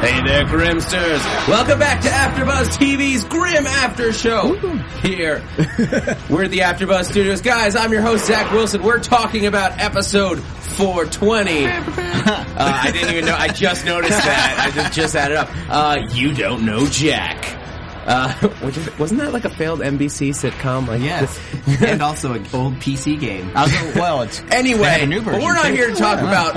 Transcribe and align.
Hey 0.00 0.22
there, 0.22 0.44
Grimsters! 0.44 1.24
Welcome 1.48 1.80
back 1.80 2.00
to 2.02 2.08
AfterBuzz 2.08 2.68
TV's 2.78 3.24
Grimm 3.24 3.66
After 3.66 4.12
Show. 4.12 4.54
Here, 5.02 5.42
we're 6.30 6.44
at 6.44 6.50
the 6.52 6.60
AfterBuzz 6.60 7.06
Studios, 7.06 7.40
guys. 7.40 7.74
I'm 7.74 7.92
your 7.92 8.02
host 8.02 8.26
Zach 8.26 8.52
Wilson. 8.52 8.84
We're 8.84 9.00
talking 9.00 9.46
about 9.46 9.80
episode 9.80 10.38
420. 10.40 11.66
Uh, 12.28 12.80
I 12.82 12.90
didn't 12.90 13.10
even 13.10 13.24
know. 13.24 13.36
I 13.36 13.48
just 13.48 13.86
noticed 13.86 14.10
that. 14.10 14.66
I 14.66 14.70
just 14.74 14.92
just 14.92 15.16
added 15.16 15.36
up. 15.38 15.48
Uh, 15.70 15.96
you 16.10 16.34
don't 16.34 16.66
know 16.66 16.86
Jack. 16.86 17.57
Uh, 18.08 18.32
which 18.62 18.76
wasn't 18.98 19.20
that 19.20 19.32
like 19.32 19.44
a 19.44 19.50
failed 19.50 19.80
NBC 19.80 20.30
sitcom? 20.30 20.88
Like, 20.88 21.02
Yes, 21.02 21.38
and 21.82 22.02
also 22.08 22.32
an 22.32 22.46
old 22.54 22.74
PC 22.76 23.20
game. 23.20 23.50
I 23.54 23.64
was 23.64 23.94
well, 23.94 24.22
it's 24.22 24.40
Anyway, 24.50 25.06
we're 25.06 25.54
not 25.54 25.66
too. 25.66 25.74
here 25.74 25.88
to 25.88 25.94
talk 25.94 26.18
about 26.20 26.56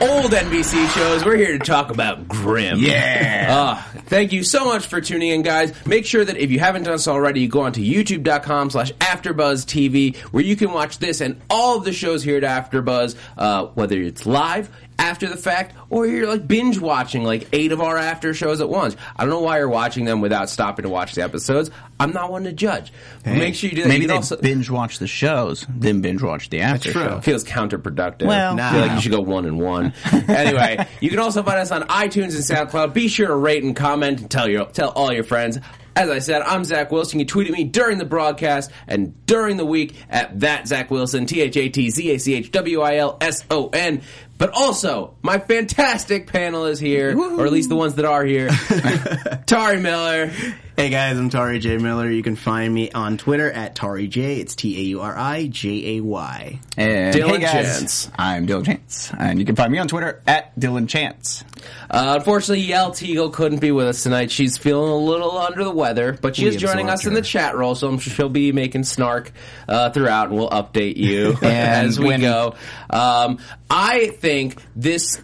old 0.00 0.30
NBC 0.30 0.88
shows. 0.94 1.24
We're 1.24 1.36
here 1.36 1.58
to 1.58 1.64
talk 1.64 1.90
about 1.90 2.28
Grimm. 2.28 2.78
Yeah. 2.78 3.48
Uh, 3.50 4.00
thank 4.06 4.32
you 4.32 4.44
so 4.44 4.64
much 4.64 4.86
for 4.86 5.00
tuning 5.00 5.30
in, 5.30 5.42
guys. 5.42 5.74
Make 5.86 6.06
sure 6.06 6.24
that 6.24 6.36
if 6.36 6.50
you 6.50 6.60
haven't 6.60 6.84
done 6.84 6.98
so 6.98 7.12
already, 7.12 7.40
you 7.40 7.48
go 7.48 7.62
on 7.62 7.72
to 7.72 7.80
youtube.com 7.80 8.70
slash 8.70 8.92
AfterBuzzTV, 8.92 10.16
where 10.16 10.44
you 10.44 10.56
can 10.56 10.72
watch 10.72 10.98
this 10.98 11.20
and 11.20 11.40
all 11.50 11.78
of 11.78 11.84
the 11.84 11.92
shows 11.92 12.22
here 12.22 12.36
at 12.36 12.70
AfterBuzz, 12.70 13.16
uh, 13.36 13.66
whether 13.74 14.00
it's 14.00 14.24
live, 14.24 14.70
after 15.02 15.28
the 15.28 15.36
fact, 15.36 15.74
or 15.90 16.06
you're 16.06 16.28
like 16.28 16.46
binge 16.46 16.78
watching 16.78 17.24
like 17.24 17.48
eight 17.52 17.72
of 17.72 17.80
our 17.80 17.96
after 17.98 18.32
shows 18.32 18.60
at 18.60 18.68
once. 18.68 18.96
I 19.16 19.24
don't 19.24 19.30
know 19.30 19.40
why 19.40 19.58
you're 19.58 19.68
watching 19.68 20.04
them 20.04 20.20
without 20.20 20.48
stopping 20.48 20.84
to 20.84 20.88
watch 20.88 21.14
the 21.14 21.22
episodes. 21.22 21.70
I'm 21.98 22.12
not 22.12 22.30
one 22.30 22.44
to 22.44 22.52
judge. 22.52 22.92
But 23.24 23.34
Make 23.34 23.56
sure 23.56 23.68
you 23.68 23.76
do 23.76 23.82
that. 23.82 23.88
Maybe 23.88 24.02
you 24.02 24.08
they 24.08 24.14
can 24.14 24.18
also 24.18 24.36
binge 24.36 24.70
watch 24.70 25.00
the 25.00 25.08
shows, 25.08 25.66
then 25.68 26.00
binge 26.02 26.22
watch 26.22 26.50
the 26.50 26.60
after 26.60 26.92
true. 26.92 27.02
show. 27.02 27.20
feels 27.20 27.42
counterproductive. 27.44 28.26
Well, 28.26 28.58
I 28.58 28.72
feel 28.72 28.80
like 28.80 28.92
you 28.92 29.00
should 29.00 29.12
go 29.12 29.20
one 29.20 29.44
and 29.44 29.60
one. 29.60 29.92
anyway, 30.28 30.86
you 31.00 31.10
can 31.10 31.18
also 31.18 31.42
find 31.42 31.58
us 31.58 31.72
on 31.72 31.82
iTunes 31.82 32.34
and 32.36 32.70
SoundCloud. 32.70 32.94
Be 32.94 33.08
sure 33.08 33.26
to 33.26 33.34
rate 33.34 33.64
and 33.64 33.74
comment 33.74 34.20
and 34.20 34.30
tell 34.30 34.48
your 34.48 34.66
tell 34.66 34.90
all 34.90 35.12
your 35.12 35.24
friends. 35.24 35.58
As 35.94 36.08
I 36.08 36.20
said, 36.20 36.40
I'm 36.40 36.64
Zach 36.64 36.90
Wilson. 36.90 37.20
You 37.20 37.26
tweet 37.26 37.48
at 37.48 37.52
me 37.52 37.64
during 37.64 37.98
the 37.98 38.06
broadcast 38.06 38.70
and 38.88 39.14
during 39.26 39.58
the 39.58 39.66
week 39.66 39.94
at 40.08 40.40
that 40.40 40.66
Zach 40.66 40.90
Wilson, 40.90 41.26
T 41.26 41.42
H 41.42 41.56
A 41.56 41.68
T 41.68 41.90
Z 41.90 42.10
A 42.14 42.18
C 42.18 42.34
H 42.34 42.50
W 42.50 42.80
I 42.80 42.96
L 42.96 43.18
S 43.20 43.44
O 43.50 43.68
N. 43.68 44.00
But 44.42 44.54
also, 44.54 45.14
my 45.22 45.38
fantastic 45.38 46.26
panel 46.26 46.66
is 46.66 46.80
here, 46.80 47.16
or 47.16 47.46
at 47.46 47.52
least 47.52 47.68
the 47.68 47.76
ones 47.76 47.94
that 47.94 48.04
are 48.04 48.24
here. 48.24 48.48
Tauri 49.46 49.80
Miller, 49.80 50.32
Hey 50.74 50.88
guys, 50.88 51.18
I'm 51.18 51.28
Tauri 51.28 51.60
J 51.60 51.76
Miller. 51.76 52.10
You 52.10 52.22
can 52.22 52.34
find 52.34 52.72
me 52.72 52.90
on 52.90 53.18
Twitter 53.18 53.50
at 53.50 53.76
Tauri 53.76 54.08
J. 54.08 54.40
It's 54.40 54.54
T 54.56 54.74
A 54.78 54.80
U 54.84 55.00
R 55.02 55.16
I 55.16 55.46
J 55.46 55.98
A 55.98 56.00
Y. 56.02 56.60
And 56.78 57.14
Dylan 57.14 57.28
hey 57.28 57.38
guys, 57.40 57.52
Chance. 57.78 58.10
I'm 58.16 58.46
Dylan 58.46 58.64
Chance, 58.64 59.12
and 59.18 59.38
you 59.38 59.44
can 59.44 59.54
find 59.54 59.70
me 59.70 59.78
on 59.78 59.86
Twitter 59.86 60.22
at 60.26 60.58
Dylan 60.58 60.88
Chance. 60.88 61.44
Uh, 61.90 62.14
unfortunately, 62.18 62.66
Yael 62.66 62.90
Teagle 62.90 63.30
couldn't 63.34 63.58
be 63.58 63.70
with 63.70 63.86
us 63.86 64.02
tonight. 64.02 64.30
She's 64.30 64.56
feeling 64.56 64.90
a 64.90 64.96
little 64.96 65.36
under 65.36 65.62
the 65.62 65.70
weather, 65.70 66.18
but 66.20 66.36
she 66.36 66.44
We 66.44 66.50
is 66.50 66.56
joining 66.56 66.88
us 66.88 67.00
absorbed 67.00 67.16
in 67.18 67.22
the 67.22 67.28
chat 67.28 67.54
roll, 67.54 67.74
so 67.74 67.88
I'm 67.88 67.98
sure 67.98 68.12
she'll 68.14 68.28
be 68.30 68.50
making 68.52 68.84
snark 68.84 69.30
uh, 69.68 69.90
throughout, 69.90 70.28
and 70.30 70.38
we'll 70.38 70.50
update 70.50 70.96
you 70.96 71.36
as 71.42 71.98
we 72.00 72.06
when- 72.06 72.20
go. 72.22 72.54
Um, 72.88 73.38
I 73.68 74.06
think 74.08 74.56
this. 74.74 75.20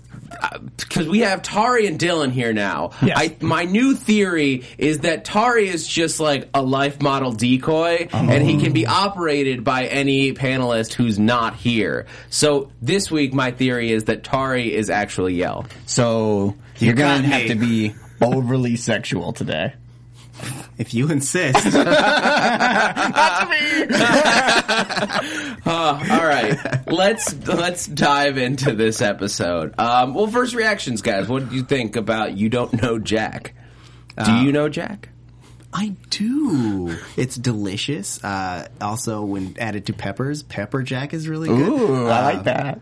Because 0.76 1.08
we 1.08 1.20
have 1.20 1.42
Tauri 1.42 1.86
and 1.86 1.98
Dylan 1.98 2.30
here 2.30 2.52
now. 2.52 2.90
Yes. 3.02 3.16
I, 3.18 3.36
my 3.40 3.64
new 3.64 3.94
theory 3.94 4.64
is 4.76 5.00
that 5.00 5.24
Tauri 5.24 5.66
is 5.66 5.86
just 5.86 6.20
like 6.20 6.48
a 6.54 6.62
life 6.62 7.00
model 7.00 7.32
decoy, 7.32 8.08
and 8.12 8.42
he 8.48 8.58
can 8.58 8.72
be 8.72 8.86
operated 8.86 9.64
by 9.64 9.86
any 9.86 10.32
panelist 10.32 10.92
who's 10.92 11.18
not 11.18 11.56
here. 11.56 12.06
So 12.30 12.70
this 12.82 13.10
week, 13.10 13.32
my 13.32 13.50
theory 13.50 13.90
is 13.92 14.04
that 14.04 14.22
Tauri 14.22 14.70
is 14.70 14.90
actually 14.90 15.34
Yell. 15.34 15.66
So 15.86 16.56
you're 16.78 16.94
got 16.94 17.22
gonna 17.22 17.28
have 17.28 17.48
to 17.48 17.54
be 17.54 17.94
overly 18.20 18.76
sexual 18.76 19.32
today. 19.32 19.74
If 20.76 20.94
you 20.94 21.10
insist. 21.10 21.64
All 25.66 25.94
right, 26.26 26.56
let's 26.86 27.34
let's 27.46 27.86
dive 27.86 28.38
into 28.38 28.74
this 28.74 29.00
episode. 29.02 29.74
Um, 29.78 30.14
well, 30.14 30.26
first 30.26 30.54
reactions, 30.54 31.02
guys. 31.02 31.28
What 31.28 31.48
do 31.50 31.56
you 31.56 31.62
think 31.62 31.96
about 31.96 32.36
"You 32.36 32.48
Don't 32.48 32.80
Know 32.82 32.98
Jack"? 32.98 33.54
Do 34.24 34.32
you 34.32 34.50
know 34.52 34.68
Jack? 34.68 35.10
I 35.72 35.94
do. 36.10 36.96
It's 37.16 37.36
delicious. 37.36 38.22
Uh, 38.24 38.66
also, 38.80 39.22
when 39.22 39.54
added 39.60 39.86
to 39.86 39.92
peppers, 39.92 40.42
pepper 40.42 40.82
jack 40.82 41.12
is 41.14 41.28
really 41.28 41.48
good. 41.48 41.68
Ooh, 41.68 42.06
I 42.08 42.18
Uh, 42.18 42.22
like 42.34 42.44
that. 42.44 42.80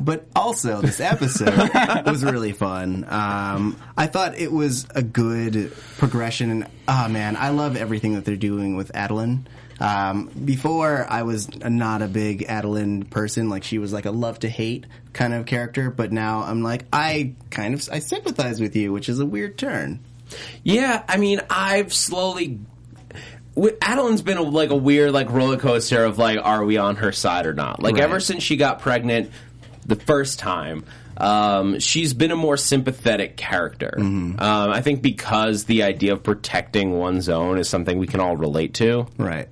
But 0.00 0.26
also, 0.34 0.80
this 0.80 1.00
episode 1.00 1.70
was 2.06 2.24
really 2.24 2.52
fun. 2.52 3.04
Um, 3.08 3.80
I 3.96 4.06
thought 4.06 4.36
it 4.38 4.50
was 4.52 4.86
a 4.94 5.02
good 5.02 5.72
progression. 5.98 6.50
And 6.50 6.66
oh 6.88 7.08
man, 7.08 7.36
I 7.36 7.50
love 7.50 7.76
everything 7.76 8.14
that 8.14 8.24
they're 8.24 8.36
doing 8.36 8.76
with 8.76 8.90
Adeline. 8.94 9.46
Um, 9.80 10.26
before, 10.26 11.04
I 11.08 11.22
was 11.22 11.48
not 11.60 12.00
a 12.02 12.06
big 12.08 12.44
Adeline 12.44 13.04
person. 13.04 13.48
Like 13.48 13.64
she 13.64 13.78
was 13.78 13.92
like 13.92 14.04
a 14.06 14.10
love 14.12 14.38
to 14.40 14.48
hate 14.48 14.86
kind 15.12 15.34
of 15.34 15.46
character. 15.46 15.90
But 15.90 16.12
now 16.12 16.42
I'm 16.42 16.62
like, 16.62 16.84
I 16.92 17.34
kind 17.50 17.74
of 17.74 17.88
I 17.90 17.98
sympathize 18.00 18.60
with 18.60 18.76
you, 18.76 18.92
which 18.92 19.08
is 19.08 19.18
a 19.20 19.26
weird 19.26 19.58
turn. 19.58 20.00
Yeah, 20.62 21.02
I 21.08 21.16
mean, 21.16 21.40
I've 21.50 21.92
slowly. 21.94 22.60
Adeline's 23.56 24.22
been 24.22 24.36
a, 24.36 24.42
like 24.42 24.70
a 24.70 24.76
weird 24.76 25.12
like 25.12 25.30
roller 25.30 25.56
coaster 25.56 26.04
of 26.04 26.18
like, 26.18 26.40
are 26.42 26.64
we 26.64 26.76
on 26.76 26.96
her 26.96 27.12
side 27.12 27.46
or 27.46 27.54
not? 27.54 27.80
Like 27.80 27.94
Right. 27.94 28.02
ever 28.02 28.18
since 28.18 28.42
she 28.42 28.56
got 28.56 28.80
pregnant 28.80 29.30
the 29.86 29.96
first 29.96 30.38
time, 30.38 30.84
um, 31.16 31.78
she's 31.78 32.14
been 32.14 32.30
a 32.30 32.36
more 32.36 32.56
sympathetic 32.56 33.36
character. 33.36 33.94
Um, 33.96 34.36
I 34.40 34.80
think 34.80 35.02
because 35.02 35.64
the 35.64 35.84
idea 35.84 36.12
of 36.12 36.22
protecting 36.22 36.98
one's 36.98 37.28
own 37.28 37.58
is 37.58 37.68
something 37.68 37.98
we 37.98 38.06
can 38.06 38.20
all 38.20 38.36
relate 38.36 38.74
to. 38.74 39.06
Right. 39.18 39.48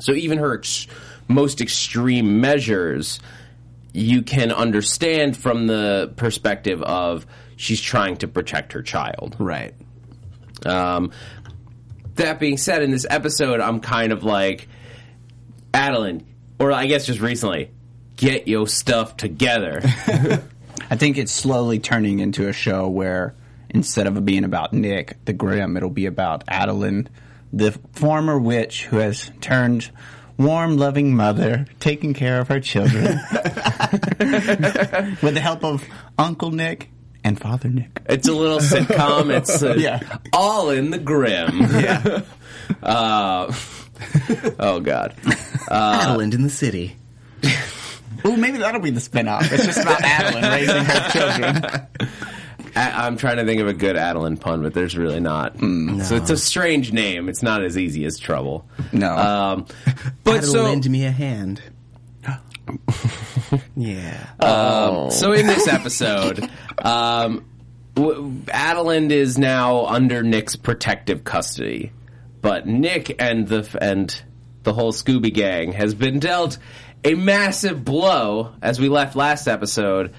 So 0.00 0.12
even 0.12 0.38
her 0.38 0.58
ex- 0.58 0.86
most 1.28 1.60
extreme 1.60 2.40
measures, 2.40 3.20
you 3.92 4.22
can 4.22 4.50
understand 4.50 5.36
from 5.36 5.66
the 5.66 6.12
perspective 6.16 6.82
of 6.82 7.26
she's 7.56 7.80
trying 7.80 8.16
to 8.18 8.28
protect 8.28 8.72
her 8.72 8.82
child. 8.82 9.36
Right. 9.38 9.74
Um, 10.66 11.12
that 12.16 12.40
being 12.40 12.56
said, 12.56 12.82
in 12.82 12.90
this 12.90 13.06
episode, 13.08 13.60
I'm 13.60 13.80
kind 13.80 14.12
of 14.12 14.24
like, 14.24 14.68
Adeline, 15.72 16.26
or 16.58 16.72
I 16.72 16.86
guess 16.86 17.06
just 17.06 17.20
recently, 17.20 17.70
get 18.16 18.48
your 18.48 18.66
stuff 18.66 19.16
together. 19.16 19.80
I 20.90 20.96
think 20.96 21.18
it's 21.18 21.32
slowly 21.32 21.78
turning 21.78 22.18
into 22.20 22.48
a 22.48 22.52
show 22.52 22.88
where 22.88 23.34
instead 23.70 24.06
of 24.06 24.16
it 24.16 24.24
being 24.24 24.44
about 24.44 24.72
Nick, 24.72 25.24
the 25.24 25.32
Grimm, 25.32 25.76
it'll 25.76 25.90
be 25.90 26.06
about 26.06 26.44
Adeline, 26.48 27.08
the 27.52 27.72
former 27.92 28.38
witch 28.38 28.84
who 28.86 28.98
has 28.98 29.30
turned 29.40 29.90
warm, 30.36 30.76
loving 30.76 31.14
mother, 31.14 31.66
taking 31.80 32.12
care 32.14 32.40
of 32.40 32.48
her 32.48 32.60
children 32.60 33.02
with 35.22 35.34
the 35.34 35.40
help 35.42 35.64
of 35.64 35.84
Uncle 36.18 36.50
Nick 36.50 36.90
and 37.22 37.40
Father 37.40 37.68
Nick. 37.68 38.02
it's 38.06 38.28
a 38.28 38.32
little 38.32 38.58
sitcom. 38.58 39.30
It's 39.34 39.62
uh, 39.62 39.74
Yeah. 39.78 40.00
all 40.32 40.70
in 40.70 40.90
the 40.90 40.98
grim. 40.98 41.60
Yeah. 41.60 42.22
Uh, 42.82 43.52
oh 44.58 44.80
God. 44.80 45.14
Adeline 45.70 46.32
in 46.32 46.42
the 46.42 46.50
city. 46.50 46.96
Well, 48.24 48.36
maybe 48.38 48.58
that'll 48.58 48.80
be 48.80 48.90
the 48.90 49.00
spinoff. 49.00 49.52
It's 49.52 49.66
just 49.66 49.80
about 49.80 50.02
Adeline 50.02 50.50
raising 50.50 50.84
her 50.84 51.10
children. 51.10 52.08
I, 52.76 53.06
I'm 53.06 53.16
trying 53.16 53.36
to 53.36 53.44
think 53.44 53.60
of 53.60 53.68
a 53.68 53.72
good 53.74 53.96
Adeline 53.96 54.36
pun, 54.36 54.62
but 54.62 54.74
there's 54.74 54.96
really 54.96 55.20
not. 55.20 55.56
Mm. 55.58 56.02
So 56.02 56.16
it's 56.16 56.30
a 56.30 56.36
strange 56.36 56.92
name. 56.92 57.28
It's 57.28 57.42
not 57.42 57.62
as 57.62 57.78
easy 57.78 58.04
as 58.06 58.18
Trouble. 58.18 58.66
No. 58.92 59.14
Um, 59.14 59.66
but 60.24 60.38
Adeline, 60.38 60.42
so 60.42 60.62
lend 60.64 60.90
me 60.90 61.04
a 61.04 61.10
hand. 61.12 61.62
yeah. 63.76 64.26
Um, 64.40 65.10
so 65.10 65.32
in 65.32 65.46
this 65.46 65.68
episode, 65.68 66.48
um, 66.78 67.44
w- 67.94 68.40
Adeline 68.50 69.10
is 69.10 69.38
now 69.38 69.86
under 69.86 70.22
Nick's 70.22 70.56
protective 70.56 71.24
custody. 71.24 71.92
but 72.40 72.66
Nick 72.66 73.20
and 73.22 73.46
the 73.48 73.68
and 73.80 74.22
the 74.62 74.72
whole 74.72 74.92
Scooby 74.92 75.32
Gang 75.32 75.72
has 75.72 75.94
been 75.94 76.18
dealt 76.18 76.58
a 77.04 77.14
massive 77.14 77.84
blow 77.84 78.52
as 78.62 78.80
we 78.80 78.88
left 78.88 79.14
last 79.16 79.46
episode. 79.46 80.14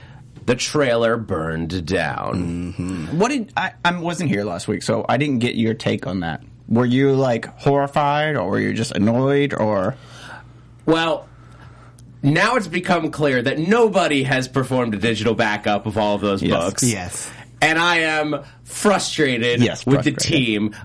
The 0.46 0.56
trailer 0.56 1.18
burned 1.18 1.86
down. 1.88 2.74
Mm-hmm. 2.76 3.18
What 3.18 3.30
did 3.30 3.52
I? 3.58 3.74
I 3.84 4.00
wasn't 4.00 4.30
here 4.30 4.44
last 4.44 4.68
week, 4.68 4.84
so 4.84 5.04
I 5.10 5.18
didn't 5.18 5.40
get 5.40 5.56
your 5.56 5.74
take 5.74 6.06
on 6.06 6.20
that. 6.20 6.44
Were 6.70 6.86
you 6.86 7.14
like 7.14 7.46
horrified, 7.60 8.36
or 8.36 8.50
were 8.52 8.60
you 8.60 8.74
just 8.74 8.92
annoyed, 8.92 9.54
or 9.56 9.96
Well, 10.86 11.28
now 12.22 12.56
it's 12.58 12.68
become 12.68 13.10
clear 13.10 13.42
that 13.42 13.58
nobody 13.58 14.22
has 14.24 14.48
performed 14.48 14.94
a 14.94 14.98
digital 14.98 15.34
backup 15.34 15.88
of 15.88 15.98
all 15.98 16.14
of 16.16 16.22
those 16.22 16.44
Yes. 16.44 16.64
books. 16.64 16.84
Yes. 16.84 17.32
And 17.62 17.80
I 17.80 17.98
am 18.00 18.44
frustrated 18.64 19.62
Yes, 19.62 19.84
with 19.86 20.04
the 20.04 20.12
team. 20.12 20.76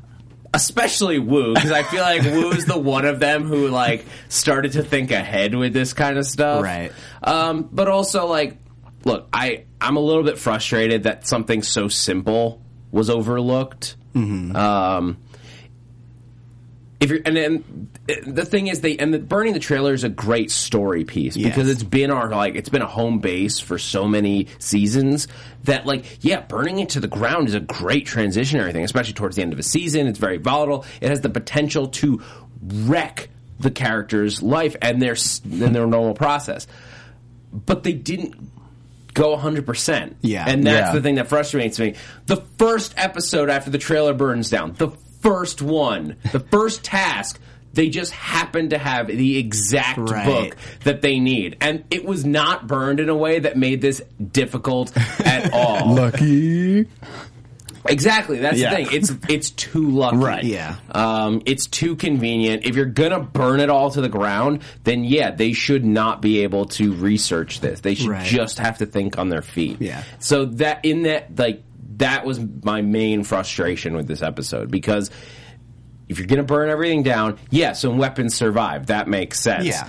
Especially 0.52 1.19
Wu, 1.19 1.55
because 1.55 1.70
I 1.70 1.85
feel 1.85 2.02
like 2.02 2.23
Wu's 2.23 2.64
the 2.64 2.79
one 2.79 3.05
of 3.05 3.20
them 3.20 3.44
who 3.44 3.69
like 3.69 4.05
started 4.29 4.73
to 4.73 4.82
think 4.82 5.12
ahead 5.12 5.55
with 5.55 5.73
this 5.73 5.93
kind 5.93 6.19
of 6.19 6.26
stuff. 6.26 6.62
Right. 6.62 6.93
Um, 7.23 7.69
but 7.70 7.88
also 7.88 8.26
like, 8.26 8.56
look, 9.05 9.29
I 9.32 9.64
I'm 9.81 9.97
a 9.97 10.00
little 10.00 10.25
bit 10.25 10.38
frustrated 10.38 11.05
that 11.05 11.26
something 11.26 11.62
so 11.62 11.88
simple 11.88 12.62
was 12.91 13.08
overlooked. 13.11 13.97
Mm-hmm. 14.14 14.56
Um, 14.56 15.19
if 17.00 17.08
you're 17.11 17.20
and 17.25 17.37
then 17.37 17.88
the 18.26 18.44
thing 18.44 18.67
is 18.67 18.81
they 18.82 18.97
and 18.99 19.12
the 19.14 19.19
burning 19.19 19.52
the 19.55 19.58
trailer 19.58 19.93
is 19.94 20.05
a 20.05 20.08
great 20.08 20.50
story 20.50 21.05
piece 21.05 21.37
because 21.37 21.69
it's 21.70 21.82
been 21.82 22.11
our 22.11 22.29
like 22.29 22.55
it's 22.55 22.69
been 22.69 22.82
a 22.82 22.87
home 22.87 23.19
base 23.20 23.58
for 23.58 23.79
so 23.79 24.06
many 24.06 24.49
seasons 24.58 25.26
that 25.64 25.87
like 25.87 26.19
yeah 26.20 26.41
burning 26.41 26.79
it 26.79 26.91
to 26.91 27.00
the 27.00 27.08
ground 27.08 27.49
is 27.49 27.55
a 27.55 27.61
great 27.61 28.06
transitionary 28.06 28.73
thing 28.73 28.85
especially 28.85 29.14
towards 29.14 29.37
the 29.37 29.43
end 29.43 29.52
of 29.52 29.58
a 29.58 29.62
season 29.62 30.06
it's 30.06 30.19
very 30.19 30.37
volatile 30.37 30.85
it 31.00 31.08
has 31.08 31.20
the 31.23 31.31
potential 31.31 31.88
to 31.88 32.23
wreck 32.62 33.29
the 33.61 33.70
character's 33.70 34.43
life 34.43 34.76
and 34.82 35.00
their 35.00 35.17
and 35.44 35.75
their 35.75 35.87
normal 35.87 36.14
process 36.14 36.67
but 37.53 37.82
they 37.82 37.93
didn't 37.93 38.35
go 39.12 39.37
100%. 39.37 40.14
Yeah. 40.20 40.44
And 40.46 40.64
that's 40.64 40.91
Yeah. 40.91 40.93
the 40.94 41.00
thing 41.03 41.17
that 41.17 41.26
frustrates 41.26 41.81
me. 41.81 41.94
The 42.26 42.37
first 42.58 42.94
episode 42.96 43.50
after 43.50 43.69
the 43.69 43.76
trailer 43.79 44.14
burns 44.14 44.50
down, 44.50 44.75
the 44.79 44.91
first 45.20 45.62
one, 45.62 46.17
the 46.32 46.40
first 46.40 46.82
task, 46.84 47.40
they 47.72 47.88
just 47.88 48.11
happened 48.12 48.70
to 48.70 48.78
have 48.78 49.06
the 49.06 49.38
exact 49.38 49.99
Right. 49.99 50.26
book 50.26 50.56
that 50.84 51.02
they 51.02 51.20
need. 51.20 51.56
And 51.61 51.84
it 51.90 52.05
was 52.05 52.25
not 52.25 52.67
burned 52.67 52.99
in 53.00 53.08
a 53.08 53.14
way 53.17 53.38
that 53.38 53.56
made 53.56 53.81
this 53.81 54.02
difficult 54.32 54.93
at 55.20 55.52
all. 55.52 55.94
lucky? 55.94 56.87
Exactly. 57.88 58.38
That's 58.38 58.58
Yeah. 58.58 58.70
the 58.70 58.76
thing. 58.76 58.88
It's 58.93 59.12
it's 59.28 59.50
too 59.50 59.88
lucky. 59.90 60.17
Right. 60.19 60.44
Yeah. 60.44 60.76
Um, 60.93 61.40
it's 61.46 61.67
too 61.67 61.96
convenient. 61.96 62.64
If 62.67 62.76
you're 62.76 62.84
gonna 62.84 63.20
burn 63.20 63.58
it 63.61 63.70
all 63.70 63.90
to 63.93 64.02
the 64.02 64.08
ground, 64.08 64.62
then 64.84 65.02
yeah, 65.02 65.31
they 65.31 65.55
should 65.55 65.84
not 65.84 66.20
be 66.20 66.40
able 66.43 66.67
to 66.67 66.93
research 66.93 67.61
this. 67.61 67.81
They 67.81 67.94
should 67.94 68.08
Right. 68.11 68.26
just 68.26 68.58
have 68.58 68.78
to 68.78 68.87
think 68.87 69.19
on 69.19 69.31
their 69.31 69.40
feet. 69.43 69.78
Yeah. 69.81 70.02
So 70.19 70.44
that 70.46 70.81
in 70.84 71.05
that 71.05 71.38
like 71.38 71.62
that 72.00 72.26
was 72.26 72.38
my 72.64 72.82
main 72.82 73.25
frustration 73.25 73.94
with 73.94 74.06
this 74.06 74.20
episode 74.20 74.70
because 74.70 75.11
if 76.08 76.19
you're 76.19 76.26
gonna 76.26 76.43
burn 76.43 76.69
everything 76.69 77.02
down, 77.02 77.38
yeah, 77.50 77.73
some 77.73 77.97
weapons 77.97 78.35
survive. 78.35 78.87
That 78.87 79.08
makes 79.08 79.41
sense. 79.41 79.64
Yeah. 79.67 79.88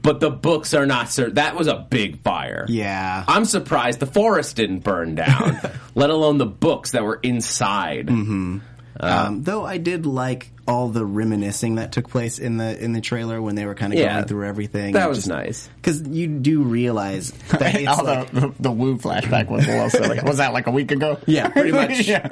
But 0.00 0.18
the 0.18 0.30
books 0.30 0.74
are 0.74 0.84
not. 0.86 1.10
Sur- 1.10 1.30
that 1.30 1.54
was 1.54 1.68
a 1.68 1.76
big 1.76 2.22
fire. 2.22 2.66
Yeah. 2.68 3.24
I'm 3.28 3.44
surprised 3.44 4.00
the 4.00 4.06
forest 4.06 4.56
didn't 4.56 4.80
burn 4.80 5.14
down, 5.14 5.60
let 5.94 6.10
alone 6.10 6.38
the 6.38 6.46
books 6.46 6.90
that 6.92 7.04
were 7.04 7.20
inside. 7.22 8.08
um, 8.10 9.42
though 9.42 9.64
I 9.64 9.78
did 9.78 10.04
like 10.06 10.50
all 10.68 10.88
the 10.88 11.04
reminiscing 11.04 11.74
that 11.74 11.90
took 11.90 12.08
place 12.08 12.38
in 12.38 12.56
the 12.56 12.78
in 12.82 12.92
the 12.92 13.00
trailer 13.00 13.42
when 13.42 13.56
they 13.56 13.66
were 13.66 13.74
kind 13.74 13.92
of 13.92 13.98
Yeah. 13.98 14.14
going 14.14 14.26
through 14.28 14.46
everything. 14.46 14.94
That 14.94 15.08
was 15.08 15.26
nice. 15.26 15.68
because 15.76 16.02
you 16.02 16.28
do 16.28 16.62
realize 16.62 17.30
that 17.50 17.74
it's 17.74 17.88
All 17.88 18.04
like, 18.04 18.30
the, 18.30 18.40
the 18.40 18.54
the 18.60 18.70
Wu 18.70 18.96
flashback 18.98 19.48
was 19.50 19.66
a 19.66 19.70
little 19.70 19.90
silly. 19.90 20.20
Was 20.24 20.36
that 20.38 20.52
like 20.52 20.68
a 20.68 20.70
week 20.70 20.92
ago? 20.92 21.18
Yeah, 21.26 21.48
pretty 21.48 21.72
much. 21.72 22.00
yeah. 22.06 22.28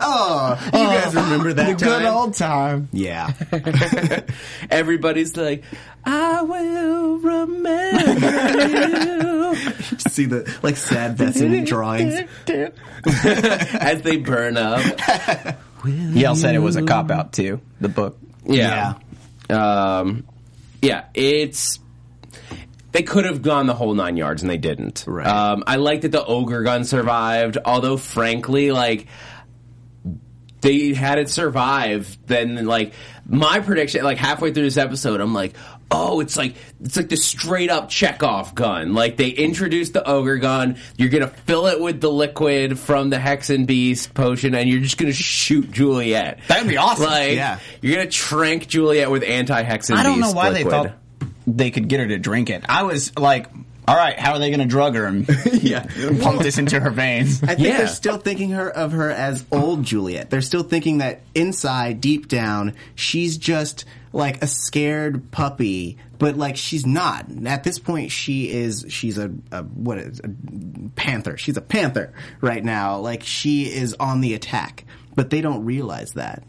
oh, 0.00 0.58
you 0.66 0.70
guys 0.72 1.16
oh, 1.16 1.22
remember 1.24 1.52
that 1.54 1.78
the 1.78 1.84
good 1.84 2.04
old 2.04 2.34
time. 2.34 2.88
yeah, 2.92 3.32
Everybody's 4.70 5.36
like, 5.36 5.64
I 6.04 6.42
will 6.42 7.18
remember 7.18 7.70
you 8.68 9.98
see 10.10 10.26
the 10.26 10.58
like 10.62 10.76
sad 10.76 11.16
Wesen 11.18 11.66
drawings. 11.66 12.14
as 13.74 14.02
they 14.02 14.16
burn 14.18 14.56
up. 14.56 14.80
Yale 15.86 16.34
said 16.34 16.54
it 16.54 16.60
was 16.60 16.76
a 16.76 16.82
cop 16.82 17.10
out 17.10 17.32
too. 17.32 17.60
The 17.80 17.88
book. 17.88 18.18
Yeah. 18.44 18.94
Um, 19.50 20.24
yeah, 20.80 21.04
it's. 21.14 21.78
They 22.92 23.02
could 23.02 23.24
have 23.24 23.40
gone 23.40 23.66
the 23.66 23.74
whole 23.74 23.94
nine 23.94 24.18
yards 24.18 24.42
and 24.42 24.50
they 24.50 24.58
didn't. 24.58 25.04
Right. 25.06 25.26
Um, 25.26 25.64
I 25.66 25.76
like 25.76 26.02
that 26.02 26.12
the 26.12 26.22
ogre 26.22 26.62
gun 26.62 26.84
survived, 26.84 27.56
although 27.64 27.96
frankly, 27.96 28.70
like 28.70 29.06
they 30.60 30.92
had 30.92 31.18
it 31.18 31.30
survive, 31.30 32.18
then 32.26 32.66
like 32.66 32.92
my 33.26 33.60
prediction, 33.60 34.04
like 34.04 34.18
halfway 34.18 34.52
through 34.52 34.64
this 34.64 34.76
episode, 34.76 35.20
I'm 35.20 35.32
like, 35.32 35.54
oh, 35.92 36.20
it's 36.20 36.36
like 36.36 36.54
it's 36.82 36.96
like 36.96 37.08
the 37.08 37.16
straight 37.16 37.70
up 37.70 37.88
Chekhov 37.88 38.54
gun. 38.54 38.94
Like 38.94 39.16
they 39.16 39.28
introduced 39.28 39.92
the 39.92 40.08
ogre 40.08 40.38
gun, 40.38 40.76
you're 40.96 41.10
gonna 41.10 41.28
fill 41.28 41.66
it 41.66 41.80
with 41.80 42.00
the 42.00 42.10
liquid 42.10 42.78
from 42.78 43.10
the 43.10 43.16
Hexenbiest 43.18 44.14
potion, 44.14 44.54
and 44.54 44.68
you're 44.68 44.80
just 44.80 44.98
gonna 44.98 45.12
shoot 45.12 45.70
Juliet. 45.70 46.40
That'd 46.48 46.68
be 46.68 46.76
awesome. 46.76 47.06
Like 47.06 47.34
Yeah. 47.36 47.58
you're 47.80 47.96
gonna 47.96 48.10
trank 48.10 48.68
Juliet 48.68 49.10
with 49.10 49.22
anti 49.22 49.62
Hexen. 49.62 49.94
I 49.96 50.02
don't 50.02 50.18
know 50.20 50.26
Beast 50.26 50.36
why 50.36 50.50
they 50.50 50.64
thought 50.64 50.92
they 51.46 51.70
could 51.70 51.88
get 51.88 52.00
her 52.00 52.06
to 52.08 52.18
drink 52.18 52.50
it. 52.50 52.64
I 52.68 52.84
was 52.84 53.16
like, 53.18 53.46
all 53.88 53.96
right, 53.96 54.16
how 54.16 54.34
are 54.34 54.38
they 54.38 54.48
going 54.50 54.60
to 54.60 54.64
drug 54.66 54.94
her 54.94 55.06
and 55.06 55.28
Yeah. 55.60 55.84
pump 56.20 56.40
this 56.40 56.56
into 56.56 56.78
her 56.78 56.90
veins? 56.90 57.42
I 57.42 57.46
think 57.56 57.60
Yeah. 57.66 57.78
they're 57.78 57.86
still 57.88 58.16
thinking 58.18 58.50
her 58.50 58.70
of 58.70 58.92
her 58.92 59.10
as 59.10 59.44
old 59.50 59.82
Juliet. 59.82 60.30
They're 60.30 60.40
still 60.40 60.62
thinking 60.62 60.98
that 60.98 61.22
inside, 61.34 62.00
deep 62.00 62.28
down, 62.28 62.74
she's 62.94 63.36
just 63.38 63.84
like 64.12 64.42
a 64.42 64.46
scared 64.46 65.30
puppy, 65.30 65.96
but 66.18 66.36
like 66.36 66.56
she's 66.56 66.86
not. 66.86 67.26
At 67.46 67.64
this 67.64 67.78
point, 67.78 68.10
she 68.10 68.50
is. 68.50 68.86
She's 68.88 69.18
a, 69.18 69.32
a 69.50 69.62
what 69.62 69.98
is 69.98 70.20
a 70.20 70.30
panther? 70.94 71.36
She's 71.36 71.56
a 71.56 71.62
panther 71.62 72.12
right 72.40 72.64
now. 72.64 72.98
Like 72.98 73.22
she 73.22 73.64
is 73.64 73.94
on 73.98 74.20
the 74.20 74.34
attack, 74.34 74.84
but 75.14 75.30
they 75.30 75.40
don't 75.40 75.64
realize 75.64 76.12
that, 76.12 76.42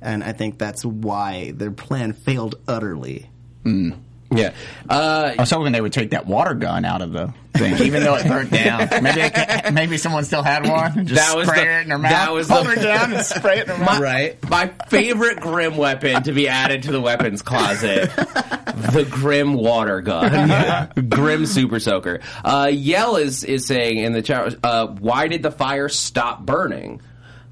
and 0.00 0.22
I 0.22 0.32
think 0.32 0.58
that's 0.58 0.84
why 0.84 1.52
their 1.52 1.72
plan 1.72 2.12
failed 2.12 2.56
utterly. 2.68 3.30
Hmm. 3.64 3.92
Yeah. 4.32 4.52
Uh, 4.88 5.32
I 5.36 5.40
was 5.40 5.50
hoping 5.50 5.72
they 5.72 5.80
would 5.80 5.92
take 5.92 6.10
that 6.10 6.26
water 6.26 6.54
gun 6.54 6.84
out 6.84 7.02
of 7.02 7.12
the 7.12 7.34
thing, 7.54 7.74
even 7.84 8.04
though 8.04 8.14
it 8.14 8.26
burnt 8.28 8.50
down. 8.52 8.88
Maybe 9.02 9.28
can, 9.28 9.74
maybe 9.74 9.96
someone 9.98 10.24
still 10.24 10.42
had 10.44 10.68
one. 10.68 10.98
and 11.00 11.08
Just 11.08 11.20
That 11.20 11.36
was 11.36 11.48
spray 11.48 11.64
the- 11.64 11.70
it 11.78 11.82
in 11.82 11.88
their 11.88 11.98
mouth. 11.98 12.10
that 12.12 12.32
was 12.32 12.46
the- 12.48 12.62
her 12.62 12.74
down 12.76 13.12
and 13.12 13.24
spray 13.26 13.58
it 13.58 13.68
in 13.68 13.74
her 13.76 13.84
mouth. 13.84 13.98
Right. 14.00 14.50
my 14.50 14.68
favorite 14.88 15.40
Grimm 15.40 15.76
weapon 15.76 16.22
to 16.22 16.32
be 16.32 16.48
added 16.48 16.84
to 16.84 16.92
the 16.92 17.00
weapons 17.00 17.42
closet: 17.42 18.08
the 18.14 19.06
Grimm 19.10 19.54
water 19.54 20.00
gun, 20.00 20.90
Grimm 21.08 21.44
Super 21.46 21.80
Soaker. 21.80 22.20
Uh, 22.44 22.70
Yell 22.72 23.16
is 23.16 23.42
is 23.42 23.66
saying 23.66 23.98
in 23.98 24.12
the 24.12 24.22
chat, 24.22 24.54
uh, 24.62 24.86
why 24.86 25.26
did 25.28 25.42
the 25.42 25.50
fire 25.50 25.88
stop 25.88 26.46
burning? 26.46 27.00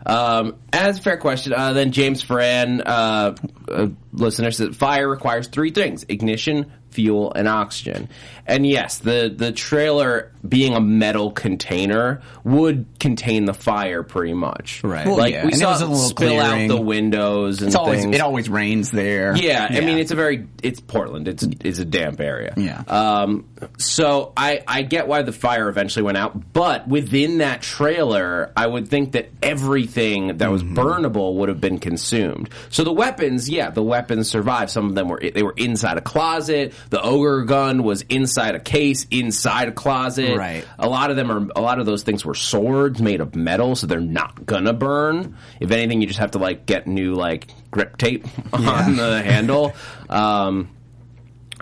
Um, 0.06 0.56
as 0.72 0.98
a 0.98 1.02
fair 1.02 1.16
question, 1.16 1.52
uh, 1.52 1.72
then 1.72 1.92
James 1.92 2.22
Ferran, 2.24 2.82
uh, 2.84 3.34
uh, 3.70 3.88
listener 4.12 4.50
said, 4.50 4.76
fire 4.76 5.08
requires 5.08 5.48
three 5.48 5.70
things: 5.70 6.04
ignition, 6.08 6.72
fuel, 6.90 7.32
and 7.34 7.48
oxygen. 7.48 8.08
And 8.46 8.66
yes, 8.66 8.98
the 8.98 9.32
the 9.34 9.52
trailer 9.52 10.32
being 10.48 10.74
a 10.74 10.80
metal 10.80 11.30
container 11.30 12.22
would 12.44 12.86
contain 12.98 13.44
the 13.44 13.54
fire 13.54 14.02
pretty 14.02 14.34
much. 14.34 14.82
Right. 14.82 15.06
Well, 15.06 15.16
like 15.18 15.32
yeah, 15.34 15.42
we 15.44 15.52
and 15.52 15.54
it 15.54 15.58
saw 15.58 15.70
was 15.72 15.80
a 15.82 15.84
it 15.84 15.88
little 15.88 16.08
spill 16.08 16.28
clearing. 16.40 16.70
out 16.70 16.76
the 16.76 16.80
windows 16.82 17.58
and 17.60 17.68
It's 17.68 17.76
always 17.76 18.00
things. 18.02 18.14
it 18.14 18.20
always 18.20 18.48
rains 18.48 18.90
there. 18.90 19.36
Yeah, 19.36 19.66
I 19.70 19.80
mean 19.80 19.98
it's 19.98 20.10
a 20.10 20.14
very 20.16 20.46
it's 20.62 20.80
Portland. 20.80 21.28
It's 21.28 21.42
it's 21.60 21.78
a 21.78 21.84
damp 21.84 22.20
area. 22.20 22.54
Yeah. 22.56 22.82
Um. 22.86 23.46
So 23.78 24.32
I 24.36 24.62
I 24.66 24.82
get 24.82 25.08
why 25.08 25.22
the 25.22 25.32
fire 25.32 25.68
eventually 25.68 26.02
went 26.04 26.16
out, 26.18 26.52
but 26.52 26.88
within 26.88 27.38
that 27.38 27.62
trailer, 27.62 28.52
I 28.56 28.66
would 28.66 28.88
think 28.88 29.12
that 29.12 29.30
everything 29.42 30.38
that 30.38 30.50
was 30.50 30.62
burnable 30.62 31.34
would 31.34 31.48
have 31.48 31.60
been 31.60 31.78
consumed. 31.78 32.48
So 32.70 32.84
the 32.84 32.92
weapons, 32.92 33.48
yeah, 33.48 33.70
the 33.70 33.82
weapons 33.82 34.28
survived. 34.28 34.70
Some 34.70 34.86
of 34.86 34.94
them 34.94 35.08
were 35.08 35.20
they 35.20 35.42
were 35.42 35.54
inside 35.56 35.98
a 35.98 36.00
closet. 36.00 36.72
The 36.90 37.00
ogre 37.02 37.42
gun 37.44 37.82
was 37.82 38.02
inside 38.02 38.54
a 38.54 38.60
case, 38.60 39.06
inside 39.10 39.68
a 39.68 39.72
closet. 39.72 40.36
Right. 40.36 40.37
A 40.78 40.88
lot 40.88 41.10
of 41.10 41.16
them 41.16 41.30
are 41.30 41.48
a 41.56 41.60
lot 41.60 41.78
of 41.78 41.86
those 41.86 42.02
things 42.02 42.24
were 42.24 42.34
swords 42.34 43.00
made 43.00 43.20
of 43.20 43.34
metal, 43.34 43.76
so 43.76 43.86
they're 43.86 44.00
not 44.00 44.46
gonna 44.46 44.72
burn. 44.72 45.36
If 45.60 45.70
anything, 45.70 46.00
you 46.00 46.06
just 46.06 46.20
have 46.20 46.32
to 46.32 46.38
like 46.38 46.66
get 46.66 46.86
new 46.86 47.14
like 47.14 47.48
grip 47.70 47.96
tape 47.96 48.26
on 48.52 48.96
the 48.96 49.22
handle. 49.22 49.72
Um, 50.08 50.70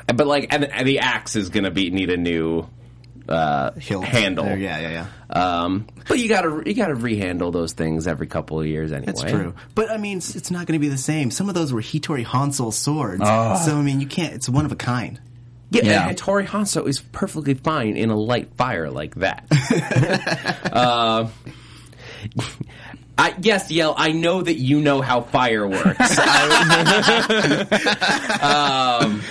but 0.07 0.27
like, 0.27 0.53
and, 0.53 0.65
and 0.65 0.87
the 0.87 1.01
axe 1.01 1.37
is 1.37 1.49
gonna 1.49 1.71
be 1.71 1.91
need 1.91 2.11
a 2.11 2.17
new 2.17 2.69
uh, 3.29 3.73
handle. 3.79 4.45
there, 4.45 4.57
yeah, 4.57 4.79
yeah, 4.79 4.91
yeah. 4.91 5.07
Um, 5.29 5.87
but 6.09 6.19
you 6.19 6.29
gotta 6.29 6.63
you 6.67 6.75
gotta 6.75 6.95
rehandle 6.95 7.53
those 7.53 7.73
things 7.73 8.07
every 8.07 8.27
couple 8.27 8.61
of 8.61 8.67
years 8.67 8.93
anyway. 8.93 9.07
That's 9.07 9.23
true. 9.23 9.55
But 9.75 9.91
I 9.91 9.97
mean, 9.97 10.19
it's, 10.19 10.37
it's 10.37 10.51
not 10.51 10.67
going 10.67 10.79
to 10.79 10.85
be 10.85 10.89
the 10.89 10.99
same. 10.99 11.31
Some 11.31 11.49
of 11.49 11.55
those 11.55 11.73
were 11.73 11.83
Hattori 11.83 12.25
Hanzo 12.25 12.73
swords. 12.73 13.23
Ah. 13.25 13.57
So 13.57 13.77
I 13.77 13.83
mean, 13.83 14.01
you 14.01 14.07
can't. 14.07 14.35
It's 14.35 14.49
one 14.49 14.65
of 14.65 14.73
a 14.73 14.77
kind. 14.77 15.21
Yeah, 15.71 15.85
Yeah. 15.85 16.09
and 16.09 16.17
Hattori 16.17 16.47
Hanzo 16.47 16.87
is 16.87 17.01
perfectly 17.01 17.55
fine 17.55 17.97
in 17.97 18.11
a 18.11 18.17
light 18.17 18.55
fire 18.57 18.91
like 18.91 19.15
that. 19.17 19.47
uh, 20.73 21.29
I, 23.19 23.35
yes, 23.41 23.71
Yell, 23.71 23.95
I 23.97 24.13
know 24.13 24.43
that 24.43 24.57
you 24.57 24.81
know 24.81 25.01
how 25.01 25.23
fire 25.23 25.67
works. 25.67 26.19
Um, 28.41 29.23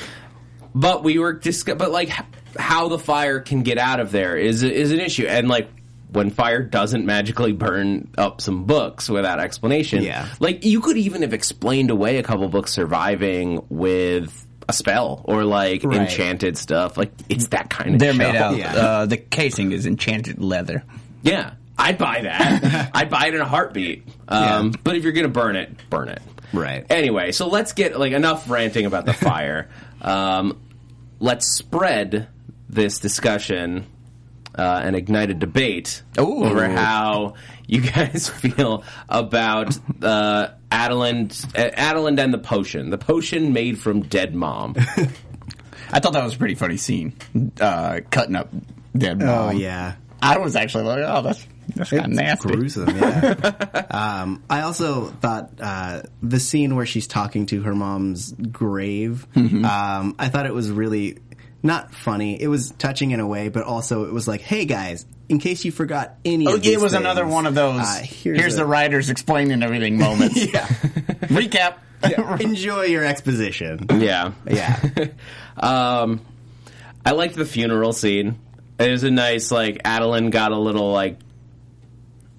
but 0.73 1.03
we 1.03 1.19
were 1.19 1.33
discuss- 1.33 1.77
but 1.77 1.91
like 1.91 2.09
how 2.57 2.87
the 2.89 2.99
fire 2.99 3.39
can 3.39 3.63
get 3.63 3.77
out 3.77 3.99
of 3.99 4.11
there 4.11 4.37
is 4.37 4.63
is 4.63 4.91
an 4.91 4.99
issue, 4.99 5.25
and 5.25 5.47
like 5.47 5.69
when 6.11 6.31
fire 6.31 6.61
doesn't 6.63 7.05
magically 7.05 7.51
burn 7.53 8.09
up 8.17 8.41
some 8.41 8.65
books 8.65 9.09
without 9.09 9.39
explanation, 9.39 10.03
Yeah. 10.03 10.27
like 10.39 10.65
you 10.65 10.81
could 10.81 10.97
even 10.97 11.21
have 11.21 11.33
explained 11.33 11.91
away 11.91 12.17
a 12.17 12.23
couple 12.23 12.47
books 12.49 12.73
surviving 12.73 13.65
with 13.69 14.44
a 14.67 14.73
spell 14.73 15.21
or 15.25 15.43
like 15.43 15.83
Right. 15.83 16.01
enchanted 16.01 16.57
stuff. 16.57 16.97
Like 16.97 17.11
it's 17.29 17.47
that 17.47 17.69
kind 17.69 17.93
of. 17.95 17.99
They're 17.99 18.13
show. 18.13 18.17
made 18.17 18.35
out. 18.35 18.57
Yeah. 18.57 18.75
Uh, 18.75 19.05
the 19.05 19.17
casing 19.17 19.71
is 19.71 19.85
enchanted 19.85 20.39
leather. 20.41 20.83
Yeah, 21.21 21.53
I'd 21.77 21.97
buy 21.97 22.21
that. 22.23 22.91
I'd 22.93 23.09
buy 23.09 23.27
it 23.27 23.35
in 23.35 23.41
a 23.41 23.45
heartbeat. 23.47 24.07
Um, 24.27 24.67
Yeah. 24.67 24.71
But 24.83 24.95
if 24.95 25.03
you're 25.03 25.13
gonna 25.13 25.27
burn 25.27 25.55
it, 25.55 25.71
burn 25.89 26.09
it. 26.09 26.21
Right. 26.53 26.85
Anyway, 26.89 27.31
so 27.31 27.47
let's 27.47 27.73
get 27.73 27.99
like 27.99 28.13
enough 28.13 28.49
ranting 28.49 28.85
about 28.85 29.05
the 29.05 29.13
fire. 29.13 29.69
um, 30.01 30.59
let's 31.19 31.47
spread 31.57 32.27
this 32.69 32.99
discussion 32.99 33.85
uh, 34.57 34.81
and 34.83 34.95
ignite 34.95 35.29
a 35.29 35.33
debate 35.33 36.03
Ooh. 36.19 36.43
over 36.45 36.67
how 36.67 37.35
you 37.67 37.81
guys 37.81 38.29
feel 38.41 38.83
about 39.09 39.77
uh, 40.01 40.49
Adalind, 40.71 41.45
uh, 41.57 41.71
Adalind 41.75 42.19
and 42.19 42.33
the 42.33 42.37
potion. 42.37 42.89
The 42.89 42.97
potion 42.97 43.53
made 43.53 43.79
from 43.79 44.01
dead 44.01 44.35
mom. 44.35 44.75
I 45.91 45.99
thought 45.99 46.13
that 46.13 46.23
was 46.23 46.35
a 46.35 46.37
pretty 46.37 46.55
funny 46.55 46.77
scene. 46.77 47.13
Uh, 47.59 47.99
cutting 48.09 48.35
up 48.35 48.49
dead 48.97 49.19
mom. 49.19 49.29
Oh 49.29 49.47
mom. 49.47 49.57
yeah. 49.57 49.95
I 50.21 50.37
was 50.39 50.55
actually 50.55 50.85
like, 50.85 51.03
oh, 51.05 51.21
that's 51.21 51.47
that's 51.75 51.89
kind 51.89 52.05
of 52.05 52.11
nasty. 52.11 52.49
Gruesome, 52.49 52.95
yeah. 52.97 53.85
um, 54.21 54.43
I 54.49 54.61
also 54.61 55.07
thought 55.07 55.51
uh, 55.59 56.03
the 56.21 56.39
scene 56.39 56.75
where 56.75 56.85
she's 56.85 57.07
talking 57.07 57.45
to 57.47 57.61
her 57.63 57.75
mom's 57.75 58.31
grave. 58.31 59.27
Mm-hmm. 59.35 59.65
Um, 59.65 60.15
I 60.17 60.29
thought 60.29 60.45
it 60.45 60.53
was 60.53 60.71
really 60.71 61.19
not 61.65 61.93
funny. 61.93 62.41
It 62.41 62.47
was 62.47 62.71
touching 62.77 63.11
in 63.11 63.19
a 63.19 63.27
way, 63.27 63.49
but 63.49 63.63
also 63.63 64.05
it 64.05 64.13
was 64.13 64.27
like, 64.27 64.41
"Hey 64.41 64.65
guys, 64.65 65.05
in 65.27 65.39
case 65.39 65.65
you 65.65 65.71
forgot 65.71 66.15
any 66.23 66.47
Oh, 66.47 66.53
of 66.55 66.61
these 66.63 66.73
it 66.73 66.79
was 66.79 66.93
another 66.93 67.27
one 67.27 67.45
of 67.45 67.55
those. 67.55 67.81
uh, 67.81 67.99
here's 68.03 68.39
here's, 68.39 68.55
the 68.55 68.65
writers 68.65 69.09
explaining 69.09 69.63
everything 69.63 69.97
moments. 69.97 70.35
yeah. 70.53 70.67
Recap. 71.27 71.75
Enjoy 72.41 72.83
your 72.83 73.03
exposition. 73.03 73.87
yeah. 73.99 74.31
Yeah. 74.49 74.79
Um, 75.57 76.19
I 77.05 77.11
liked 77.11 77.35
the 77.35 77.45
funeral 77.45 77.93
scene. 77.93 78.37
It 78.77 78.91
was 78.91 79.03
a 79.05 79.09
nice 79.11 79.51
like 79.51 79.79
Adeline 79.85 80.29
got 80.31 80.51
a 80.51 80.57
little 80.59 80.91
like 80.91 81.17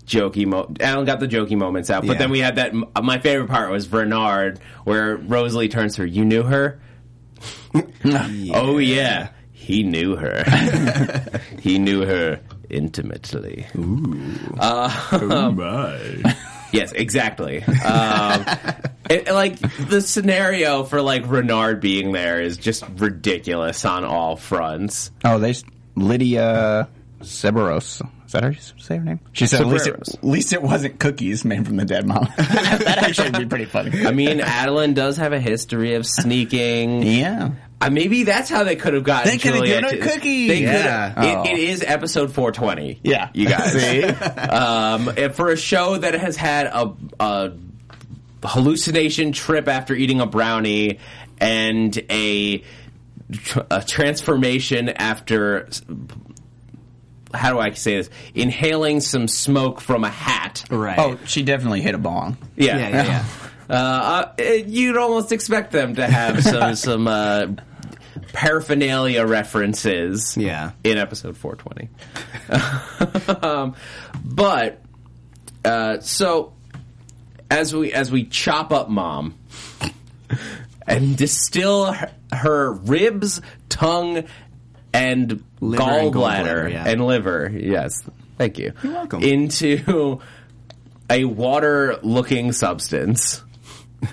jokey. 0.06 0.46
Mo- 0.46 0.72
Adeline 0.80 1.06
got 1.06 1.20
the 1.20 1.26
jokey 1.26 1.56
moments 1.56 1.88
out, 1.90 2.06
but 2.06 2.12
Yeah. 2.14 2.18
then 2.18 2.30
we 2.30 2.40
had 2.40 2.56
that. 2.56 2.74
My 3.02 3.18
favorite 3.18 3.48
part 3.48 3.70
was 3.70 3.90
Renard, 3.90 4.60
where 4.84 5.16
Rosalie 5.16 5.68
turns 5.68 5.94
to 5.96 6.02
her. 6.02 6.06
You 6.06 6.24
knew 6.26 6.42
her? 6.42 6.78
Oh 8.54 8.78
yeah, 8.78 9.30
he 9.52 9.82
knew 9.82 10.16
her. 10.16 10.44
he 11.60 11.78
knew 11.78 12.06
her 12.06 12.40
intimately. 12.70 13.66
Uh, 14.58 14.88
Yes, 16.72 16.92
exactly. 16.92 17.62
Um, 17.62 18.44
it, 19.08 19.28
like 19.32 19.58
the 19.88 20.00
scenario 20.00 20.84
for 20.84 21.00
like 21.00 21.22
Renard 21.26 21.80
being 21.80 22.12
there 22.12 22.40
is 22.40 22.56
just 22.56 22.84
ridiculous 22.96 23.84
on 23.84 24.04
all 24.04 24.36
fronts. 24.36 25.10
Oh, 25.24 25.38
there's 25.38 25.64
Lydia 25.94 26.88
Severos. 27.20 28.06
Is 28.26 28.32
that 28.32 28.42
how 28.42 28.48
you 28.50 28.56
say 28.78 28.96
her 28.98 29.04
name? 29.04 29.20
She 29.32 29.46
said, 29.46 29.60
at 29.60 29.66
least, 29.68 29.86
it, 29.86 29.94
at 29.94 30.24
least 30.24 30.52
it 30.52 30.60
wasn't 30.62 30.98
cookies 30.98 31.44
made 31.44 31.64
from 31.64 31.76
the 31.76 31.84
dead 31.84 32.06
mom. 32.06 32.28
that 32.36 32.98
actually 32.98 33.30
would 33.30 33.38
be 33.38 33.46
pretty 33.46 33.64
funny. 33.66 34.04
I 34.04 34.10
mean, 34.10 34.40
Adeline 34.40 34.94
does 34.94 35.16
have 35.18 35.32
a 35.32 35.38
history 35.40 35.94
of 35.94 36.04
sneaking. 36.06 37.02
yeah. 37.02 37.50
Uh, 37.78 37.90
maybe 37.90 38.22
that's 38.22 38.48
how 38.48 38.64
they 38.64 38.74
could 38.74 38.94
have 38.94 39.04
gotten. 39.04 39.30
They 39.30 39.36
could 39.38 39.54
have 39.54 39.64
given 39.64 39.84
her 39.84 39.96
cookies. 40.14 40.48
They 40.48 40.62
Yeah. 40.62 41.10
could. 41.12 41.24
It, 41.24 41.36
Oh. 41.36 41.42
it 41.44 41.58
is 41.58 41.82
episode 41.86 42.32
420. 42.32 43.00
Yeah. 43.04 43.28
you 43.34 43.46
guys. 43.48 43.72
See? 43.80 44.02
um, 44.02 45.08
and 45.16 45.34
for 45.34 45.50
a 45.50 45.56
show 45.56 45.98
that 45.98 46.14
has 46.14 46.36
had 46.36 46.66
a, 46.68 46.94
a 47.20 47.52
hallucination 48.44 49.32
trip 49.32 49.68
after 49.68 49.94
eating 49.94 50.20
a 50.20 50.26
brownie 50.26 50.98
and 51.38 51.96
a, 52.10 52.62
a 53.70 53.82
transformation 53.86 54.88
after 54.88 55.68
how 57.36 57.52
do 57.52 57.58
I 57.58 57.72
say 57.72 57.96
this? 57.96 58.10
Inhaling 58.34 59.00
some 59.00 59.28
smoke 59.28 59.80
from 59.80 60.04
a 60.04 60.10
hat. 60.10 60.64
Right. 60.70 60.98
Oh, 60.98 61.18
she 61.26 61.42
definitely 61.42 61.82
hit 61.82 61.94
a 61.94 61.98
bong. 61.98 62.36
Yeah, 62.56 62.78
yeah, 62.78 62.88
yeah, 62.88 63.04
yeah. 63.04 63.24
Uh, 63.68 64.30
uh, 64.38 64.42
you'd 64.44 64.96
almost 64.96 65.32
expect 65.32 65.72
them 65.72 65.96
to 65.96 66.06
have 66.06 66.40
some 66.44 66.74
some 66.76 67.08
uh, 67.08 67.48
paraphernalia 68.32 69.26
references. 69.26 70.36
Yeah. 70.36 70.70
in 70.84 70.98
episode 70.98 71.36
420. 71.36 73.40
um, 73.44 73.74
but 74.24 74.80
uh, 75.64 75.98
so 75.98 76.52
as 77.50 77.74
we 77.74 77.92
as 77.92 78.12
we 78.12 78.22
chop 78.24 78.72
up 78.72 78.88
mom 78.88 79.34
and 80.86 81.16
distill 81.16 81.92
her, 81.92 82.10
her 82.32 82.72
ribs, 82.72 83.40
tongue, 83.68 84.24
and 84.96 85.44
Liver 85.60 85.82
and 85.82 86.12
gallbladder 86.12 86.12
gallbladder, 86.12 86.72
yeah. 86.72 86.88
and 86.88 87.06
liver. 87.06 87.50
Yes, 87.52 88.02
thank 88.38 88.58
you. 88.58 88.72
You're 88.82 88.92
welcome. 88.92 89.22
Into 89.22 90.20
a 91.08 91.24
water-looking 91.24 92.52
substance 92.52 93.42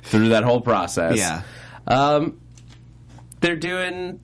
through 0.03 0.29
that 0.29 0.43
whole 0.43 0.61
process. 0.61 1.17
Yeah. 1.17 1.41
Um, 1.87 2.39
they're 3.41 3.55
doing 3.55 4.19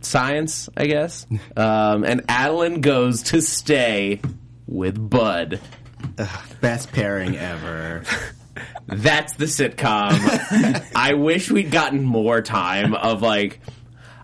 science, 0.00 0.68
I 0.76 0.86
guess. 0.86 1.26
Um, 1.56 2.04
and 2.04 2.24
Adeline 2.28 2.80
goes 2.80 3.22
to 3.24 3.42
stay 3.42 4.20
with 4.66 5.10
Bud. 5.10 5.60
Best 6.60 6.90
pairing 6.92 7.36
ever. 7.36 8.02
That's 8.86 9.34
the 9.34 9.44
sitcom. 9.44 10.90
I 10.94 11.14
wish 11.14 11.50
we'd 11.50 11.70
gotten 11.70 12.02
more 12.02 12.40
time 12.40 12.94
of 12.94 13.22
like. 13.22 13.60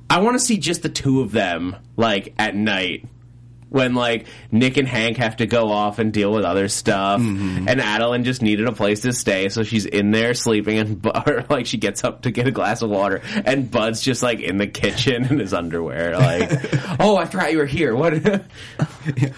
I 0.08 0.20
want 0.20 0.34
to 0.34 0.40
see 0.40 0.58
just 0.58 0.82
the 0.82 0.88
two 0.88 1.20
of 1.20 1.32
them, 1.32 1.76
like 1.96 2.34
at 2.38 2.54
night, 2.54 3.06
when 3.68 3.94
like 3.94 4.26
Nick 4.52 4.76
and 4.76 4.86
Hank 4.86 5.16
have 5.16 5.36
to 5.36 5.46
go 5.46 5.70
off 5.70 5.98
and 5.98 6.12
deal 6.12 6.32
with 6.32 6.44
other 6.44 6.68
stuff, 6.68 7.20
mm-hmm. 7.20 7.68
and 7.68 7.80
Adeline 7.80 8.24
just 8.24 8.40
needed 8.40 8.66
a 8.68 8.72
place 8.72 9.00
to 9.00 9.12
stay, 9.12 9.48
so 9.48 9.64
she's 9.64 9.84
in 9.84 10.12
there 10.12 10.34
sleeping, 10.34 10.78
and 10.78 11.06
or, 11.26 11.44
like 11.50 11.66
she 11.66 11.76
gets 11.76 12.04
up 12.04 12.22
to 12.22 12.30
get 12.30 12.46
a 12.46 12.50
glass 12.50 12.82
of 12.82 12.90
water, 12.90 13.22
and 13.44 13.70
Bud's 13.70 14.00
just 14.00 14.22
like 14.22 14.40
in 14.40 14.56
the 14.56 14.66
kitchen 14.66 15.24
in 15.26 15.38
his 15.38 15.52
underwear, 15.52 16.16
like, 16.16 16.50
"Oh, 17.00 17.16
I 17.16 17.26
forgot 17.26 17.52
you 17.52 17.58
were 17.58 17.66
here. 17.66 17.94
What?" 17.94 18.14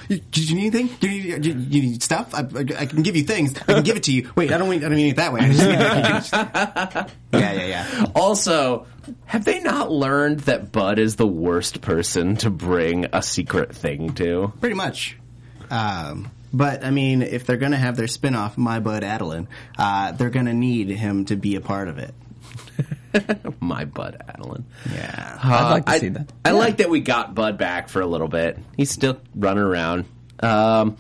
You- 0.09 0.21
Did 0.31 0.49
you 0.49 0.57
need 0.57 0.75
anything? 0.75 0.97
Do 0.99 1.11
you 1.11 1.39
do 1.39 1.51
you 1.51 1.83
need 1.83 2.03
stuff? 2.03 2.35
I, 2.35 2.39
I, 2.39 2.87
can 2.87 3.03
give 3.03 3.17
you 3.17 3.23
things. 3.25 3.55
I 3.69 3.75
can 3.75 3.83
give 3.83 3.99
it 3.99 4.05
to 4.05 4.13
you. 4.13 4.31
Wait, 4.35 4.51
I 4.51 4.57
don't 4.57 4.71
mean 4.71 4.83
I 4.83 4.89
don't 4.89 4.97
mean 4.97 5.11
it 5.11 5.17
that 5.17 5.31
way. 5.31 5.41
I 5.43 5.53
just 5.53 6.33
mean 6.33 7.43
yeah, 7.43 7.53
yeah, 7.53 7.67
yeah. 7.67 8.07
Also, 8.15 8.87
have 9.27 9.45
they 9.45 9.61
not 9.61 9.91
learned 9.91 10.41
that 10.41 10.73
Bud 10.73 10.99
is 10.99 11.17
the 11.17 11.27
worst 11.27 11.81
person 11.81 12.37
to 12.37 12.50
bring 12.50 13.07
a 13.12 13.23
secret 13.23 13.75
thing 13.75 14.15
to? 14.15 14.53
Pretty 14.61 14.75
much. 14.75 15.17
Um, 15.71 16.31
but 16.53 16.85
I 16.85 16.91
mean, 16.91 17.23
if 17.23 17.47
they're 17.47 17.57
gonna 17.57 17.77
have 17.77 17.97
their 17.97 18.07
spin-off, 18.07 18.57
My 18.57 18.81
Bud 18.81 19.05
Adeline, 19.05 19.49
uh, 19.79 20.12
they're 20.12 20.31
gonna 20.31 20.55
need 20.55 20.88
him 20.88 21.25
to 21.27 21.37
be 21.37 21.57
a 21.57 21.61
part 21.61 21.88
of 21.88 21.99
it. 21.99 22.15
My 23.61 23.85
Bud 23.85 24.23
Adeline. 24.29 24.65
Yeah. 24.93 25.38
I'd 25.43 25.71
like 25.71 25.87
to 25.87 25.91
I, 25.93 25.99
see 25.99 26.09
that. 26.11 26.33
I 26.45 26.53
like 26.53 26.79
that 26.79 26.91
we 26.91 27.00
got 27.00 27.35
Bud 27.35 27.59
back 27.59 27.88
for 27.88 28.00
a 28.00 28.07
little 28.07 28.29
bit. 28.29 28.59
He's 28.77 28.91
still 28.91 29.21
running 29.35 29.62
around. 29.62 30.05
Um, 30.41 30.97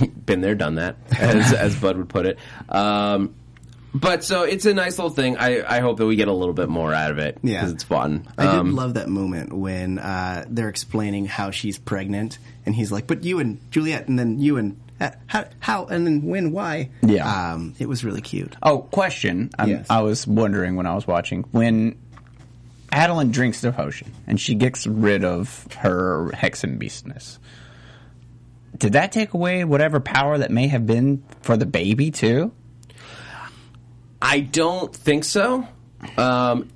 been 0.26 0.40
there, 0.40 0.54
done 0.54 0.76
that, 0.76 0.96
as, 1.18 1.52
as 1.52 1.76
Bud 1.76 1.96
would 1.96 2.08
put 2.08 2.26
it. 2.26 2.38
Um, 2.68 3.34
but 3.94 4.24
so 4.24 4.42
it's 4.44 4.64
a 4.66 4.74
nice 4.74 4.98
little 4.98 5.10
thing. 5.10 5.36
I, 5.36 5.62
I 5.76 5.80
hope 5.80 5.98
that 5.98 6.06
we 6.06 6.16
get 6.16 6.28
a 6.28 6.32
little 6.32 6.54
bit 6.54 6.68
more 6.68 6.92
out 6.94 7.10
of 7.10 7.18
it 7.18 7.38
Yeah. 7.42 7.68
it's 7.68 7.84
fun. 7.84 8.26
I 8.38 8.42
did 8.46 8.54
Um, 8.54 8.74
love 8.74 8.94
that 8.94 9.08
moment 9.08 9.52
when 9.52 9.98
uh, 9.98 10.44
they're 10.48 10.68
explaining 10.68 11.26
how 11.26 11.50
she's 11.50 11.78
pregnant, 11.78 12.38
and 12.66 12.74
he's 12.74 12.90
like, 12.92 13.06
"But 13.06 13.24
you 13.24 13.38
and 13.40 13.58
Juliet, 13.70 14.08
and 14.08 14.18
then 14.18 14.38
you 14.38 14.56
and 14.56 14.80
uh, 15.00 15.10
how, 15.26 15.44
how, 15.60 15.86
and 15.86 16.06
then 16.06 16.22
when, 16.22 16.52
why?" 16.52 16.90
Yeah. 17.02 17.52
um, 17.52 17.74
it 17.78 17.88
was 17.88 18.04
really 18.04 18.20
cute. 18.22 18.56
Oh, 18.62 18.78
question. 18.78 19.50
I'm, 19.58 19.68
Yes. 19.68 19.86
I 19.90 20.00
was 20.02 20.26
wondering 20.26 20.76
when 20.76 20.86
I 20.86 20.94
was 20.94 21.06
watching 21.06 21.44
when 21.52 21.96
Adeline 22.90 23.30
drinks 23.30 23.60
the 23.62 23.72
potion 23.72 24.12
and 24.26 24.38
she 24.40 24.54
gets 24.54 24.86
rid 24.86 25.24
of 25.24 25.66
her 25.78 26.30
hexen 26.34 26.78
beastness. 26.78 27.38
Did 28.76 28.94
that 28.94 29.12
take 29.12 29.34
away 29.34 29.64
whatever 29.64 30.00
power 30.00 30.38
that 30.38 30.50
may 30.50 30.66
have 30.68 30.86
been 30.86 31.22
for 31.42 31.56
the 31.56 31.66
baby 31.66 32.10
too? 32.10 32.52
I 34.22 34.40
don't 34.40 34.94
think 34.94 35.24
so. 35.24 35.66
Um, 36.16 36.68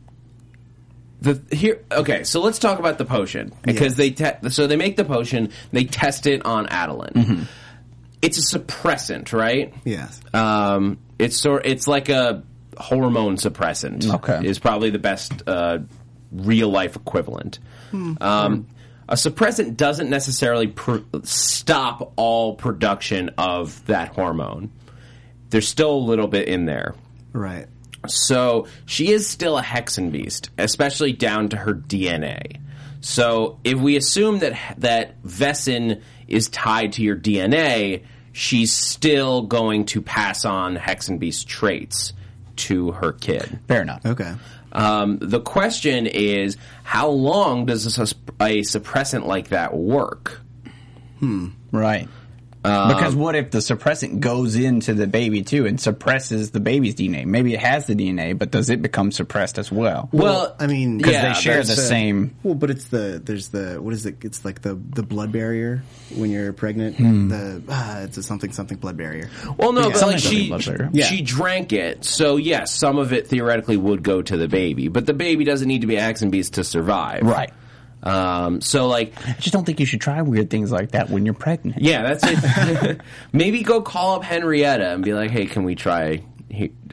the 1.20 1.40
here 1.50 1.84
okay, 1.90 2.24
so 2.24 2.40
let's 2.40 2.58
talk 2.58 2.78
about 2.78 2.98
the 2.98 3.04
potion 3.04 3.52
because 3.62 3.96
they 3.96 4.10
te- 4.10 4.50
so 4.50 4.66
they 4.66 4.76
make 4.76 4.96
the 4.96 5.04
potion, 5.04 5.50
they 5.72 5.84
test 5.84 6.26
it 6.26 6.44
on 6.44 6.66
Adeline. 6.66 7.46
It's 8.20 8.52
a 8.52 8.58
suppressant, 8.58 9.32
right? 9.32 9.72
Yes. 9.84 10.20
Um, 10.34 10.98
it's 11.18 11.40
sort 11.40 11.64
it's 11.66 11.86
like 11.88 12.08
a 12.08 12.42
hormone 12.76 13.36
suppressant. 13.36 14.12
Okay. 14.16 14.46
is 14.46 14.58
probably 14.58 14.90
the 14.90 14.98
best 14.98 15.32
uh, 15.46 15.78
real 16.32 16.68
life 16.68 16.96
equivalent. 16.96 17.58
Um, 17.92 18.66
a 19.08 19.14
suppressant 19.14 19.76
doesn't 19.76 20.10
necessarily 20.10 20.66
pr- 20.66 20.98
stop 21.22 22.12
all 22.16 22.56
production 22.56 23.30
of 23.38 23.84
that 23.86 24.08
hormone. 24.08 24.70
There's 25.50 25.68
still 25.68 25.94
a 25.94 26.04
little 26.04 26.26
bit 26.26 26.48
in 26.48 26.66
there. 26.66 26.94
Right. 27.37 27.66
So 28.09 28.66
she 28.87 29.12
is 29.12 29.26
still 29.26 29.59
a 29.59 29.62
hexenbiest, 29.62 30.49
especially 30.59 31.12
down 31.12 31.50
to 31.50 31.57
her 31.57 31.75
DNA. 31.75 32.61
So 33.00 33.61
if 33.62 33.78
we 33.78 33.97
assume 33.97 34.40
that 34.40 34.76
that 34.78 35.23
Wesen 35.23 36.02
is 36.26 36.49
tied 36.49 36.95
to 36.95 37.02
your 37.02 37.16
DNA, 37.16 38.05
she's 38.33 38.73
still 38.73 39.43
going 39.43 39.85
to 39.87 40.02
pass 40.02 40.45
on 40.45 40.76
hexenbiest 40.76 41.47
traits 41.47 42.12
to 42.57 42.93
her 42.93 43.12
kid. 43.12 43.61
Fair 43.69 43.83
enough. 43.83 44.05
Okay. 44.05 44.35
Um, 44.73 45.19
the 45.21 45.40
question 45.40 46.07
is, 46.07 46.57
how 46.85 47.09
long 47.09 47.66
does 47.66 47.87
a, 47.99 48.02
a 48.43 48.61
suppressant 48.62 49.26
like 49.26 49.49
that 49.49 49.75
work? 49.75 50.40
Hmm. 51.21 51.49
Right. 51.71 52.09
Because 52.66 53.14
what 53.14 53.35
if 53.35 53.50
the 53.50 53.58
suppressant 53.58 54.20
goes 54.20 54.56
into 54.56 54.94
the 54.94 55.06
baby 55.06 55.42
too 55.42 55.66
and 55.66 55.80
suppresses 55.80 56.50
the 56.50 56.61
baby's 56.61 56.94
DNA? 56.94 57.25
Maybe 57.26 57.54
it 57.54 57.61
has 57.61 57.87
the 57.87 57.94
DNA, 57.94 58.37
but 58.37 58.50
does 58.50 58.70
it 58.70 58.82
become 58.82 59.12
suppressed 59.12 59.58
as 59.58 59.70
well? 59.70 60.08
Well, 60.12 60.54
I 60.58 60.66
mean, 60.66 60.99
because 60.99 61.12
yeah, 61.12 61.28
they 61.28 61.40
share 61.40 61.62
the 61.62 61.68
that's, 61.68 61.78
uh, 61.78 61.88
same. 61.88 62.37
Well, 62.42 62.54
but 62.54 62.70
it's 62.70 62.87
the 62.88 63.20
there's 63.25 63.49
the 63.49 63.80
what 63.80 63.94
is 63.94 64.06
it? 64.06 64.25
It's 64.25 64.44
like 64.44 64.62
the 64.62 64.75
the 64.75 65.02
blood 65.02 65.32
barrier 65.32 65.82
when 66.14 66.30
you're 66.30 66.52
pregnant. 66.52 66.96
Hmm. 66.96 67.28
The 67.28 67.62
ah, 67.68 68.00
it's 68.00 68.16
a 68.16 68.23
something 68.23 68.52
something 68.52 68.78
blood 68.78 68.96
barrier. 68.96 69.30
Well, 69.56 69.73
no, 69.73 69.82
but 69.82 69.88
like 69.90 69.96
Something 69.96 70.18
she 70.18 70.49
doesn't. 70.49 70.94
Yeah. 70.94 71.06
she 71.06 71.23
drank 71.23 71.73
it, 71.73 72.04
so 72.04 72.37
yes, 72.37 72.73
some 72.73 72.99
of 72.99 73.12
it 73.12 73.28
theoretically 73.28 73.76
would 73.76 74.02
go 74.02 74.23
to 74.23 74.37
the 74.37 74.49
baby, 74.49 74.88
but 74.88 75.06
the 75.06 75.14
baby 75.14 75.44
doesn't 75.44 75.68
need 75.68 75.82
to 75.82 75.87
be 75.87 75.96
a 75.96 76.00
hexenbiest 76.00 76.52
to 76.52 76.64
survive, 76.64 77.23
Right. 77.23 77.52
Um, 78.06 78.60
so 78.60 78.86
like, 78.86 79.12
I 79.26 79.32
just 79.32 79.52
don't 79.52 79.64
think 79.64 79.80
you 79.80 79.86
should 79.86 80.00
try 80.00 80.22
weird 80.22 80.48
things 80.48 80.70
like 80.70 80.92
that 80.92 81.10
when 81.10 81.25
you're 81.25 81.34
pregnant. 81.34 81.82
yeah, 81.82 82.02
that's 82.02 82.22
it. 82.25 83.00
Maybe 83.32 83.62
go 83.62 83.82
call 83.82 84.14
up 84.16 84.22
Henrietta 84.22 84.90
and 84.92 85.02
be 85.02 85.12
like, 85.12 85.30
"Hey, 85.30 85.46
can 85.46 85.64
we 85.64 85.75
try? 85.75 86.22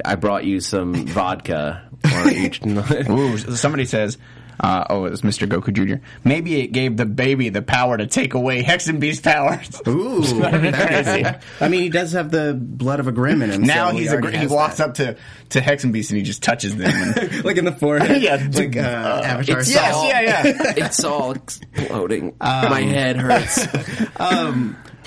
I 0.03 0.15
brought 0.15 0.43
you 0.43 0.59
some 0.59 1.05
vodka." 1.05 1.87
Or 2.03 2.27
each, 2.31 2.65
Ooh, 2.65 3.37
somebody 3.37 3.85
says, 3.85 4.17
uh, 4.59 4.85
oh, 4.89 5.01
was 5.01 5.21
Mr. 5.21 5.47
Goku 5.47 5.73
Jr. 5.73 6.03
Maybe 6.23 6.61
it 6.61 6.67
gave 6.67 6.97
the 6.97 7.05
baby 7.05 7.49
the 7.49 7.61
power 7.61 7.97
to 7.97 8.07
take 8.07 8.33
away 8.33 8.63
Hexenbiest 8.63 9.23
powers. 9.23 9.81
Ooh, 9.87 10.21
that 10.41 11.07
is- 11.07 11.35
I 11.59 11.67
mean, 11.67 11.81
he 11.81 11.89
does 11.89 12.11
have 12.13 12.31
the 12.31 12.53
blood 12.59 12.99
of 12.99 13.07
a 13.07 13.11
grim 13.11 13.41
in 13.41 13.49
him. 13.51 13.61
Now 13.63 13.91
so 13.91 13.97
he's 13.97 14.09
he, 14.11 14.15
a, 14.15 14.19
already 14.19 14.37
he 14.37 14.47
walks 14.47 14.77
that. 14.77 14.89
up 14.89 14.93
to, 14.95 15.17
to 15.49 15.59
Hexenbiest 15.59 16.09
and 16.09 16.17
he 16.17 16.23
just 16.23 16.43
touches 16.43 16.75
them. 16.75 16.91
And, 16.91 17.43
like 17.45 17.57
in 17.57 17.65
the 17.65 17.71
forehead. 17.71 18.13
Yeah, 18.23 18.47
like 18.53 18.77
uh, 18.77 18.79
Avatar. 18.79 19.59
it's 19.59 19.71
style. 19.71 19.95
all- 19.95 20.07
yeah, 20.07 20.21
yeah. 20.21 20.43
it's 20.77 21.03
all 21.03 21.31
exploding. 21.31 22.35
My 22.39 22.81
head 22.81 23.17
hurts. 23.17 23.67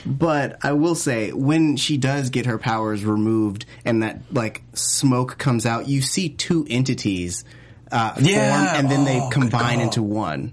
But 0.04 0.64
I 0.64 0.72
will 0.72 0.94
say, 0.94 1.32
when 1.32 1.76
she 1.76 1.96
does 1.98 2.30
get 2.30 2.46
her 2.46 2.58
powers 2.58 3.04
removed 3.04 3.66
and 3.84 4.02
that 4.04 4.20
like 4.32 4.62
smoke 4.72 5.36
comes 5.36 5.66
out, 5.66 5.88
you 5.88 6.00
see 6.00 6.28
two 6.28 6.64
entities 6.70 7.44
uh, 7.90 8.14
Yeah. 8.20 8.66
form, 8.66 8.76
and 8.76 8.90
then 8.90 9.04
they 9.04 9.18
Oh, 9.20 9.28
good 9.28 9.32
combine 9.32 9.80
into 9.80 10.02
one. 10.02 10.52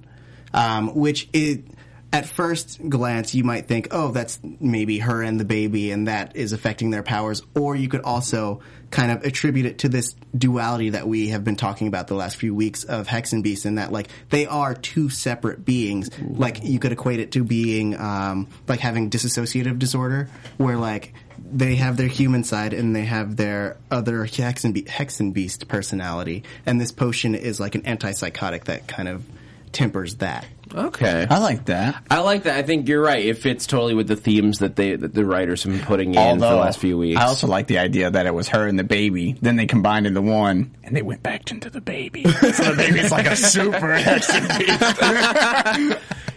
Um, 0.54 0.93
which 0.93 1.30
it, 1.34 1.63
at 2.12 2.28
first 2.28 2.80
glance, 2.88 3.34
you 3.34 3.43
might 3.43 3.67
think, 3.67 3.88
oh, 3.89 4.12
that's 4.12 4.39
maybe 4.60 5.00
her 5.00 5.24
and 5.24 5.39
the 5.39 5.46
baby, 5.46 5.89
and 5.89 6.08
that 6.08 6.36
is 6.36 6.54
affecting 6.54 6.91
their 6.91 7.02
powers. 7.02 7.41
Or 7.56 7.76
you 7.76 7.88
could 7.89 8.02
also 8.02 8.62
kind 8.91 9.12
of 9.12 9.24
attribute 9.26 9.65
it 9.65 9.80
to 9.80 9.89
this 9.89 10.13
duality 10.38 10.91
that 10.91 11.08
we 11.08 11.30
have 11.30 11.43
been 11.43 11.56
talking 11.56 11.88
about 11.88 12.06
the 12.06 12.13
last 12.13 12.36
few 12.38 12.54
weeks 12.54 12.84
of 12.84 13.08
Hexenbiest, 13.08 13.65
and 13.65 13.80
that 13.80 13.91
like 13.91 14.10
they 14.30 14.46
are 14.46 14.76
two 14.76 15.10
separate 15.10 15.65
beings. 15.65 16.12
Like 16.22 16.63
you 16.63 16.78
could 16.78 16.91
equate 16.91 17.19
it 17.19 17.32
to 17.32 17.43
being 17.43 18.00
um, 18.00 18.48
like 18.67 18.80
having 18.80 19.10
dissociative 19.10 19.80
disorder, 19.80 20.30
where 20.58 20.78
like 20.78 21.15
they 21.38 21.76
have 21.76 21.98
their 21.98 22.08
human 22.08 22.43
side 22.43 22.74
and 22.74 22.96
they 22.96 23.06
have 23.06 23.36
their 23.36 23.78
other 23.91 24.26
Hex 24.26 24.63
and, 24.63 24.74
Be- 24.74 24.84
Hexenbiest 24.84 25.67
personality, 25.67 26.43
and 26.65 26.80
this 26.80 26.91
potion 26.91 27.36
is 27.36 27.60
like 27.60 27.76
an 27.76 27.82
antipsychotic 27.82 28.65
that 28.65 28.88
kind 28.88 29.08
of 29.08 29.24
tempers 29.72 30.15
that. 30.17 30.46
Okay. 30.73 31.27
I 31.29 31.38
like 31.39 31.65
that. 31.65 32.03
I 32.09 32.19
like 32.21 32.43
that. 32.43 32.57
I 32.57 32.63
think 32.63 32.88
you're 32.88 33.01
right. 33.01 33.23
It 33.25 33.38
fits 33.38 33.67
totally 33.67 33.93
with 33.93 34.07
the 34.07 34.15
themes 34.15 34.59
that 34.59 34.75
they 34.75 34.95
that 34.95 35.13
the 35.13 35.25
writers 35.25 35.63
have 35.63 35.71
been 35.73 35.81
putting 35.86 36.15
in 36.15 36.39
for 36.39 36.45
the 36.47 36.55
last 36.55 36.79
few 36.79 36.97
weeks. 36.97 37.19
I 37.19 37.25
also 37.25 37.47
like 37.47 37.67
the 37.67 37.77
idea 37.79 38.09
that 38.12 38.25
it 38.25 38.33
was 38.33 38.47
her 38.49 38.67
and 38.67 38.77
the 38.79 38.83
baby. 38.83 39.36
Then 39.41 39.55
they 39.55 39.65
combined 39.65 40.07
into 40.07 40.21
one, 40.21 40.75
and 40.83 40.95
they 40.95 41.01
went 41.01 41.21
back 41.23 41.51
into 41.51 41.69
the 41.69 41.81
baby. 41.81 42.23
so 42.31 42.49
the 42.71 42.75
baby's 42.77 43.12
like 43.12 43.27
a 43.27 43.36
super 43.36 43.93
Beast. 43.93 44.31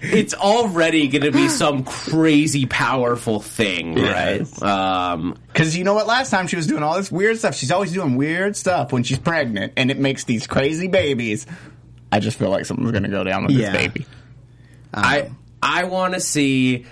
it's 0.02 0.34
already 0.34 1.08
going 1.08 1.22
to 1.24 1.32
be 1.32 1.48
some 1.48 1.84
crazy 1.84 2.66
powerful 2.66 3.40
thing, 3.40 3.94
right? 3.96 4.62
Um, 4.62 5.36
Because 5.52 5.76
you 5.76 5.84
know 5.84 5.94
what? 5.94 6.06
Last 6.06 6.30
time 6.30 6.46
she 6.46 6.56
was 6.56 6.66
doing 6.66 6.82
all 6.82 6.96
this 6.96 7.10
weird 7.10 7.38
stuff. 7.38 7.54
She's 7.54 7.70
always 7.70 7.92
doing 7.92 8.16
weird 8.16 8.56
stuff 8.56 8.92
when 8.92 9.02
she's 9.02 9.18
pregnant, 9.18 9.72
and 9.76 9.90
it 9.90 9.98
makes 9.98 10.24
these 10.24 10.46
crazy 10.46 10.88
babies. 10.88 11.46
I 12.12 12.20
just 12.20 12.38
feel 12.38 12.50
like 12.50 12.64
something's 12.66 12.92
going 12.92 13.02
to 13.02 13.08
go 13.08 13.24
down 13.24 13.46
with 13.46 13.56
Yeah. 13.56 13.72
this 13.72 13.82
baby. 13.88 14.06
I 14.96 15.30
I 15.62 15.84
want 15.84 16.14
to 16.14 16.20
see. 16.20 16.86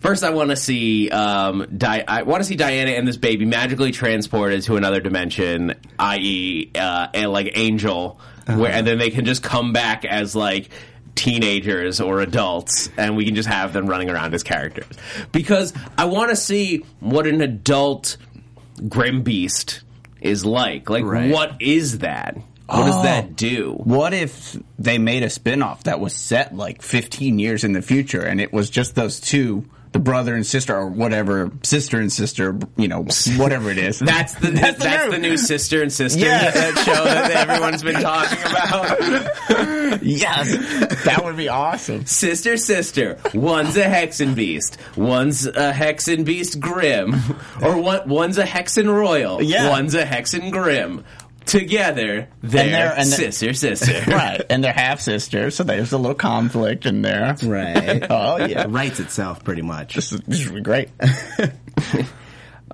First, 0.00 0.24
I 0.24 0.30
want 0.30 0.50
to 0.50 0.56
see 0.56 1.08
um, 1.10 1.66
Di- 1.76 2.04
I 2.06 2.22
want 2.22 2.42
to 2.42 2.44
see 2.46 2.56
Diana 2.56 2.90
and 2.92 3.08
this 3.08 3.16
baby 3.16 3.46
magically 3.46 3.92
transported 3.92 4.62
to 4.64 4.76
another 4.76 5.00
dimension, 5.00 5.74
i.e., 5.98 6.70
uh, 6.74 7.08
a- 7.14 7.26
like 7.28 7.52
Angel, 7.54 8.20
where 8.46 8.70
and 8.70 8.86
then 8.86 8.98
they 8.98 9.08
can 9.10 9.24
just 9.24 9.42
come 9.42 9.72
back 9.72 10.04
as 10.04 10.36
like 10.36 10.68
teenagers 11.14 12.00
or 12.00 12.20
adults, 12.20 12.90
and 12.98 13.16
we 13.16 13.24
can 13.24 13.34
just 13.34 13.48
have 13.48 13.72
them 13.72 13.86
running 13.86 14.10
around 14.10 14.34
as 14.34 14.42
characters. 14.42 14.86
Because 15.32 15.72
I 15.96 16.04
want 16.06 16.28
to 16.30 16.36
see 16.36 16.84
what 17.00 17.26
an 17.26 17.40
adult 17.40 18.18
Grim 18.88 19.22
Beast 19.22 19.80
is 20.20 20.44
like. 20.44 20.90
Like, 20.90 21.04
Right. 21.04 21.30
what 21.32 21.62
is 21.62 21.98
that? 21.98 22.36
What 22.66 22.86
does 22.86 22.94
Oh. 22.96 23.02
that 23.02 23.36
do? 23.36 23.72
What 23.84 24.14
if 24.14 24.56
they 24.78 24.98
made 24.98 25.22
a 25.22 25.30
spin-off 25.30 25.84
that 25.84 26.00
was 26.00 26.14
set 26.14 26.56
like 26.56 26.80
15 26.82 27.38
years 27.38 27.62
in 27.64 27.72
the 27.72 27.82
future 27.82 28.22
and 28.22 28.40
it 28.40 28.52
was 28.52 28.70
just 28.70 28.94
those 28.94 29.20
two, 29.20 29.66
the 29.92 29.98
brother 29.98 30.34
and 30.34 30.46
sister 30.46 30.74
or 30.74 30.88
whatever, 30.88 31.52
sister 31.62 32.00
and 32.00 32.10
sister, 32.12 32.58
you 32.76 32.88
know, 32.88 33.04
whatever 33.36 33.70
it 33.70 33.78
is. 33.78 33.98
That's 34.00 34.34
the 34.34 34.50
that's, 34.50 34.82
the, 34.82 35.18
new 35.18 35.36
sister 35.36 35.82
and 35.82 35.92
sister 35.92 36.20
Yeah. 36.24 36.50
that 36.50 36.78
show 36.84 37.04
that 37.04 37.30
everyone's 37.48 37.82
been 37.82 38.00
talking 38.00 38.38
about. 38.40 40.02
yes. 40.02 41.04
That 41.04 41.20
would 41.24 41.36
be 41.36 41.48
awesome. 41.48 42.06
sister, 42.06 42.56
sister. 42.56 43.18
One's 43.34 43.76
a 43.76 43.84
hexenbiest. 43.84 44.78
One's 44.96 45.46
a 45.46 45.72
hexenbiest 45.72 46.58
grim, 46.60 47.14
or 47.62 47.76
one, 47.80 48.08
one's 48.08 48.38
a 48.38 48.44
hexen 48.44 48.88
royal. 48.92 49.42
Yeah. 49.42 49.68
One's 49.70 49.94
a 49.94 50.04
hexen 50.04 50.50
grim. 50.50 51.04
Together, 51.46 52.28
they're, 52.42 52.68
they're- 52.70 52.94
and 52.96 53.08
they're- 53.10 53.30
sister, 53.32 53.52
sister. 53.54 54.02
Right. 54.10 54.42
And 54.50 54.62
they're 54.64 54.72
half 54.72 55.00
sisters, 55.00 55.54
so 55.56 55.64
there's 55.64 55.92
a 55.92 55.98
little 55.98 56.14
conflict 56.14 56.86
in 56.86 57.02
there. 57.02 57.36
Right. 57.42 58.06
Oh, 58.10 58.36
yeah. 58.44 58.62
It 58.64 58.68
writes 58.70 59.00
itself 59.00 59.44
pretty 59.44 59.62
much. 59.62 59.94
This 59.94 60.12
is, 60.12 60.20
this 60.26 60.44
would 60.46 60.54
be 60.56 60.60
great. 60.60 60.88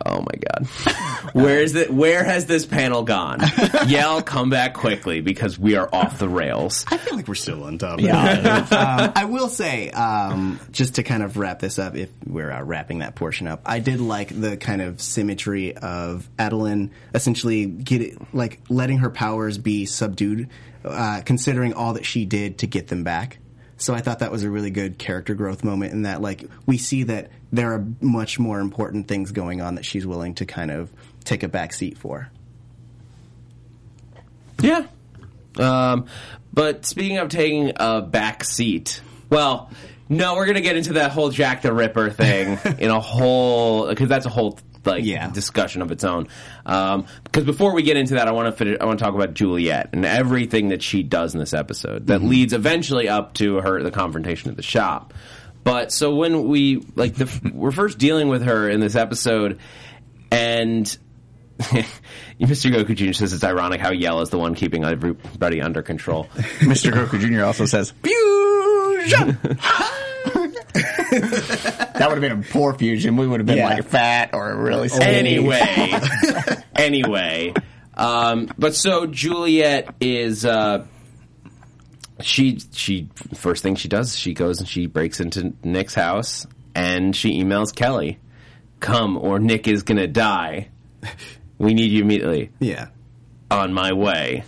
Oh 0.04 0.20
my 0.20 0.38
god. 0.48 0.66
Where 1.34 1.60
is 1.60 1.74
it? 1.74 1.90
Where 1.90 2.24
has 2.24 2.46
this 2.46 2.64
panel 2.66 3.02
gone? 3.02 3.40
Yell, 3.86 4.22
come 4.22 4.50
back 4.50 4.74
quickly 4.74 5.20
because 5.20 5.58
we 5.58 5.76
are 5.76 5.88
off 5.92 6.18
the 6.18 6.28
rails. 6.28 6.84
I 6.88 6.96
feel 6.96 7.16
like 7.16 7.28
we're 7.28 7.34
still 7.34 7.64
on 7.64 7.78
top. 7.78 8.00
Yeah. 8.00 8.66
um, 8.70 9.12
I 9.14 9.24
will 9.26 9.48
say, 9.48 9.90
um, 9.90 10.58
just 10.70 10.94
to 10.96 11.02
kind 11.02 11.22
of 11.22 11.36
wrap 11.36 11.58
this 11.60 11.78
up, 11.78 11.96
if 11.96 12.10
we're 12.26 12.50
uh, 12.50 12.62
wrapping 12.62 13.00
that 13.00 13.14
portion 13.14 13.46
up, 13.46 13.62
I 13.66 13.78
did 13.80 14.00
like 14.00 14.28
the 14.38 14.56
kind 14.56 14.80
of 14.82 15.00
symmetry 15.00 15.76
of 15.76 16.28
Adeline 16.38 16.90
essentially 17.14 17.66
get 17.66 18.00
it, 18.00 18.34
like 18.34 18.60
letting 18.68 18.98
her 18.98 19.10
powers 19.10 19.58
be 19.58 19.86
subdued, 19.86 20.48
uh, 20.84 21.20
considering 21.24 21.74
all 21.74 21.94
that 21.94 22.06
she 22.06 22.24
did 22.24 22.58
to 22.58 22.66
get 22.66 22.88
them 22.88 23.04
back. 23.04 23.38
So 23.80 23.94
I 23.94 24.00
thought 24.02 24.18
that 24.18 24.30
was 24.30 24.44
a 24.44 24.50
really 24.50 24.70
good 24.70 24.98
character 24.98 25.34
growth 25.34 25.64
moment 25.64 25.92
in 25.92 26.02
that, 26.02 26.20
like, 26.20 26.44
we 26.66 26.76
see 26.76 27.04
that 27.04 27.30
there 27.50 27.72
are 27.72 27.84
much 28.02 28.38
more 28.38 28.60
important 28.60 29.08
things 29.08 29.32
going 29.32 29.62
on 29.62 29.76
that 29.76 29.86
she's 29.86 30.06
willing 30.06 30.34
to 30.34 30.44
kind 30.44 30.70
of 30.70 30.92
take 31.24 31.42
a 31.42 31.48
back 31.48 31.72
seat 31.72 31.96
for. 31.96 32.30
Yeah. 34.60 34.86
Um, 35.58 36.06
but 36.52 36.84
speaking 36.84 37.16
of 37.16 37.30
taking 37.30 37.72
a 37.76 38.02
back 38.02 38.44
seat, 38.44 39.00
well, 39.30 39.70
no, 40.10 40.34
we're 40.34 40.46
gonna 40.46 40.60
get 40.60 40.76
into 40.76 40.94
that 40.94 41.12
whole 41.12 41.30
Jack 41.30 41.62
the 41.62 41.72
Ripper 41.72 42.10
thing 42.10 42.58
in 42.78 42.90
a 42.90 43.00
whole 43.00 43.88
because 43.88 44.10
that's 44.10 44.26
a 44.26 44.30
whole 44.30 44.58
like 44.84 45.04
Yeah. 45.04 45.30
discussion 45.30 45.82
of 45.82 45.90
its 45.90 46.04
own. 46.04 46.28
Um, 46.66 47.06
because 47.24 47.44
before 47.44 47.74
we 47.74 47.82
get 47.82 47.96
into 47.96 48.14
that, 48.14 48.28
I 48.28 48.32
want 48.32 48.56
to 48.56 48.78
I 48.80 48.84
want 48.84 48.98
to 48.98 49.04
talk 49.04 49.14
about 49.14 49.34
Juliet 49.34 49.90
and 49.92 50.04
everything 50.04 50.68
that 50.68 50.82
she 50.82 51.02
does 51.02 51.34
in 51.34 51.40
this 51.40 51.52
episode 51.54 52.06
that 52.08 52.22
leads 52.22 52.52
eventually 52.52 53.08
up 53.08 53.34
to 53.34 53.56
her 53.56 53.82
the 53.82 53.90
confrontation 53.90 54.50
at 54.50 54.56
the 54.56 54.62
shop. 54.62 55.12
But 55.62 55.92
so 55.92 56.14
when 56.14 56.48
we 56.48 56.82
like 56.96 57.14
the 57.14 57.52
we're 57.54 57.70
first 57.72 57.98
dealing 57.98 58.28
with 58.28 58.42
her 58.44 58.68
in 58.70 58.80
this 58.80 58.96
episode, 58.96 59.58
and 60.32 60.86
Mr. 61.60 62.72
Goku 62.74 62.94
Jr. 62.96 63.12
says 63.12 63.34
it's 63.34 63.44
ironic 63.44 63.80
how 63.82 63.90
Yell 63.92 64.22
is 64.22 64.30
the 64.30 64.38
one 64.38 64.54
keeping 64.54 64.84
everybody 64.84 65.60
under 65.60 65.82
control. 65.82 66.24
Mr. 66.60 66.90
Goku 66.92 67.20
Jr. 67.20 67.44
also 67.44 67.66
says, 67.66 67.92
fusion! 68.02 69.38
that 71.10 72.06
would 72.08 72.12
have 72.12 72.20
been 72.20 72.40
a 72.40 72.42
poor 72.42 72.74
fusion. 72.74 73.16
We 73.16 73.26
would 73.26 73.40
have 73.40 73.46
been 73.46 73.58
Yeah. 73.58 73.68
like 73.68 73.84
fat 73.84 74.30
or 74.32 74.54
really 74.56 74.88
skinny. 74.88 75.36
anyway, 75.36 76.00
anyway, 76.76 77.54
um, 77.94 78.48
but 78.58 78.74
so 78.74 79.06
Juliet 79.06 79.94
is. 80.00 80.44
Uh, 80.44 80.86
she 82.22 82.60
she 82.72 83.08
first 83.34 83.62
thing 83.62 83.76
she 83.76 83.88
does 83.88 84.14
she 84.14 84.34
goes 84.34 84.58
and 84.60 84.68
she 84.68 84.84
breaks 84.86 85.20
into 85.20 85.54
Nick's 85.64 85.94
house 85.94 86.46
and 86.74 87.16
she 87.16 87.42
emails 87.42 87.74
Kelly, 87.74 88.18
"Come 88.80 89.16
or 89.16 89.38
Nick 89.38 89.66
is 89.66 89.82
gonna 89.84 90.06
die. 90.06 90.68
We 91.56 91.72
need 91.74 91.90
you 91.90 92.02
immediately. 92.02 92.50
Yeah. 92.58 92.88
On 93.50 93.72
my 93.72 93.92
way. 93.94 94.44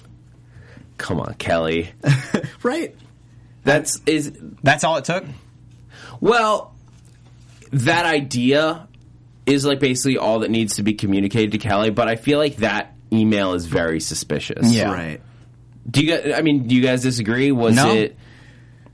Come 0.99 1.19
on, 1.21 1.35
Kelly. 1.35 1.91
Right. 2.63 2.95
That's 3.65 4.01
is 4.07 4.33
That's 4.63 4.85
all 4.85 4.97
it 4.99 5.05
took? 5.05 5.25
Well, 6.23 6.73
that 7.73 8.07
idea 8.07 8.87
is 9.45 9.65
like 9.67 9.81
basically 9.81 10.19
all 10.19 10.39
that 10.39 10.51
needs 10.53 10.77
to 10.77 10.85
be 10.85 10.95
communicated 10.95 11.51
to 11.53 11.59
Kelly, 11.59 11.91
but 11.91 12.07
I 12.09 12.15
feel 12.15 12.39
like 12.39 12.57
that 12.59 12.95
email 13.13 13.55
is 13.55 13.67
very 13.67 13.99
suspicious. 13.99 14.73
Yeah. 14.73 14.93
Right. 14.93 15.21
Do 15.91 16.01
you 16.01 16.17
guys, 16.17 16.33
I 16.39 16.43
mean, 16.43 16.69
do 16.69 16.77
you 16.77 16.83
guys 16.83 17.03
disagree? 17.03 17.51
Was 17.51 17.75
No. 17.75 17.93
it 17.93 18.17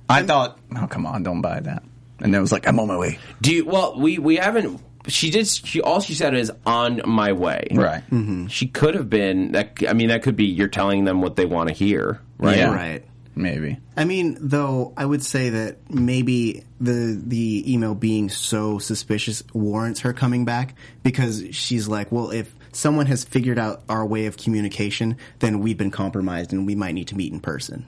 I 0.08 0.22
thought, 0.22 0.58
oh, 0.74 0.86
come 0.86 1.04
on, 1.04 1.22
don't 1.22 1.42
buy 1.42 1.60
that. 1.60 1.82
And 2.20 2.32
then 2.32 2.38
it 2.38 2.40
was 2.40 2.50
like, 2.50 2.66
I'm 2.66 2.80
on 2.80 2.88
my 2.88 2.96
way. 2.96 3.18
do 3.42 3.54
you 3.54 3.66
well, 3.66 3.98
we 4.00 4.18
we 4.18 4.36
haven't 4.36 4.80
she 5.06 5.30
did 5.30 5.46
she 5.46 5.82
all 5.82 6.00
she 6.00 6.14
said 6.14 6.34
is 6.34 6.50
on 6.64 7.02
my 7.04 7.32
way. 7.32 7.68
Right. 7.72 8.02
Mm-hmm. 8.10 8.46
She 8.46 8.68
could 8.68 8.94
have 8.94 9.10
been 9.10 9.52
that 9.52 9.76
I 9.86 9.92
mean 9.92 10.08
that 10.08 10.22
could 10.22 10.34
be 10.36 10.46
you're 10.46 10.68
telling 10.68 11.04
them 11.04 11.20
what 11.20 11.36
they 11.36 11.44
want 11.44 11.68
to 11.68 11.74
hear, 11.74 12.22
right? 12.38 12.56
Yeah. 12.56 12.74
Right. 12.74 13.04
Maybe. 13.38 13.78
I 13.96 14.04
mean, 14.04 14.36
though, 14.40 14.92
I 14.96 15.06
would 15.06 15.24
say 15.24 15.50
that 15.50 15.88
maybe 15.88 16.64
the 16.80 17.22
the 17.24 17.72
email 17.72 17.94
being 17.94 18.30
so 18.30 18.80
suspicious 18.80 19.44
warrants 19.52 20.00
her 20.00 20.12
coming 20.12 20.44
back 20.44 20.74
because 21.04 21.44
she's 21.52 21.86
like, 21.86 22.10
well, 22.10 22.32
if 22.32 22.52
someone 22.72 23.06
has 23.06 23.22
figured 23.22 23.56
out 23.56 23.84
our 23.88 24.04
way 24.04 24.26
of 24.26 24.36
communication, 24.36 25.18
then 25.38 25.60
we've 25.60 25.78
been 25.78 25.92
compromised 25.92 26.52
and 26.52 26.66
we 26.66 26.74
might 26.74 26.92
need 26.92 27.06
to 27.08 27.16
meet 27.16 27.32
in 27.32 27.38
person. 27.38 27.86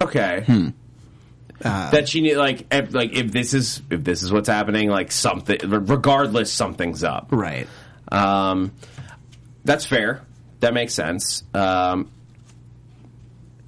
Okay. 0.00 0.44
that 1.60 2.08
she 2.08 2.20
need 2.20 2.36
like 2.36 2.72
if, 2.72 2.94
like 2.94 3.12
if 3.12 3.32
this 3.32 3.54
is 3.54 3.82
if 3.90 4.04
this 4.04 4.22
is 4.22 4.32
what's 4.32 4.48
happening, 4.48 4.88
like 4.88 5.10
something 5.10 5.58
regardless, 5.68 6.52
something's 6.52 7.02
up. 7.02 7.26
Right. 7.32 7.66
Um, 8.12 8.70
that's 9.64 9.84
fair. 9.84 10.22
That 10.60 10.74
makes 10.74 10.94
sense. 10.94 11.42
Um, 11.54 12.08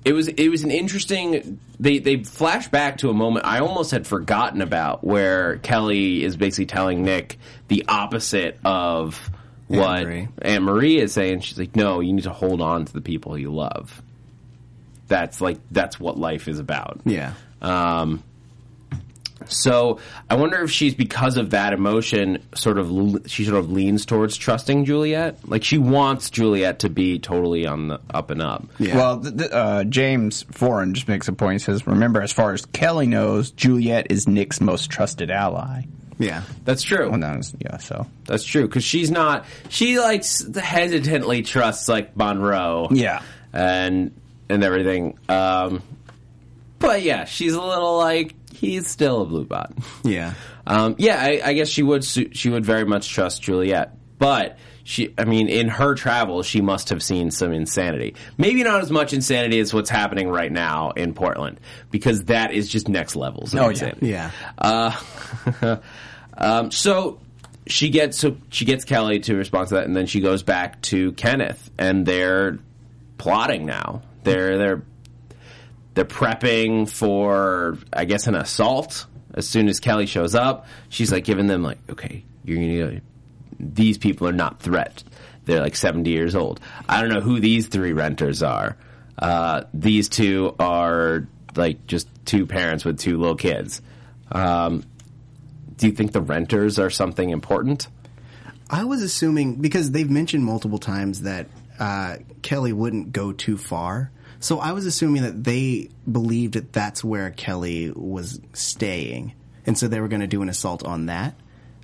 it 0.05 0.12
was 0.12 0.29
it 0.29 0.49
was 0.49 0.64
an 0.64 0.71
interesting. 0.71 1.59
They 1.81 1.99
they 1.99 2.23
flash 2.23 2.69
back 2.69 2.99
to 2.99 3.11
a 3.11 3.14
moment 3.14 3.47
I 3.47 3.61
almost 3.61 3.90
had 3.90 4.07
forgotten 4.07 4.61
about, 4.61 5.03
where 5.03 5.57
Kelly 5.59 6.23
is 6.23 6.37
basically 6.37 6.67
telling 6.67 7.03
Nick 7.03 7.38
the 7.69 7.85
opposite 7.88 8.59
of 8.64 9.31
what 9.69 10.05
Marie. 10.05 10.29
Aunt 10.43 10.64
Marie 10.64 10.99
is 10.99 11.12
saying. 11.12 11.40
She's 11.40 11.59
like, 11.59 11.75
"No, 11.75 12.01
you 12.01 12.12
need 12.12 12.25
to 12.25 12.33
hold 12.33 12.61
on 12.61 12.85
to 12.85 12.93
the 12.93 13.01
people 13.01 13.38
you 13.38 13.53
love." 13.53 14.03
That's 15.09 15.40
like 15.40 15.59
that's 15.71 15.99
what 15.99 16.19
life 16.19 16.49
is 16.49 16.59
about. 16.59 17.01
Yeah. 17.05 17.33
Um, 17.62 18.23
so 19.47 19.99
I 20.31 20.37
wonder 20.37 20.62
if 20.62 20.70
she's 20.70 20.94
because 20.94 21.37
of 21.37 21.51
that 21.51 21.73
emotion, 21.73 22.42
sort 22.55 22.79
of 22.79 22.88
she 23.27 23.44
sort 23.44 23.59
of 23.59 23.70
leans 23.70 24.07
towards 24.07 24.37
trusting 24.37 24.85
Juliet. 24.85 25.38
Like 25.47 25.64
she 25.64 25.77
wants 25.79 26.31
Juliet 26.31 26.79
to 26.81 26.88
be 26.88 27.18
totally 27.18 27.66
on 27.66 27.88
the 27.88 28.01
up 28.12 28.31
and 28.31 28.40
up. 28.40 28.64
Yeah. 28.79 28.97
Well, 28.97 29.20
th- 29.20 29.37
th- 29.37 29.51
uh, 29.53 29.85
James 29.85 30.44
Foreign 30.51 30.94
just 30.94 31.09
makes 31.09 31.29
a 31.29 31.33
point. 31.33 31.55
He 31.61 31.64
says, 31.64 31.87
remember, 31.87 32.23
as 32.23 32.33
far 32.33 32.53
as 32.53 32.64
Kelly 32.66 33.07
knows, 33.07 33.51
Juliet 33.51 34.07
is 34.11 34.27
Nick's 34.29 34.61
most 34.61 34.90
trusted 34.90 35.31
ally. 35.31 35.83
Yeah. 36.18 36.42
That's 36.64 36.83
true. 36.83 37.11
Well, 37.11 37.18
no, 37.18 37.40
yeah, 37.59 37.79
so. 37.79 38.07
That's 38.27 38.44
true 38.44 38.66
because 38.68 38.85
she's 38.85 39.11
not. 39.11 39.44
She 39.68 39.99
like 39.99 40.25
hesitantly 40.55 41.42
trusts 41.42 41.88
like 41.88 42.16
Monroe. 42.16 42.88
Yeah. 42.92 43.20
and 43.53 44.12
and 44.49 44.62
everything. 44.62 45.18
Um, 45.29 45.83
but 46.79 47.03
yeah, 47.03 47.25
she's 47.25 47.55
a 47.55 47.61
little 47.62 47.99
like 47.99 48.35
he's 48.55 48.88
still 48.88 49.23
a 49.23 49.27
blue 49.27 49.45
bot. 49.45 49.73
Yeah. 50.05 50.35
Um, 50.67 50.95
yeah, 50.99 51.17
I, 51.21 51.40
I 51.45 51.53
guess 51.55 51.69
she 51.69 51.83
would. 51.83 52.05
su- 52.05 52.31
She 52.33 52.49
would 52.51 52.64
very 52.64 52.85
much 52.85 53.09
trust 53.11 53.43
Juliet, 53.43 53.97
but 54.19 54.59
she. 54.83 55.12
I 55.19 55.25
mean, 55.25 55.49
in 55.49 55.69
her 55.69 55.95
travels, 55.95 56.47
she 56.47 56.61
must 56.62 56.88
have 56.90 57.03
seen 57.03 57.31
some 57.31 57.53
insanity. 57.53 58.14
Maybe 58.38 58.62
not 58.62 58.81
as 58.83 58.90
much 58.90 59.12
insanity 59.12 59.59
as 59.61 59.75
what's 59.75 59.90
happening 59.90 60.29
right 60.29 60.51
now 60.53 60.90
in 60.93 61.12
Portland, 61.14 61.61
because 61.90 62.25
that 62.25 62.53
is 62.53 62.69
just 62.69 62.88
next 62.88 63.14
levels. 63.17 63.53
Of 63.55 63.61
Oh, 63.61 63.64
yeah. 63.64 63.71
insanity. 63.71 64.07
Yeah. 64.09 64.31
Uh, 64.57 65.77
um, 66.38 66.71
so 66.71 67.21
she 67.67 67.90
gets 67.90 68.19
so 68.19 68.37
she 68.51 68.64
gets 68.64 68.85
Kelly 68.85 69.21
to 69.21 69.35
respond 69.37 69.69
to 69.69 69.75
that, 69.77 69.85
and 69.87 69.97
then 69.97 70.07
she 70.07 70.21
goes 70.21 70.43
back 70.43 70.81
to 70.83 71.12
Kenneth, 71.12 71.71
and 71.79 72.05
they're 72.07 72.59
plotting 73.19 73.67
now. 73.67 74.03
They're 74.23 74.59
they're 74.59 74.83
they're 75.95 76.05
prepping 76.05 76.89
for, 76.89 77.79
I 77.93 78.05
guess, 78.05 78.27
an 78.27 78.35
assault. 78.35 79.07
As 79.35 79.49
soon 79.49 79.69
as 79.69 79.81
Kelly 79.81 80.07
shows 80.07 80.35
up, 80.35 80.67
she's 80.89 81.11
like 81.11 81.25
giving 81.25 81.47
them 81.47 81.63
like, 81.63 81.79
okay, 81.91 82.25
you're 82.45 82.87
gonna. 82.87 83.01
These 83.59 83.99
people 83.99 84.29
are 84.29 84.33
not 84.33 84.61
threat. 84.61 85.03
They're 85.45 85.61
like 85.61 85.77
70 85.77 86.11
years 86.11 86.35
old. 86.35 86.61
I 86.89 87.01
don't 87.01 87.11
know 87.11 87.21
who 87.21 87.41
these 87.41 87.69
three 87.69 87.93
renters 87.93 88.43
are. 88.43 88.77
Uh, 89.19 89.65
these 89.73 90.09
two 90.09 90.55
are 90.59 91.27
like 91.55 91.87
just 91.87 92.09
two 92.25 92.47
parents 92.47 92.85
with 92.85 92.99
two 92.99 93.19
little 93.19 93.37
kids. 93.37 93.81
Um, 94.33 94.85
do 95.77 95.87
you 95.87 95.93
think 95.93 96.13
the 96.13 96.21
renters 96.21 96.79
are 96.79 96.91
something 96.91 97.31
important? 97.31 97.89
I 98.71 98.85
was 98.85 99.03
assuming 99.03 99.57
because 99.57 99.91
they've 99.91 100.11
mentioned 100.11 100.45
multiple 100.45 100.79
times 100.79 101.23
that 101.23 101.47
uh, 101.79 102.17
Kelly 102.43 102.73
wouldn't 102.73 103.13
go 103.13 103.33
too 103.33 103.57
far. 103.57 104.11
So 104.45 104.59
I 104.59 104.73
was 104.73 104.85
assuming 104.85 105.23
that 105.23 105.43
they 105.43 105.89
believed 106.11 106.53
that 106.53 106.71
that's 106.71 107.03
where 107.03 107.31
Kelly 107.31 107.91
was 107.91 108.43
staying, 108.53 109.33
and 109.65 109.79
so 109.79 109.89
they 109.89 110.01
were 110.01 110.09
going 110.09 110.21
to 110.21 110.27
do 110.27 110.43
an 110.43 110.51
assault 110.51 110.85
on 110.85 111.07
that. 111.07 111.35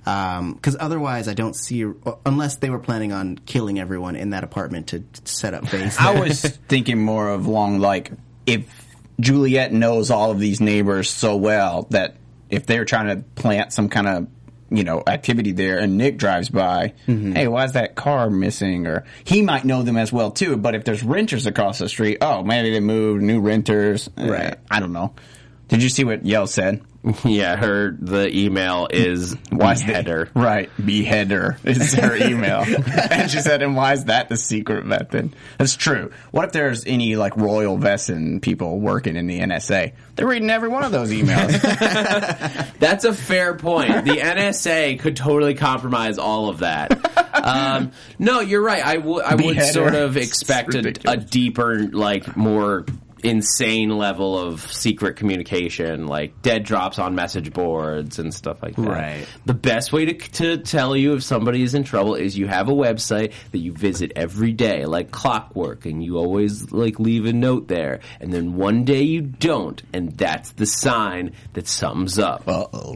Um, 0.05 0.53
because 0.53 0.77
otherwise, 0.79 1.27
I 1.27 1.33
don't 1.33 1.55
see 1.55 1.83
unless 2.23 2.57
they 2.57 2.69
were 2.69 2.77
planning 2.77 3.13
on 3.13 3.39
killing 3.47 3.79
everyone 3.79 4.15
in 4.15 4.29
that 4.29 4.43
apartment 4.43 4.89
to, 4.89 4.99
to 4.99 5.21
set 5.23 5.55
up 5.55 5.71
base. 5.71 5.99
I 5.99 6.19
was 6.19 6.39
thinking 6.67 7.01
more 7.01 7.29
of 7.29 7.47
long 7.47 7.79
like 7.79 8.11
if 8.45 8.71
Juliet 9.19 9.73
knows 9.73 10.11
all 10.11 10.29
of 10.29 10.37
these 10.37 10.61
neighbors 10.61 11.09
so 11.09 11.37
well 11.37 11.87
that 11.89 12.17
if 12.51 12.67
they're 12.67 12.85
trying 12.85 13.07
to 13.07 13.23
plant 13.33 13.73
some 13.73 13.89
kind 13.89 14.07
of 14.07 14.27
you 14.71 14.83
know 14.83 15.03
activity 15.05 15.51
there 15.51 15.77
and 15.79 15.97
Nick 15.97 16.17
drives 16.17 16.49
by, 16.49 16.93
hey, 17.05 17.47
why 17.47 17.65
is 17.65 17.73
that 17.73 17.95
car 17.95 18.29
missing? 18.29 18.87
Or 18.87 19.03
he 19.25 19.41
might 19.41 19.65
know 19.65 19.83
them 19.83 19.97
as 19.97 20.11
well 20.11 20.31
too. 20.31 20.57
But 20.57 20.73
if 20.75 20.85
there's 20.85 21.03
renters 21.03 21.45
across 21.45 21.79
the 21.79 21.89
street, 21.89 22.19
oh, 22.21 22.41
maybe 22.43 22.71
they 22.71 22.79
moved, 22.79 23.21
new 23.21 23.41
renters. 23.41 24.09
Eh, 24.17 24.29
Right. 24.29 24.55
I 24.69 24.79
don't 24.79 24.93
know. 24.93 25.13
Did 25.67 25.83
you 25.83 25.89
see 25.89 26.03
what 26.03 26.25
Yell 26.25 26.47
said? 26.47 26.81
yeah, 27.25 27.55
her 27.55 27.97
the 27.99 28.29
email 28.35 28.87
is 28.91 29.35
Why 29.49 29.73
is 29.73 29.81
header. 29.81 30.29
Right, 30.35 30.69
beheader 30.83 31.57
is 31.63 31.93
her 31.93 32.15
email. 32.15 32.63
and 33.11 33.29
she 33.31 33.39
said, 33.39 33.63
and 33.63 33.75
why 33.75 33.93
is 33.93 34.05
that 34.05 34.29
the 34.29 34.37
secret 34.37 34.85
method? 34.85 35.35
That's 35.57 35.75
true. 35.75 36.11
What 36.29 36.45
if 36.45 36.51
there's 36.51 36.85
any 36.85 37.15
like 37.15 37.35
royal 37.37 37.77
Wesen 37.77 38.39
people 38.39 38.79
working 38.79 39.15
in 39.15 39.25
the 39.25 39.39
NSA? 39.39 39.93
They're 40.15 40.27
reading 40.27 40.51
every 40.51 40.69
one 40.69 40.83
of 40.83 40.91
those 40.91 41.11
emails. 41.11 41.59
That's 42.79 43.03
a 43.03 43.13
fair 43.13 43.55
point. 43.55 44.05
The 44.05 44.17
NSA 44.17 44.99
could 44.99 45.15
totally 45.15 45.55
compromise 45.55 46.19
all 46.19 46.49
of 46.49 46.59
that. 46.59 46.91
Um, 47.33 47.93
no, 48.19 48.41
you're 48.41 48.61
right. 48.61 48.85
I 48.85 48.97
would 48.97 49.23
I 49.23 49.33
would 49.35 49.55
Beheader. 49.55 49.65
sort 49.71 49.95
of 49.95 50.17
expect 50.17 50.75
a, 50.75 50.93
a 51.05 51.17
deeper, 51.17 51.79
like 51.87 52.37
more 52.37 52.85
insane 53.23 53.89
level 53.89 54.37
of 54.37 54.61
secret 54.71 55.15
communication, 55.15 56.07
like 56.07 56.41
dead 56.41 56.63
drops 56.63 56.99
on 56.99 57.15
message 57.15 57.53
boards 57.53 58.19
and 58.19 58.33
stuff 58.33 58.61
like 58.61 58.75
that. 58.75 58.87
Right. 58.87 59.27
The 59.45 59.53
best 59.53 59.91
way 59.93 60.05
to, 60.05 60.13
to 60.13 60.57
tell 60.57 60.95
you 60.95 61.13
if 61.13 61.23
somebody 61.23 61.63
is 61.63 61.73
in 61.73 61.83
trouble 61.83 62.15
is 62.15 62.37
you 62.37 62.47
have 62.47 62.69
a 62.69 62.73
website 62.73 63.33
that 63.51 63.59
you 63.59 63.71
visit 63.73 64.11
every 64.15 64.51
day, 64.53 64.85
like 64.85 65.11
clockwork, 65.11 65.85
and 65.85 66.03
you 66.03 66.17
always 66.17 66.71
like 66.71 66.99
leave 66.99 67.25
a 67.25 67.33
note 67.33 67.67
there, 67.67 67.99
and 68.19 68.33
then 68.33 68.55
one 68.55 68.83
day 68.83 69.01
you 69.03 69.21
don't, 69.21 69.81
and 69.93 70.11
that's 70.17 70.51
the 70.51 70.65
sign 70.65 71.33
that 71.53 71.67
sums 71.67 72.19
up. 72.19 72.47
Uh 72.47 72.65
oh. 72.73 72.95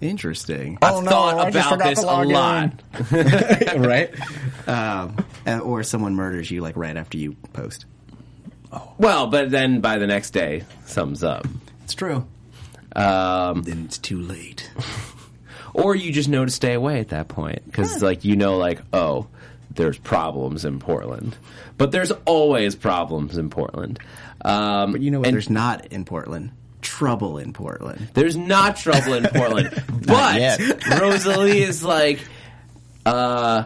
Interesting. 0.00 0.78
I've 0.82 0.94
Oh, 0.96 1.00
no, 1.00 1.10
thought 1.10 1.38
I 1.38 1.50
just 1.50 1.66
about 1.66 1.78
forgot 1.78 1.88
this 1.88 2.00
to 2.00 2.06
a 2.06 2.12
log 2.24 2.28
lot. 2.28 2.82
right? 3.78 4.10
Um, 4.68 5.16
uh, 5.46 5.58
or 5.60 5.82
someone 5.82 6.14
murders 6.14 6.50
you 6.50 6.60
like 6.60 6.76
right 6.76 6.96
after 6.96 7.16
you 7.16 7.32
post. 7.52 7.86
Well, 8.98 9.26
but 9.28 9.50
then 9.50 9.80
by 9.80 9.98
the 9.98 10.06
next 10.06 10.30
day, 10.30 10.64
something's 10.86 11.22
up. 11.24 11.46
It's 11.84 11.94
true. 11.94 12.26
Um, 12.94 13.62
Then 13.62 13.84
it's 13.84 13.98
too 13.98 14.20
late. 14.20 14.70
or 15.74 15.94
you 15.94 16.12
just 16.12 16.28
know 16.28 16.44
to 16.44 16.50
stay 16.50 16.72
away 16.72 17.00
at 17.00 17.08
that 17.08 17.28
point 17.28 17.64
because 17.66 18.02
like 18.02 18.24
you 18.24 18.34
know 18.36 18.56
like 18.56 18.80
oh 18.94 19.26
there's 19.70 19.98
problems 19.98 20.64
in 20.64 20.78
portland 20.78 21.36
but 21.76 21.92
there's 21.92 22.10
always 22.24 22.74
problems 22.74 23.36
in 23.36 23.50
portland 23.50 23.98
um, 24.42 24.92
But 24.92 25.02
you 25.02 25.10
know 25.10 25.20
what? 25.20 25.30
There's 25.30 25.50
not 25.50 25.86
in 25.88 26.04
Portland. 26.06 26.52
Trouble 26.80 27.36
in 27.36 27.52
Portland. 27.52 28.08
there's 28.14 28.36
not 28.36 28.76
trouble 28.78 29.12
in 29.14 29.24
portland 29.24 29.70
but 30.06 30.58
rosalie 30.98 31.60
is 31.60 31.84
like 31.84 32.20
uh 33.04 33.64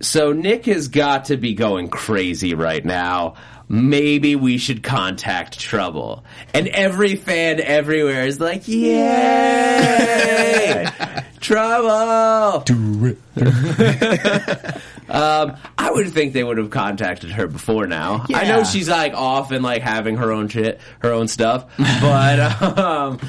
so 0.00 0.32
nick 0.32 0.66
has 0.66 0.88
got 0.88 1.26
to 1.26 1.38
be 1.38 1.54
going 1.54 1.88
crazy 1.88 2.54
right 2.54 2.84
now 2.84 3.36
maybe 3.68 4.36
we 4.36 4.58
should 4.58 4.82
contact 4.82 5.58
trouble 5.58 6.24
and 6.54 6.68
every 6.68 7.16
fan 7.16 7.60
everywhere 7.60 8.26
is 8.26 8.38
like 8.40 8.66
yay 8.68 8.86
trouble 11.40 12.60
Do 12.64 13.16
it. 13.36 13.36
Um, 15.08 15.56
I 15.78 15.88
would 15.92 16.10
think 16.10 16.32
they 16.32 16.42
would 16.42 16.58
have 16.58 16.70
contacted 16.70 17.30
her 17.30 17.46
before 17.46 17.86
now. 17.86 18.26
I 18.34 18.42
know 18.48 18.64
she's 18.64 18.88
like 18.88 19.14
off 19.14 19.52
and 19.52 19.62
like 19.62 19.80
having 19.80 20.16
her 20.16 20.32
own 20.32 20.48
shit, 20.48 20.80
her 20.98 21.12
own 21.12 21.28
stuff, 21.28 21.66
but 21.78 22.62
um, 22.78 23.20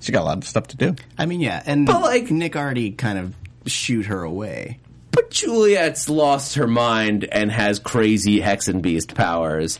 She 0.00 0.12
got 0.12 0.22
a 0.22 0.24
lot 0.24 0.38
of 0.38 0.44
stuff 0.44 0.68
to 0.68 0.78
do. 0.78 0.96
I 1.18 1.26
mean, 1.26 1.42
yeah, 1.42 1.62
and 1.66 1.84
But, 1.86 2.00
like- 2.00 2.30
Nick 2.30 2.56
already 2.56 2.92
kind 2.92 3.18
of 3.18 3.34
shoot 3.70 4.06
her 4.06 4.22
away. 4.22 4.78
But 5.14 5.30
Juliet's 5.30 6.08
lost 6.08 6.56
her 6.56 6.66
mind 6.66 7.24
and 7.30 7.50
has 7.52 7.78
crazy 7.78 8.40
hexenbiest 8.40 9.14
powers, 9.14 9.78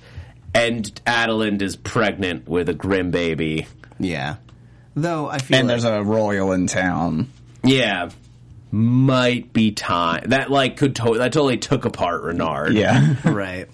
and 0.54 0.84
Adalind 1.06 1.60
is 1.62 1.76
pregnant 1.76 2.48
with 2.48 2.68
a 2.68 2.74
grim 2.74 3.10
baby. 3.10 3.66
Yeah. 3.98 4.36
Though 4.94 5.28
I 5.28 5.38
feel 5.38 5.58
And 5.58 5.66
like, 5.68 5.72
there's 5.80 5.84
a 5.84 6.02
royal 6.02 6.52
in 6.52 6.66
town. 6.68 7.30
Yeah, 7.64 8.10
might 8.70 9.52
be 9.52 9.72
time 9.72 10.24
that 10.28 10.50
like 10.50 10.76
could 10.76 10.96
to- 10.96 11.18
that 11.18 11.32
totally 11.32 11.56
took 11.58 11.84
apart 11.84 12.22
Renard. 12.22 12.74
Yeah. 12.74 13.14
right. 13.24 13.68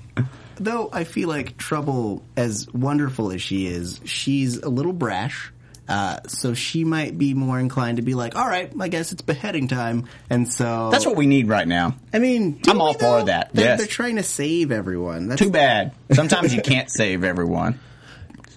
Though 0.57 0.91
I 0.93 1.05
feel 1.05 1.29
like 1.29 1.57
Trouble, 1.57 2.23
as 2.37 2.69
wonderful 2.73 3.33
as 3.33 3.41
she 3.43 3.67
is, 3.67 4.01
she's 4.05 4.59
a 4.59 4.69
little 4.69 4.93
brash. 4.93 5.53
Uh, 5.91 6.21
so 6.29 6.55
she 6.55 6.85
might 6.85 7.19
be 7.19 7.35
more 7.35 7.59
inclined 7.59 7.97
to 7.97 8.03
be 8.03 8.15
like, 8.15 8.37
"All 8.37 8.47
right, 8.47 8.73
I 8.79 8.87
guess 8.87 9.11
it's 9.11 9.23
beheading 9.23 9.67
time," 9.67 10.07
and 10.31 10.51
so 10.51 10.89
That's 10.93 11.05
what 11.05 11.17
we 11.17 11.27
need 11.27 11.49
right 11.49 11.67
now. 11.67 11.97
I 12.13 12.21
mean. 12.21 12.61
I'm 12.69 12.81
all 12.81 12.95
for 12.95 13.25
that, 13.25 13.51
They're, 13.53 13.65
yes. 13.65 13.79
they're 13.79 13.89
trying 13.89 14.15
to 14.17 14.23
save 14.23 14.71
everyone. 14.71 15.27
That's, 15.27 15.41
Too 15.43 15.51
bad. 15.51 15.93
Sometimes 16.13 16.55
you 16.55 16.63
can't 16.63 16.89
save 16.89 17.25
everyone. 17.25 17.81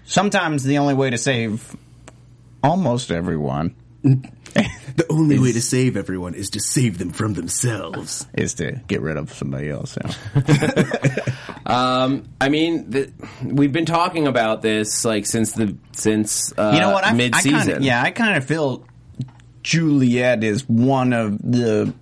Sometimes 0.06 0.64
the 0.64 0.78
only 0.78 0.94
way 0.94 1.10
to 1.10 1.18
save 1.18 1.76
almost 2.62 3.12
everyone 3.12 3.76
The 4.96 5.12
only 5.12 5.40
way 5.40 5.52
to 5.52 5.62
save 5.62 5.98
everyone 5.98 6.36
is 6.36 6.52
to 6.52 6.60
save 6.60 6.98
them 7.00 7.12
from 7.12 7.34
themselves. 7.34 8.28
is 8.34 8.54
to 8.56 8.74
get 8.88 9.02
rid 9.02 9.18
of 9.18 9.34
somebody 9.34 9.70
else. 9.70 9.98
Yeah. 10.36 10.86
Um, 11.66 12.26
I 12.42 12.50
mean, 12.50 12.90
the, 12.90 13.14
we've 13.42 13.72
been 13.72 13.86
talking 13.86 14.28
about 14.28 14.62
this 14.62 15.06
like 15.06 15.26
since 15.26 15.54
the 15.54 15.78
since 15.94 16.52
uh, 16.58 16.72
you 16.74 16.82
know 16.82 16.92
what? 16.92 17.06
I, 17.06 17.14
mid 17.14 17.34
I 17.34 17.40
season. 17.40 17.60
kinda, 17.76 17.86
yeah, 17.86 18.04
I 18.04 18.12
kind 18.12 18.36
of 18.36 18.44
feel 18.44 18.86
Juliet 19.62 20.44
is 20.44 20.68
one 20.68 21.14
of 21.14 21.38
the 21.42 21.94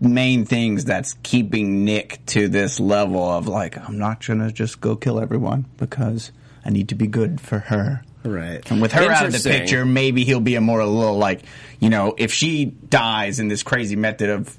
main 0.00 0.44
things 0.44 0.84
that's 0.84 1.14
keeping 1.22 1.84
Nick 1.84 2.20
to 2.26 2.48
this 2.48 2.80
level 2.80 3.22
of 3.22 3.48
like, 3.48 3.78
I'm 3.78 3.98
not 3.98 4.24
gonna 4.26 4.52
just 4.52 4.80
go 4.80 4.94
kill 4.94 5.18
everyone 5.20 5.64
because 5.78 6.30
I 6.64 6.70
need 6.70 6.90
to 6.90 6.94
be 6.94 7.06
good 7.06 7.40
for 7.40 7.60
her. 7.60 8.02
Right. 8.24 8.68
And 8.70 8.80
with 8.80 8.92
her 8.92 9.10
out 9.10 9.26
of 9.26 9.32
the 9.32 9.48
picture, 9.50 9.84
maybe 9.84 10.24
he'll 10.24 10.40
be 10.40 10.54
a 10.54 10.60
more 10.60 10.80
a 10.80 10.86
little 10.86 11.18
like, 11.18 11.42
you 11.78 11.90
know, 11.90 12.14
if 12.16 12.32
she 12.32 12.64
dies 12.64 13.38
in 13.38 13.48
this 13.48 13.62
crazy 13.62 13.96
method 13.96 14.30
of 14.30 14.58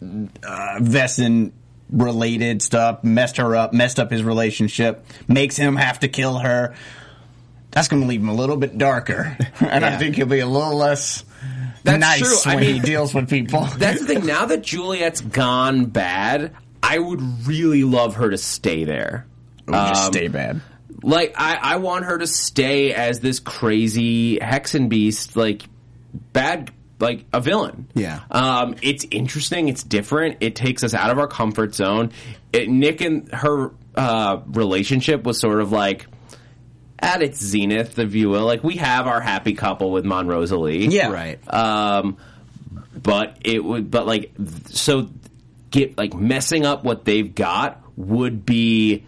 uh, 0.00 0.78
Wesen 0.80 1.52
related 1.90 2.62
stuff, 2.62 3.02
messed 3.02 3.38
her 3.38 3.56
up, 3.56 3.72
messed 3.72 3.98
up 3.98 4.10
his 4.12 4.22
relationship, 4.22 5.04
makes 5.26 5.56
him 5.56 5.76
have 5.76 6.00
to 6.00 6.08
kill 6.08 6.38
her. 6.38 6.74
That's 7.72 7.88
going 7.88 8.02
to 8.02 8.08
leave 8.08 8.20
him 8.20 8.28
a 8.28 8.34
little 8.34 8.56
bit 8.56 8.78
darker, 8.78 9.36
and 9.60 9.84
I 9.84 9.96
think 9.96 10.16
he'll 10.16 10.26
be 10.26 10.40
a 10.40 10.46
little 10.46 10.76
less 10.76 11.24
That's 11.84 12.00
nice 12.00 12.20
true. 12.20 12.52
I 12.52 12.56
when 12.56 12.64
he 12.64 12.80
deals 12.80 13.14
with 13.14 13.28
people. 13.28 13.64
That's 13.76 14.00
the 14.00 14.06
thing. 14.06 14.26
Now 14.26 14.46
that 14.46 14.62
Juliet's 14.62 15.20
gone 15.20 15.86
bad, 15.86 16.52
I 16.82 16.98
would 16.98 17.46
really 17.46 17.84
love 17.84 18.16
her 18.16 18.30
to 18.30 18.38
stay 18.38 18.84
there. 18.84 19.26
just 19.68 20.04
Um, 20.06 20.12
stay 20.12 20.28
bad. 20.28 20.60
Like 21.02 21.34
I, 21.36 21.58
I 21.60 21.76
want 21.76 22.04
her 22.04 22.18
to 22.18 22.26
stay 22.26 22.92
as 22.92 23.20
this 23.20 23.40
crazy 23.40 24.38
hexenbiest, 24.38 25.36
like 25.36 25.62
bad, 26.32 26.70
like 26.98 27.24
a 27.32 27.40
villain. 27.40 27.88
Yeah. 27.94 28.20
Um, 28.30 28.76
it's 28.82 29.06
interesting. 29.10 29.68
It's 29.68 29.82
different. 29.82 30.38
It 30.40 30.54
takes 30.56 30.84
us 30.84 30.94
out 30.94 31.10
of 31.10 31.18
our 31.18 31.28
comfort 31.28 31.74
zone. 31.74 32.12
It, 32.52 32.68
Nick 32.68 33.00
and 33.00 33.32
her 33.32 33.72
uh, 33.94 34.40
relationship 34.46 35.24
was 35.24 35.38
sort 35.38 35.60
of 35.60 35.72
like 35.72 36.06
at 36.98 37.22
its 37.22 37.42
zenith, 37.42 37.98
if 37.98 38.14
you 38.14 38.28
will. 38.28 38.44
Like 38.44 38.62
we 38.62 38.76
have 38.76 39.06
our 39.06 39.20
happy 39.20 39.54
couple 39.54 39.90
with 39.90 40.04
Mon 40.04 40.26
Rosalie. 40.28 40.86
Yeah. 40.86 41.10
Right. 41.10 41.52
Um, 41.52 42.18
but 43.02 43.38
it 43.44 43.64
would, 43.64 43.90
but 43.90 44.06
like, 44.06 44.32
so 44.66 45.08
get 45.70 45.96
like 45.96 46.12
messing 46.14 46.66
up 46.66 46.84
what 46.84 47.04
they've 47.04 47.34
got 47.34 47.82
would 47.96 48.44
be 48.44 49.06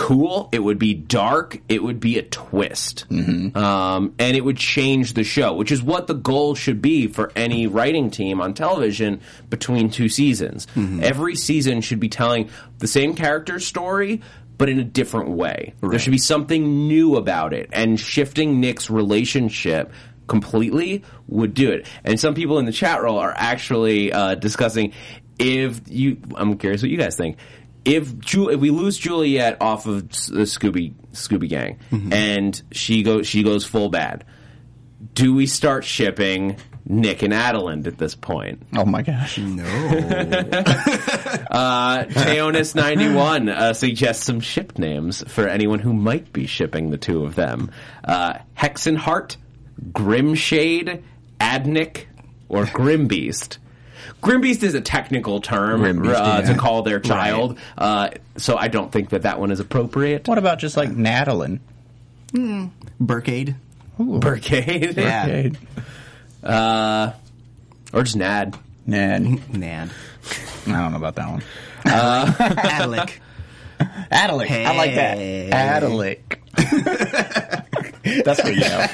cool. 0.00 0.48
It 0.50 0.60
would 0.60 0.78
be 0.78 0.94
dark. 0.94 1.60
It 1.68 1.82
would 1.82 2.00
be 2.00 2.18
a 2.18 2.22
twist, 2.22 3.06
mm-hmm. 3.10 3.56
um, 3.56 4.14
and 4.18 4.36
it 4.36 4.44
would 4.44 4.56
change 4.56 5.12
the 5.14 5.24
show, 5.24 5.54
which 5.54 5.70
is 5.70 5.82
what 5.82 6.06
the 6.06 6.14
goal 6.14 6.54
should 6.54 6.80
be 6.80 7.06
for 7.06 7.30
any 7.36 7.66
writing 7.66 8.10
team 8.10 8.40
on 8.40 8.54
television 8.54 9.20
between 9.50 9.90
two 9.90 10.08
seasons. 10.08 10.66
Every 11.02 11.36
season 11.36 11.82
should 11.82 12.00
be 12.00 12.08
telling 12.08 12.50
the 12.78 12.86
same 12.86 13.14
character 13.14 13.60
story. 13.60 14.22
But 14.58 14.68
in 14.68 14.78
a 14.78 14.84
different 14.84 15.30
way. 15.30 15.72
There 15.80 15.98
should 15.98 16.10
be 16.10 16.18
something 16.18 16.86
new 16.86 17.16
about 17.16 17.54
it. 17.54 17.70
And 17.72 17.98
shifting 17.98 18.60
Nick's 18.60 18.90
relationship 18.90 19.90
completely 20.26 21.02
would 21.28 21.54
do 21.54 21.70
it. 21.70 21.86
And 22.04 22.20
some 22.20 22.34
people 22.34 22.58
in 22.58 22.66
the 22.66 22.72
chat 22.72 23.02
roll 23.02 23.18
are 23.18 23.32
actually 23.34 24.12
uh, 24.12 24.34
discussing 24.34 24.92
if 25.38 25.80
you. 25.86 26.18
I'm 26.34 26.58
curious 26.58 26.82
what 26.82 26.90
you 26.90 26.98
guys 26.98 27.16
think. 27.16 27.38
If 27.84 28.18
Ju- 28.18 28.50
if 28.50 28.60
we 28.60 28.70
lose 28.70 28.98
Juliet 28.98 29.56
off 29.60 29.86
of 29.86 30.08
the 30.10 30.42
Scooby 30.44 30.92
Scooby 31.12 31.48
Gang 31.48 31.78
and 32.12 32.60
she 32.72 33.02
goes 33.02 33.26
she 33.26 33.42
goes 33.42 33.64
full 33.64 33.88
bad, 33.88 34.24
do 35.14 35.34
we 35.34 35.46
start 35.46 35.84
shipping 35.84 36.56
Nick 36.84 37.22
and 37.22 37.32
Adalind 37.32 37.86
at 37.86 37.96
this 37.98 38.14
point? 38.14 38.62
Oh 38.76 38.84
my 38.84 39.02
gosh. 39.02 39.38
No. 39.38 39.64
Uh, 41.50 42.04
Teonis 42.04 42.74
ninety 42.76 43.08
one 43.12 43.48
uh, 43.48 43.72
suggests 43.72 44.24
some 44.24 44.38
ship 44.40 44.78
names 44.78 45.24
for 45.32 45.48
anyone 45.48 45.78
who 45.80 45.92
might 45.92 46.32
be 46.32 46.46
shipping 46.46 46.90
the 46.90 46.96
two 46.98 47.24
of 47.24 47.34
them: 47.34 47.70
uh, 48.04 48.34
Hexenheart, 48.56 49.36
Grimshade, 49.90 51.02
Adnick, 51.40 52.04
or 52.48 52.64
Grimbeast. 52.66 53.58
Grimbeast 54.22 54.62
is 54.62 54.74
a 54.74 54.80
technical 54.80 55.40
term 55.40 55.80
Grimbeast, 55.82 56.14
uh, 56.14 56.40
yeah. 56.44 56.52
to 56.52 56.58
call 56.58 56.82
their 56.82 57.00
child, 57.00 57.58
uh, 57.78 58.10
so 58.36 58.56
I 58.56 58.68
don't 58.68 58.92
think 58.92 59.10
that 59.10 59.22
that 59.22 59.40
one 59.40 59.50
is 59.50 59.60
appropriate. 59.60 60.28
What 60.28 60.38
about 60.38 60.58
just 60.58 60.76
like 60.76 60.90
Natalie? 60.90 61.60
Burkade. 62.32 63.54
Brigade, 63.98 64.96
Yeah. 64.96 65.24
Okay. 65.26 65.52
uh, 66.42 67.12
or 67.92 68.02
just 68.02 68.16
Nad. 68.16 68.56
Nad. 68.86 69.52
Nan. 69.54 69.90
I 70.66 70.70
don't 70.72 70.92
know 70.92 70.98
about 70.98 71.16
that 71.16 71.28
one. 71.28 71.42
Adelic. 71.84 73.18
Adelic. 73.80 74.50
I 74.66 74.76
like 74.76 74.94
that. 74.94 75.18
Hey. 75.18 75.50
Adelic. 75.52 76.20
That's 78.24 78.42
what 78.42 78.54
you 78.54 78.60
know. 78.60 78.86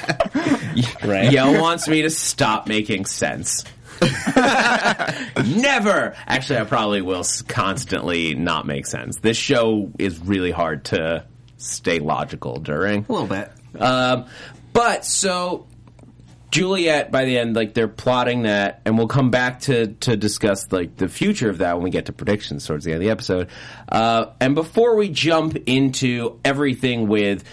right? 1.11 1.31
Yell 1.31 1.61
wants 1.61 1.87
me 1.87 2.01
to 2.03 2.09
stop 2.09 2.67
making 2.67 3.05
sense. 3.05 3.63
Never. 5.45 6.15
Actually, 6.25 6.59
I 6.59 6.63
probably 6.65 7.01
will 7.01 7.25
constantly 7.47 8.35
not 8.35 8.65
make 8.65 8.85
sense. 8.85 9.17
This 9.19 9.37
show 9.37 9.91
is 9.97 10.19
really 10.19 10.51
hard 10.51 10.85
to 10.85 11.25
stay 11.57 11.99
logical 11.99 12.57
during. 12.57 13.05
A 13.07 13.11
little 13.11 13.27
bit. 13.27 13.51
Um, 13.79 14.25
but 14.73 15.05
so 15.05 15.67
Juliet, 16.51 17.11
by 17.11 17.25
the 17.25 17.37
end, 17.37 17.55
like 17.55 17.73
they're 17.73 17.87
plotting 17.87 18.43
that, 18.43 18.81
and 18.85 18.97
we'll 18.97 19.07
come 19.07 19.31
back 19.31 19.61
to 19.61 19.87
to 19.87 20.15
discuss 20.15 20.71
like 20.71 20.95
the 20.95 21.07
future 21.07 21.49
of 21.49 21.59
that 21.59 21.75
when 21.75 21.83
we 21.83 21.89
get 21.89 22.05
to 22.05 22.13
predictions 22.13 22.65
towards 22.65 22.85
the 22.85 22.91
end 22.91 23.01
of 23.01 23.05
the 23.05 23.11
episode. 23.11 23.49
Uh, 23.89 24.27
and 24.39 24.55
before 24.55 24.95
we 24.95 25.09
jump 25.09 25.57
into 25.65 26.39
everything 26.45 27.07
with 27.07 27.43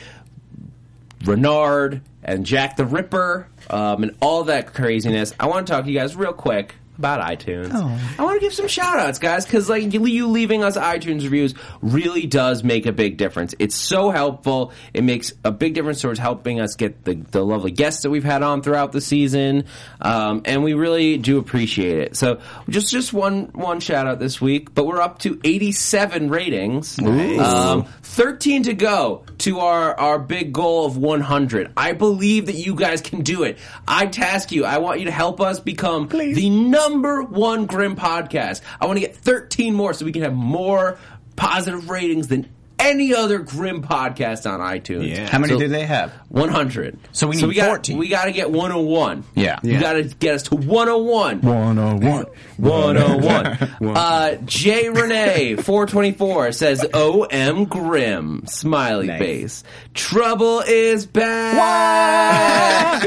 Renard 1.25 2.03
and 2.25 2.45
Jack 2.45 2.77
the 2.77 2.85
Ripper 2.85 3.49
um, 3.71 4.03
and 4.03 4.17
all 4.21 4.45
that 4.45 4.73
craziness, 4.73 5.33
I 5.39 5.47
want 5.47 5.67
to 5.67 5.73
talk 5.73 5.85
to 5.85 5.91
you 5.91 5.99
guys 5.99 6.17
real 6.17 6.33
quick 6.33 6.75
about 6.99 7.21
iTunes. 7.21 7.73
I 8.19 8.23
want 8.23 8.41
to 8.41 8.47
give 8.47 8.55
some 8.55 8.69
shout 8.69 8.99
outs, 8.99 9.19
guys, 9.19 9.45
because 9.45 9.69
like 9.69 9.93
you, 9.93 10.07
you 10.07 10.29
leaving 10.29 10.63
us 10.63 10.77
iTunes 10.77 11.23
reviews 11.23 11.55
really 11.83 12.27
does 12.27 12.63
make 12.63 12.87
a 12.87 12.93
big 12.93 13.17
difference. 13.17 13.55
It's 13.59 13.75
so 13.75 14.11
helpful. 14.11 14.73
It 14.93 15.05
makes 15.05 15.33
a 15.45 15.51
big 15.51 15.75
difference 15.75 16.01
towards 16.01 16.19
helping 16.19 16.61
us 16.61 16.77
get 16.77 17.05
the, 17.05 17.15
the 17.15 17.45
lovely 17.45 17.73
guests 17.73 18.03
that 18.03 18.11
we've 18.11 18.25
had 18.25 18.43
on 18.43 18.63
throughout 18.63 18.93
the 18.93 19.01
season, 19.01 19.65
um, 20.01 20.43
and 20.45 20.63
we 20.63 20.75
really 20.75 21.19
do 21.19 21.39
appreciate 21.39 21.99
it. 21.99 22.17
So 22.17 22.41
just 22.69 22.91
just 22.91 23.13
one 23.13 23.47
one 23.53 23.81
shout 23.81 24.07
out 24.07 24.19
this 24.21 24.41
week, 24.41 24.75
but 24.75 24.87
we're 24.87 25.01
up 25.01 25.19
to 25.21 25.41
87 25.43 26.31
ratings. 26.31 26.99
Um, 27.41 27.85
13 28.03 28.65
to 28.65 28.75
go 28.75 29.25
to 29.39 29.59
our, 29.61 29.99
our 29.99 30.19
big 30.19 30.53
goal 30.53 30.87
of 30.87 30.97
100. 30.97 31.73
I 31.77 31.93
believe 31.93 32.47
that 32.47 32.55
you 32.55 32.75
guys 32.77 33.01
can 33.01 33.23
do 33.23 33.43
it. 33.43 33.59
I 33.89 34.07
task 34.07 34.53
you. 34.53 34.65
I 34.65 34.79
want 34.79 35.01
you 35.01 35.07
to 35.07 35.11
help 35.11 35.41
us 35.41 35.59
become 35.59 36.07
the 36.09 36.51
number 36.51 36.84
one 36.93 37.67
Grimm 37.67 37.97
podcast. 37.97 38.61
I 38.81 38.87
want 38.87 38.97
to 38.99 39.01
get 39.07 39.17
13 39.17 39.75
more 39.75 39.93
so 39.93 40.05
we 40.05 40.13
can 40.13 40.23
have 40.23 40.35
more 40.35 40.99
positive 41.37 41.91
ratings 41.91 42.29
than 42.29 42.49
any 42.77 43.15
other 43.15 43.39
Grimm 43.39 43.83
podcast 43.83 44.51
on 44.51 44.61
iTunes. 44.61 45.09
Yeah. 45.09 45.27
How 45.29 45.39
many 45.39 45.55
So- 45.55 45.59
do 45.61 45.69
they 45.69 45.87
have? 45.87 46.13
100. 46.29 46.99
So 47.13 47.27
we 47.29 47.37
need 47.37 47.47
we 47.47 47.55
got, 47.55 47.67
14. 47.69 47.97
We 47.97 48.09
got 48.09 48.25
to 48.27 48.33
get 48.33 48.51
101. 48.51 49.25
Yeah. 49.35 49.59
You 49.63 49.73
Yeah. 49.75 49.81
got 49.81 49.93
to 49.95 50.03
get 50.03 50.35
us 50.35 50.43
to 50.45 50.57
101. 50.57 51.41
101. 51.41 52.27
101. 52.59 53.97
uh, 53.97 54.35
J. 54.45 54.91
Renee, 54.91 55.57
424, 55.57 56.53
says, 56.53 56.85
OM 56.93 57.65
Grimm, 57.65 58.43
smiley 58.47 59.07
Nice. 59.07 59.19
face. 59.19 59.65
Trouble 59.95 60.61
is 60.61 61.07
back. 61.07 63.03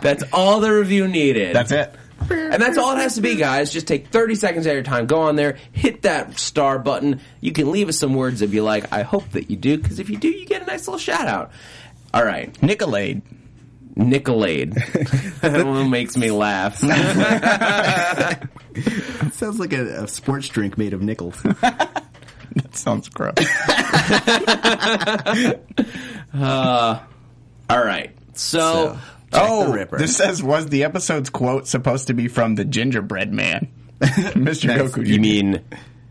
That's 0.00 0.22
all 0.32 0.60
the 0.60 0.70
review 0.72 1.08
needed. 1.08 1.56
That's 1.56 1.72
it. 1.72 1.92
And 2.30 2.62
that's 2.62 2.78
all 2.78 2.92
it 2.96 2.98
has 2.98 3.14
to 3.16 3.20
be, 3.20 3.36
guys. 3.36 3.72
Just 3.72 3.86
take 3.86 4.08
30 4.08 4.34
seconds 4.34 4.66
at 4.66 4.74
your 4.74 4.82
time. 4.82 5.06
Go 5.06 5.20
on 5.22 5.36
there, 5.36 5.58
hit 5.72 6.02
that 6.02 6.38
star 6.38 6.78
button. 6.78 7.20
You 7.40 7.52
can 7.52 7.70
leave 7.70 7.88
us 7.88 7.98
some 7.98 8.14
words 8.14 8.42
if 8.42 8.52
you 8.54 8.62
like. 8.62 8.92
I 8.92 9.02
hope 9.02 9.28
that 9.30 9.50
you 9.50 9.56
do, 9.56 9.78
because 9.78 9.98
if 9.98 10.10
you 10.10 10.16
do, 10.16 10.28
you 10.28 10.46
get 10.46 10.62
a 10.62 10.66
nice 10.66 10.86
little 10.86 10.98
shout 10.98 11.26
out. 11.26 11.50
All 12.14 12.24
right. 12.24 12.52
Nicolade. 12.60 13.22
Nicolade. 13.96 14.74
that 15.40 15.66
one 15.66 15.90
makes 15.90 16.16
me 16.16 16.30
laugh. 16.30 16.78
Sounds 19.32 19.58
like 19.58 19.72
a, 19.72 20.04
a 20.04 20.08
sports 20.08 20.48
drink 20.48 20.78
made 20.78 20.92
of 20.94 21.02
nickels. 21.02 21.44
That 22.54 22.74
sounds 22.74 23.08
gross. 23.10 23.34
Uh, 26.34 27.00
all 27.70 27.84
right. 27.84 28.10
So, 28.34 28.58
So, 28.58 28.98
Jack 29.32 29.42
oh, 29.44 29.66
the 29.66 29.72
Ripper. 29.72 29.98
this 29.98 30.16
says 30.16 30.42
was 30.42 30.66
the 30.66 30.84
episode's 30.84 31.30
quote 31.30 31.66
supposed 31.66 32.06
to 32.08 32.14
be 32.14 32.28
from 32.28 32.54
the 32.54 32.64
Gingerbread 32.64 33.32
Man, 33.32 33.68
Mr. 34.00 34.74
Goku? 34.76 35.06
you 35.06 35.20
mean 35.20 35.64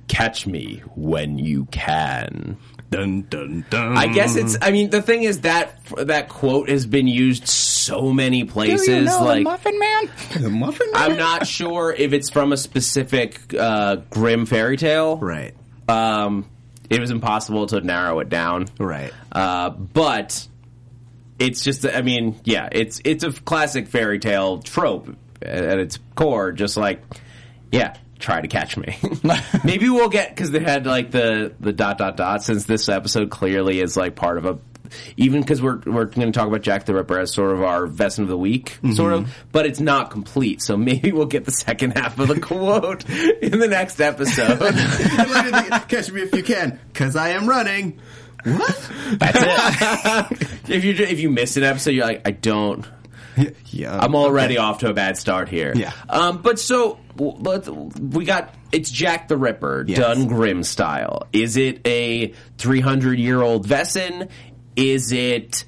catch 0.08 0.48
me 0.48 0.84
when 0.96 1.38
you 1.38 1.66
can? 1.66 2.58
dun 2.90 3.24
dun 3.30 3.66
dun. 3.70 3.98
I 3.98 4.08
guess 4.08 4.36
it's. 4.36 4.58
I 4.62 4.72
mean, 4.72 4.90
the 4.90 5.02
thing 5.02 5.24
is 5.24 5.42
that 5.42 5.80
that 5.98 6.30
quote 6.30 6.70
has 6.70 6.86
been 6.86 7.08
used 7.08 7.48
so 7.48 8.14
many 8.14 8.44
places. 8.44 8.86
Do 8.86 8.96
you 8.96 9.02
know 9.02 9.24
like, 9.24 9.40
the 9.40 9.44
Muffin 9.44 9.80
Man? 9.80 10.10
the 10.40 10.50
muffin. 10.50 10.92
Man. 10.92 11.12
I'm 11.12 11.18
not 11.18 11.48
sure 11.48 11.94
if 11.94 12.14
it's 12.14 12.30
from 12.30 12.54
a 12.54 12.58
specific 12.58 13.54
uh, 13.54 13.98
Grimm 14.10 14.46
fairy 14.46 14.78
tale. 14.78 15.18
Right. 15.18 15.54
Um, 15.88 16.46
it 16.90 17.00
was 17.00 17.12
impossible 17.12 17.68
to 17.68 17.82
narrow 17.82 18.20
it 18.20 18.30
down. 18.30 18.68
Right. 18.80 19.14
Uh, 19.32 19.70
but 19.70 20.48
it's 21.40 21.64
just, 21.64 21.86
I 21.86 22.02
mean, 22.02 22.40
yeah, 22.44 22.70
it's 22.72 23.02
it's 23.04 23.24
a 23.24 23.32
classic 23.32 23.88
fairy 23.88 24.20
tale 24.20 24.60
trope 24.60 25.16
at, 25.42 25.80
its 25.80 26.00
core. 26.16 26.52
Just 26.52 26.78
like, 26.78 27.02
yeah, 27.72 27.96
try 28.20 28.42
to 28.42 28.48
catch 28.48 28.78
me. 28.78 28.98
Maybe 29.64 29.90
we'll 29.90 30.10
get 30.10 30.30
because 30.30 30.52
they 30.52 30.60
had 30.60 30.86
like 30.86 31.12
the 31.12 31.54
the 31.60 31.74
dot 31.74 31.98
dot 31.98 32.18
dot. 32.18 32.44
Since 32.44 32.66
this 32.66 32.90
episode 32.90 33.30
clearly 33.30 33.80
is 33.80 33.96
like 33.98 34.16
part 34.16 34.38
of 34.38 34.46
a. 34.46 34.60
Even 35.18 35.42
because 35.42 35.62
we're 35.62 35.80
we're 35.86 36.06
going 36.06 36.32
to 36.32 36.32
talk 36.32 36.48
about 36.48 36.62
Jack 36.62 36.86
the 36.86 36.96
Ripper 36.96 37.20
as 37.20 37.34
sort 37.34 37.52
of 37.52 37.62
our 37.62 37.88
Wesen 37.88 38.20
of 38.20 38.30
the 38.30 38.38
week, 38.38 38.78
mm-hmm. 38.78 38.94
sort 38.94 39.12
of, 39.12 39.30
but 39.52 39.66
it's 39.66 39.82
not 39.82 40.12
complete. 40.12 40.62
So 40.62 40.78
maybe 40.78 41.12
we'll 41.12 41.26
get 41.26 41.44
the 41.44 41.52
second 41.52 41.98
half 41.98 42.18
of 42.20 42.30
the 42.30 42.40
quote 42.40 43.04
in 43.10 43.60
the 43.60 43.68
next 43.68 44.00
episode. 44.00 44.60
Catch 45.90 46.10
me 46.10 46.22
if 46.22 46.34
you 46.34 46.42
can, 46.42 46.80
because 46.94 47.18
I 47.18 47.30
am 47.30 47.48
running. 47.48 48.00
What? 48.44 48.92
That's 49.20 50.32
it. 50.32 50.42
if 50.70 50.84
you 50.84 50.94
if 50.94 51.20
you 51.20 51.30
miss 51.30 51.58
an 51.58 51.64
episode, 51.64 51.92
you're 51.92 52.06
like, 52.06 52.22
I 52.26 52.32
don't. 52.32 52.86
Yeah. 53.66 53.98
I'm 53.98 54.16
already 54.16 54.58
off 54.58 54.80
to 54.80 54.90
a 54.90 54.94
bad 54.94 55.18
start 55.18 55.50
here. 55.50 55.74
Yeah. 55.76 55.92
Um, 56.10 56.42
but 56.42 56.60
so 56.60 57.00
but 57.16 57.68
we 57.68 58.26
got 58.26 58.54
it's 58.72 58.90
Jack 58.90 59.28
the 59.28 59.38
Ripper 59.38 59.86
Yes. 59.88 60.00
done 60.00 60.28
Grimm 60.28 60.64
style. 60.64 61.28
Is 61.34 61.58
it 61.58 61.86
a 61.86 62.34
300 62.58 63.20
year 63.20 63.42
old 63.42 63.68
Wesen? 63.68 64.30
Is 64.76 65.12
it 65.12 65.66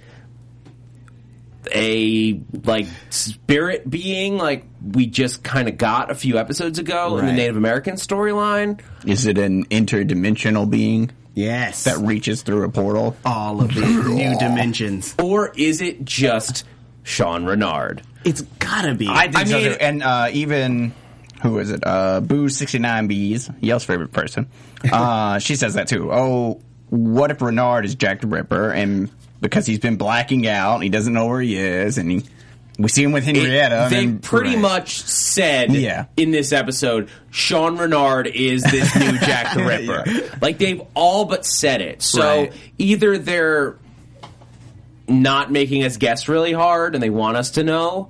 a 1.73 2.41
like 2.63 2.87
spirit 3.09 3.87
being 3.89 4.37
like 4.37 4.65
we 4.81 5.05
just 5.05 5.43
kind 5.43 5.67
of 5.67 5.77
got 5.77 6.09
a 6.09 6.15
few 6.15 6.37
episodes 6.37 6.79
ago 6.79 7.17
in 7.17 7.25
the 7.25 7.33
Native 7.33 7.57
American 7.57 7.95
storyline? 7.95 8.79
Is 9.05 9.25
it 9.25 9.37
an 9.37 9.65
interdimensional 9.65 10.69
being 10.69 11.11
Yes. 11.35 11.83
that 11.85 11.97
reaches 11.99 12.41
through 12.41 12.63
a 12.63 12.69
portal? 12.69 13.15
all 13.25 13.61
of 13.61 13.73
the 13.73 13.81
new 13.81 14.37
dimensions. 14.39 15.15
Or 15.21 15.51
is 15.55 15.81
it 15.81 16.03
just 16.03 16.65
Sean 17.03 17.45
Renard? 17.45 18.01
It's 18.25 18.41
gotta 18.41 18.95
be. 18.95 19.07
I 19.07 19.23
think 19.23 19.37
I 19.37 19.43
so 19.45 19.57
mean- 19.57 19.71
too. 19.71 19.77
And 19.79 20.03
uh, 20.03 20.29
even 20.33 20.93
who 21.41 21.59
is 21.59 21.71
it? 21.71 21.81
Uh, 21.85 22.19
Boo 22.19 22.49
sixty 22.49 22.79
nine 22.79 23.07
B's 23.07 23.47
Yael's 23.61 23.83
favorite 23.85 24.11
person. 24.11 24.47
Uh, 24.89 25.39
she 25.39 25.57
says 25.57 25.73
that 25.73 25.89
too. 25.89 26.09
Oh, 26.09 26.61
what 26.89 27.31
if 27.31 27.41
Renard 27.41 27.83
is 27.83 27.95
Jack 27.95 28.21
the 28.21 28.27
Ripper 28.27 28.71
and 28.71 29.09
because 29.41 29.65
he's 29.65 29.79
been 29.79 29.97
blacking 29.97 30.47
out, 30.47 30.79
he 30.81 30.87
doesn't 30.87 31.11
know 31.13 31.27
where 31.27 31.41
he 31.41 31.57
is, 31.57 31.97
and 31.97 32.09
he, 32.09 32.23
we 32.79 32.87
see 32.89 33.03
him 33.03 33.11
with 33.11 33.23
Henrietta. 33.25 33.75
and 33.83 33.91
they 33.91 34.05
then- 34.05 34.19
pretty 34.19 34.51
right. 34.55 34.59
much 34.59 35.01
said 35.01 35.71
Yeah. 35.73 36.05
in 36.17 36.31
this 36.31 36.51
episode, 36.51 37.09
Sean 37.29 37.77
Renard 37.77 38.25
is 38.27 38.63
this 38.63 38.95
new 38.95 39.17
Jack 39.19 39.53
the 39.55 39.63
Ripper. 39.65 40.37
Like 40.41 40.57
they've 40.57 40.81
all 40.95 41.25
but 41.25 41.45
said 41.45 41.81
it. 41.81 42.01
So 42.01 42.21
Right. 42.21 42.53
either 42.77 43.17
they're 43.17 43.75
not 45.07 45.51
making 45.51 45.83
us 45.83 45.97
guess 45.97 46.27
really 46.27 46.53
hard 46.53 46.93
and 46.95 47.03
they 47.03 47.09
want 47.09 47.37
us 47.37 47.51
to 47.51 47.63
know, 47.63 48.09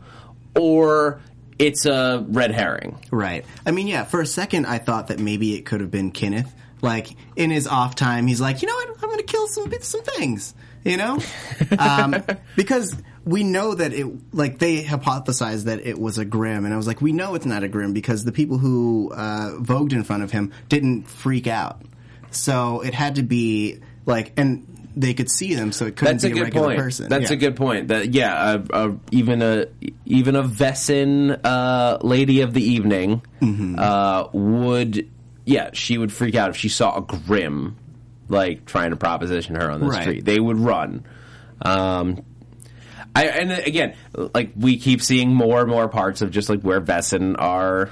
or 0.58 1.21
it's 1.58 1.86
a 1.86 2.23
red 2.27 2.51
herring. 2.51 2.97
Right. 3.12 3.45
I 3.65 3.71
mean, 3.71 3.88
yeah, 3.88 4.03
for 4.03 4.21
a 4.21 4.25
second 4.25 4.65
I 4.65 4.77
thought 4.77 5.08
that 5.08 5.19
maybe 5.19 5.55
it 5.55 5.65
could 5.65 5.82
have 5.82 5.91
been 5.91 6.12
Kenneth. 6.12 6.53
Like, 6.82 7.10
in 7.36 7.49
his 7.51 7.67
off 7.67 7.95
time, 7.95 8.25
he's 8.27 8.39
like, 8.39 8.62
you 8.62 8.67
know 8.69 8.73
what, 8.75 8.89
I'm 9.03 9.10
gonna 9.10 9.23
kill 9.23 9.47
some 9.49 9.69
some 9.82 10.01
things. 10.03 10.53
You 10.83 10.97
know? 10.97 11.19
um, 11.77 12.15
because 12.55 12.95
we 13.25 13.43
know 13.43 13.75
that 13.75 13.93
it, 13.93 14.07
like, 14.33 14.59
they 14.59 14.83
hypothesized 14.83 15.65
that 15.65 15.85
it 15.85 15.99
was 15.99 16.17
a 16.17 16.25
Grimm, 16.25 16.65
and 16.65 16.73
I 16.73 16.77
was 16.77 16.87
like, 16.87 17.01
we 17.01 17.11
know 17.11 17.35
it's 17.35 17.45
not 17.45 17.63
a 17.63 17.67
Grimm 17.67 17.93
because 17.93 18.23
the 18.23 18.31
people 18.31 18.57
who, 18.57 19.11
uh, 19.13 19.57
vogued 19.59 19.91
in 19.93 20.03
front 20.03 20.23
of 20.23 20.31
him 20.31 20.51
didn't 20.69 21.03
freak 21.03 21.47
out. 21.47 21.81
So 22.31 22.81
it 22.81 22.93
had 22.93 23.15
to 23.15 23.23
be, 23.23 23.79
like, 24.05 24.33
and 24.37 24.65
they 24.95 25.13
could 25.13 25.29
see 25.29 25.53
them, 25.53 25.71
so 25.71 25.85
it 25.85 25.95
couldn't 25.95 26.15
That's 26.15 26.25
be 26.25 26.31
a, 26.31 26.33
good 26.33 26.43
regular 26.43 26.67
point. 26.67 26.79
person. 26.79 27.09
That's 27.09 27.29
Yeah. 27.29 27.37
a 27.37 27.39
good 27.39 27.55
point. 27.55 27.87
That 27.89 28.13
yeah, 28.13 28.57
even 29.11 29.41
a 29.41 29.67
even 30.05 30.35
a 30.35 30.43
Wesen 30.43 31.39
uh, 31.43 31.99
lady 32.01 32.41
of 32.41 32.53
the 32.53 32.61
evening 32.63 33.21
Mm-hmm. 33.41 33.75
uh, 33.79 34.27
would 34.33 35.09
yeah 35.45 35.69
she 35.73 35.97
would 35.97 36.11
freak 36.11 36.35
out 36.35 36.49
if 36.49 36.57
she 36.57 36.69
saw 36.69 36.97
a 36.97 37.01
Grimm 37.01 37.77
like 38.29 38.65
trying 38.65 38.91
to 38.91 38.95
proposition 38.95 39.55
her 39.55 39.69
on 39.69 39.79
the 39.81 39.87
Right. 39.87 40.01
street. 40.01 40.25
They 40.25 40.39
would 40.39 40.59
run. 40.59 41.03
Um, 41.61 42.23
I 43.15 43.25
and 43.25 43.51
again, 43.51 43.95
like 44.33 44.51
we 44.56 44.77
keep 44.77 45.01
seeing 45.01 45.33
more 45.33 45.62
and 45.62 45.69
more 45.69 45.89
parts 45.89 46.21
of 46.21 46.31
just 46.31 46.49
like 46.49 46.62
where 46.62 46.79
Vesson 46.79 47.35
are 47.39 47.89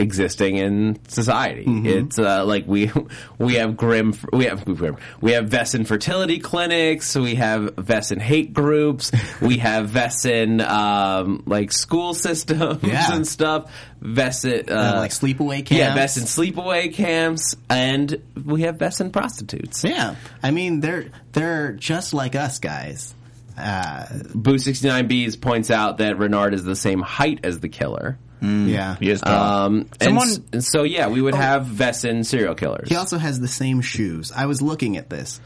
existing 0.00 0.56
in 0.56 0.98
society. 1.08 1.64
It's 1.66 2.18
uh, 2.18 2.44
like 2.44 2.66
we 2.66 2.90
we 3.38 3.54
have 3.54 3.76
Grimm 3.76 4.14
we 4.32 4.46
have 4.46 4.64
Grimm, 4.64 4.96
we 5.20 5.32
have 5.32 5.50
Wesen 5.50 5.86
fertility 5.86 6.38
clinics, 6.38 7.14
we 7.14 7.36
have 7.36 7.76
Wesen 7.76 8.18
hate 8.20 8.52
groups, 8.52 9.12
we 9.40 9.58
have 9.58 9.90
Wesen 9.90 10.66
um, 10.66 11.42
like 11.46 11.70
school 11.72 12.14
systems 12.14 12.82
Yeah. 12.82 13.14
and 13.14 13.26
stuff. 13.26 13.70
Wesen 14.02 14.70
uh, 14.70 14.74
Uh, 14.74 14.98
like 15.00 15.10
sleepaway 15.10 15.58
camps. 15.64 15.72
yeah, 15.72 15.94
Wesen 15.96 16.24
sleepaway 16.24 16.92
camps, 16.92 17.54
and 17.68 18.20
we 18.46 18.62
have 18.62 18.78
Wesen 18.78 19.12
prostitutes. 19.12 19.84
Yeah, 19.84 20.16
I 20.42 20.50
mean 20.50 20.80
they're 20.80 21.10
they're 21.32 21.72
just 21.72 22.14
like 22.14 22.34
us 22.34 22.58
guys. 22.58 23.14
Uh, 23.58 24.06
Boo 24.34 24.56
sixty 24.58 24.88
nine 24.88 25.06
B's 25.06 25.36
points 25.36 25.70
out 25.70 25.98
that 25.98 26.16
Renard 26.16 26.54
is 26.54 26.64
the 26.64 26.74
same 26.76 27.02
height 27.02 27.40
as 27.44 27.60
the 27.60 27.68
killer. 27.68 28.18
Yeah, 28.42 28.96
He 28.98 29.10
is 29.10 29.20
tall. 29.20 29.66
Um, 29.66 29.74
and 30.00 30.02
Someone- 30.02 30.28
s- 30.28 30.40
and 30.52 30.64
so 30.64 30.82
yeah, 30.82 31.08
we 31.08 31.20
would 31.20 31.34
have 31.34 31.66
Wesen 31.66 32.24
serial 32.24 32.54
killers. 32.54 32.88
He 32.88 32.96
also 32.96 33.18
has 33.18 33.38
the 33.40 33.48
same 33.48 33.80
shoes. 33.82 34.32
I 34.34 34.46
was 34.46 34.62
looking 34.62 34.96
at 34.96 35.10
this. 35.10 35.40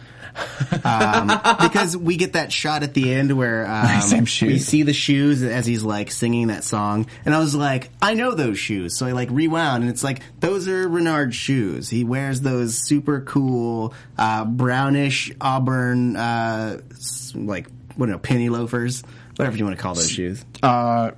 um, 0.85 1.29
because 1.61 1.97
we 1.97 2.17
get 2.17 2.33
that 2.33 2.53
shot 2.53 2.83
at 2.83 2.95
the 2.95 3.13
end 3.15 3.37
where 3.37 3.67
um, 3.71 4.01
Same 4.01 4.25
shoes. 4.25 4.49
we 4.53 4.59
see 4.59 4.83
the 4.83 4.93
shoes 4.93 5.43
as 5.43 5.65
he's 5.67 5.83
like 5.85 6.11
singing 6.11 6.49
that 6.49 6.65
song, 6.65 7.07
and 7.25 7.35
I 7.35 7.39
was 7.39 7.55
like, 7.55 7.91
I 8.03 8.15
know 8.15 8.33
those 8.35 8.59
shoes. 8.59 8.97
So 8.97 9.07
I 9.07 9.13
like 9.13 9.29
rewound, 9.31 9.83
and 9.85 9.91
it's 9.93 10.03
like 10.05 10.23
those 10.41 10.67
are 10.69 10.89
Renard's 10.89 11.37
shoes. 11.37 11.89
He 11.89 12.03
wears 12.05 12.41
those 12.41 12.75
super 12.87 13.21
cool 13.21 13.95
uh, 14.19 14.45
brownish 14.45 15.33
auburn, 15.41 16.17
uh, 16.17 16.81
s- 16.91 17.33
like 17.37 17.69
what 17.97 18.09
know, 18.09 18.19
penny 18.19 18.49
loafers, 18.49 19.03
whatever 19.37 19.57
you 19.57 19.65
want 19.65 19.77
to 19.77 19.83
call 19.83 19.95
those 19.95 20.11
shoes. 20.11 20.45
Uh, 20.65 21.13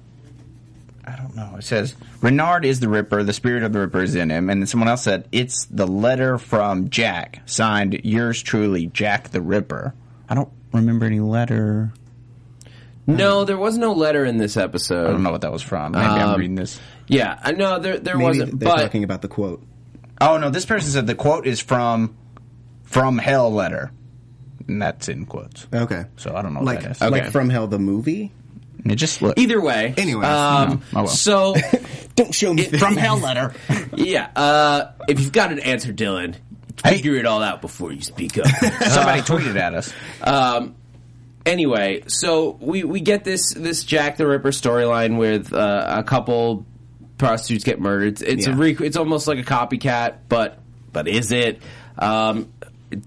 I 1.06 1.14
don't 1.16 1.36
know. 1.36 1.54
It 1.58 1.62
says 1.62 1.94
Renard 2.20 2.64
is 2.64 2.80
the 2.80 2.88
Ripper. 2.88 3.22
The 3.22 3.32
spirit 3.32 3.62
of 3.62 3.72
the 3.72 3.80
Ripper 3.80 4.02
is 4.02 4.14
in 4.16 4.28
him. 4.30 4.50
And 4.50 4.60
then 4.60 4.66
someone 4.66 4.88
else 4.88 5.02
said 5.02 5.28
it's 5.30 5.64
the 5.66 5.86
letter 5.86 6.36
from 6.38 6.90
Jack, 6.90 7.42
signed 7.46 8.00
yours 8.04 8.42
truly, 8.42 8.86
Jack 8.88 9.28
the 9.30 9.40
Ripper. 9.40 9.94
I 10.28 10.34
don't 10.34 10.50
remember 10.72 11.06
any 11.06 11.20
letter. 11.20 11.92
No, 13.06 13.44
there 13.44 13.56
was 13.56 13.78
no 13.78 13.92
letter 13.92 14.24
in 14.24 14.36
this 14.38 14.56
episode. 14.56 15.06
I 15.06 15.10
don't 15.12 15.22
know 15.22 15.30
what 15.30 15.42
that 15.42 15.52
was 15.52 15.62
from. 15.62 15.92
Maybe 15.92 16.04
I'm 16.04 16.30
Um, 16.30 16.40
reading 16.40 16.56
this. 16.56 16.80
Yeah, 17.06 17.38
I 17.40 17.52
know 17.52 17.78
there 17.78 17.98
there 18.00 18.16
Maybe 18.16 18.24
wasn't, 18.40 18.58
they're 18.58 18.68
but 18.68 18.82
talking 18.82 19.04
about 19.04 19.22
the 19.22 19.28
quote. 19.28 19.62
Oh 20.20 20.38
no, 20.38 20.50
this 20.50 20.66
person 20.66 20.90
said 20.90 21.06
the 21.06 21.14
quote 21.14 21.46
is 21.46 21.60
from 21.60 22.16
from 22.82 23.18
Hell 23.18 23.52
letter, 23.52 23.92
and 24.66 24.82
that's 24.82 25.08
in 25.08 25.24
quotes. 25.26 25.68
Okay, 25.72 26.06
So 26.16 26.34
I 26.34 26.42
don't 26.42 26.52
know 26.52 26.60
what 26.60 26.66
like 26.66 26.82
that 26.82 26.90
is. 26.92 27.02
Okay. 27.02 27.10
like 27.10 27.30
from 27.30 27.48
Hell 27.48 27.68
the 27.68 27.78
movie. 27.78 28.32
And 28.86 28.92
it 28.92 28.96
just 28.96 29.20
look 29.20 29.36
either 29.36 29.60
way, 29.60 29.94
Anyway. 29.96 30.24
um, 30.24 30.80
oh 30.94 30.96
well. 31.02 31.06
so 31.08 31.56
Don't 32.14 32.32
show 32.32 32.54
me 32.54 32.62
from 32.66 32.96
Hell 32.96 33.18
letter. 33.18 33.52
yeah, 33.96 34.30
uh, 34.36 34.92
if 35.08 35.18
you've 35.18 35.32
got 35.32 35.50
an 35.50 35.58
answer, 35.58 35.92
Dylan, 35.92 36.36
Hey. 36.84 36.94
figure 36.98 37.16
it 37.16 37.26
all 37.26 37.42
out 37.42 37.60
before 37.62 37.90
you 37.90 38.00
speak 38.00 38.38
up. 38.38 38.46
Somebody 38.88 39.22
tweeted 39.22 39.56
at 39.56 39.74
us. 39.74 39.92
anyway, 41.44 42.04
so 42.06 42.56
we 42.60 42.84
we 42.84 43.00
get 43.00 43.24
this 43.24 43.52
this 43.54 43.82
Jack 43.82 44.18
the 44.18 44.26
Ripper 44.26 44.50
storyline 44.50 45.18
with 45.18 45.52
uh, 45.52 45.94
a 45.98 46.02
couple 46.04 46.64
prostitutes 47.18 47.64
get 47.64 47.80
murdered. 47.80 48.22
It's 48.22 48.46
a 48.46 48.50
Yeah. 48.50 48.56
re- 48.56 48.76
it's 48.80 48.96
almost 48.96 49.26
like 49.26 49.38
a 49.38 49.42
copycat, 49.42 50.14
but 50.28 50.58
but 50.92 51.08
is 51.08 51.32
it? 51.32 51.60
Um, 51.98 52.52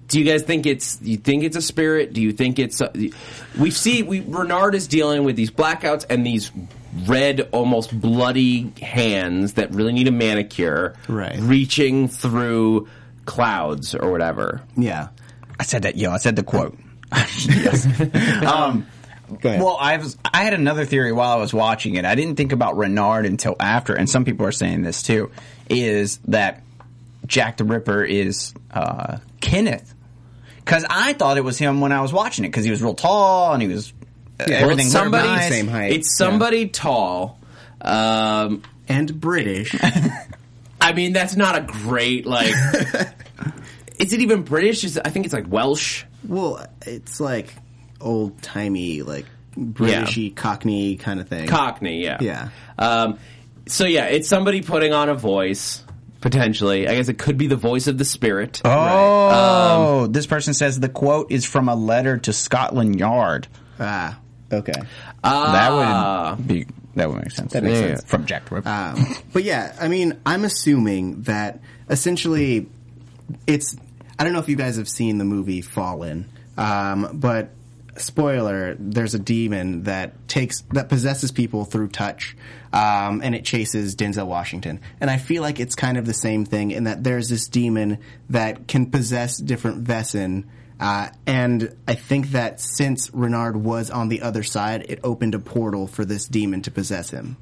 do 0.08 0.20
you 0.20 0.26
guys 0.26 0.44
think 0.44 0.66
it's? 0.66 1.00
You 1.02 1.18
think 1.18 1.44
it's 1.44 1.56
a 1.56 1.62
spirit? 1.62 2.14
Do 2.14 2.22
you 2.22 2.32
think 2.32 2.60
it's? 2.60 2.82
A, 2.82 2.92
we 3.60 3.72
see 3.72 4.04
we 4.04 4.22
Renard 4.22 4.76
is 4.76 4.88
dealing 4.88 5.24
with 5.24 5.36
these 5.36 5.52
blackouts 5.52 6.06
and 6.10 6.26
these 6.26 6.52
red, 7.06 7.50
almost 7.52 8.00
bloody 8.00 8.74
hands 8.82 9.54
that 9.54 9.74
really 9.74 9.94
need 9.94 10.08
a 10.08 10.12
manicure, 10.12 10.96
Right. 11.08 11.38
Reaching 11.40 12.08
through 12.08 12.88
clouds 13.26 13.96
or 13.96 14.12
whatever. 14.12 14.62
Yeah. 14.76 15.10
I 15.60 15.64
said 15.64 15.84
that. 15.84 15.98
Yo, 15.98 16.12
I 16.12 16.18
said 16.18 16.36
the 16.36 16.44
quote. 16.44 16.78
yes. 17.46 17.88
Um, 18.46 18.88
well, 19.44 19.78
I 19.80 19.98
was. 19.98 20.18
I 20.26 20.44
had 20.44 20.54
another 20.56 20.86
theory 20.86 21.12
while 21.12 21.32
I 21.32 21.40
was 21.40 21.54
watching 21.54 21.96
it. 21.96 22.06
I 22.06 22.16
didn't 22.16 22.36
think 22.36 22.52
about 22.52 22.78
Renard 22.78 23.28
until 23.28 23.56
after, 23.60 23.94
and 23.94 24.10
some 24.10 24.26
people 24.26 24.46
are 24.48 24.52
saying 24.52 24.82
this 24.82 25.04
too. 25.04 25.30
Is 25.70 26.18
that 26.30 26.64
Jack 27.28 27.58
the 27.58 27.64
Ripper 27.64 28.04
is 28.04 28.56
uh, 28.72 29.20
Kenneth? 29.42 29.94
Because 30.58 30.86
I 30.90 31.14
thought 31.14 31.38
it 31.38 31.44
was 31.44 31.58
him 31.58 31.82
when 31.82 31.92
I 31.92 32.02
was 32.02 32.14
watching 32.14 32.46
it 32.46 32.50
because 32.50 32.64
he 32.66 32.72
was 32.72 32.82
real 32.82 32.94
tall 32.94 33.54
and 33.54 33.62
he 33.62 33.68
was 33.68 33.92
uh, 34.40 34.46
Yeah, 34.48 34.56
everything. 34.58 34.86
it's 34.86 34.94
somebody 34.94 35.28
nice. 35.28 35.50
same 35.50 35.68
height. 35.68 35.92
It's 35.94 36.16
somebody 36.16 36.68
tall. 36.68 37.40
Um, 37.82 38.62
and 38.88 39.20
British. 39.20 39.76
I 40.82 40.94
mean, 40.94 41.14
that's 41.14 41.36
not 41.36 41.58
a 41.58 41.62
great 41.62 42.26
like. 42.26 42.54
is 44.00 44.14
it 44.14 44.22
even 44.22 44.44
British? 44.44 44.84
Is 44.84 44.98
I 45.04 45.10
think 45.10 45.26
it's 45.26 45.34
like 45.34 45.46
Welsh. 45.48 46.04
well, 46.28 46.66
it's 46.86 47.20
like 47.20 47.54
old 48.02 48.42
timey, 48.42 49.02
like 49.02 49.26
Britishy, 49.58 50.36
Cockney 50.36 50.96
kind 50.98 51.20
of 51.20 51.28
thing. 51.28 51.48
Cockney, 51.48 52.04
yeah. 52.04 52.18
Yeah. 52.22 52.50
Um, 52.78 53.20
so 53.68 53.86
yeah, 53.86 54.06
it's 54.06 54.28
somebody 54.28 54.62
putting 54.62 54.94
on 54.94 55.10
a 55.10 55.16
voice 55.16 55.84
potentially. 56.22 56.88
I 56.88 56.96
guess 56.96 57.08
it 57.10 57.18
could 57.18 57.38
be 57.38 57.48
the 57.48 57.56
voice 57.56 57.88
of 57.88 57.98
the 57.98 58.06
spirit. 58.06 58.62
Oh, 58.66 60.08
this 60.08 60.26
person 60.28 60.54
says 60.54 60.80
the 60.80 60.90
quote 60.90 61.32
is 61.32 61.46
from 61.46 61.70
a 61.70 61.76
letter 61.76 62.18
to 62.20 62.34
Scotland 62.34 63.00
Yard. 63.00 63.48
ah, 63.80 64.20
okay. 64.52 64.74
that 65.24 66.36
would 66.38 66.48
be 66.48 66.66
that 66.96 67.08
would 67.10 67.18
make 67.24 67.32
sense. 67.32 67.54
That 67.54 67.64
makes 67.64 67.80
Yeah. 67.80 67.88
sense. 67.96 68.04
From 68.06 68.26
Jack 68.26 68.50
the 68.50 68.56
Ripper. 68.56 68.70
Um, 68.70 69.16
but 69.32 69.44
yeah, 69.44 69.76
I 69.80 69.88
mean, 69.88 70.20
I'm 70.26 70.44
assuming 70.46 71.22
that 71.24 71.60
essentially 71.90 72.68
it's. 73.48 73.76
I 74.18 74.24
don't 74.26 74.34
know 74.34 74.40
if 74.40 74.50
you 74.50 74.58
guys 74.58 74.76
have 74.76 74.90
seen 74.90 75.18
the 75.18 75.24
movie 75.24 75.62
Fallen, 75.62 76.30
um, 76.58 77.12
but 77.14 77.52
spoiler: 78.00 78.76
there's 78.80 79.14
a 79.14 79.20
demon 79.20 79.84
that 79.84 80.28
takes 80.28 80.62
that 80.74 80.90
possesses 80.90 81.32
people 81.32 81.66
through 81.66 81.90
touch, 81.90 82.36
um, 82.74 83.22
and 83.24 83.36
it 83.36 83.46
chases 83.46 83.96
Denzel 83.96 84.28
Washington. 84.28 84.80
And 85.00 85.10
I 85.10 85.18
feel 85.18 85.42
like 85.42 85.60
it's 85.60 85.76
kind 85.76 85.98
of 85.98 86.06
the 86.06 86.14
same 86.14 86.46
thing 86.46 86.72
in 86.72 86.86
that 86.86 87.04
there's 87.04 87.30
this 87.30 87.48
demon 87.48 88.00
that 88.30 88.68
can 88.68 88.92
possess 88.92 89.38
different 89.38 89.86
Wesen. 89.86 90.46
Uh, 90.80 91.10
and 91.26 91.76
I 91.88 91.96
think 91.96 92.32
that 92.32 92.62
since 92.62 93.14
Renard 93.14 93.58
was 93.58 93.92
on 93.92 94.08
the 94.08 94.22
other 94.22 94.44
side, 94.44 94.86
it 94.88 95.02
opened 95.04 95.36
a 95.36 95.40
portal 95.40 95.88
for 95.88 96.06
this 96.06 96.26
demon 96.26 96.62
to 96.62 96.72
possess 96.72 97.10
him. 97.10 97.36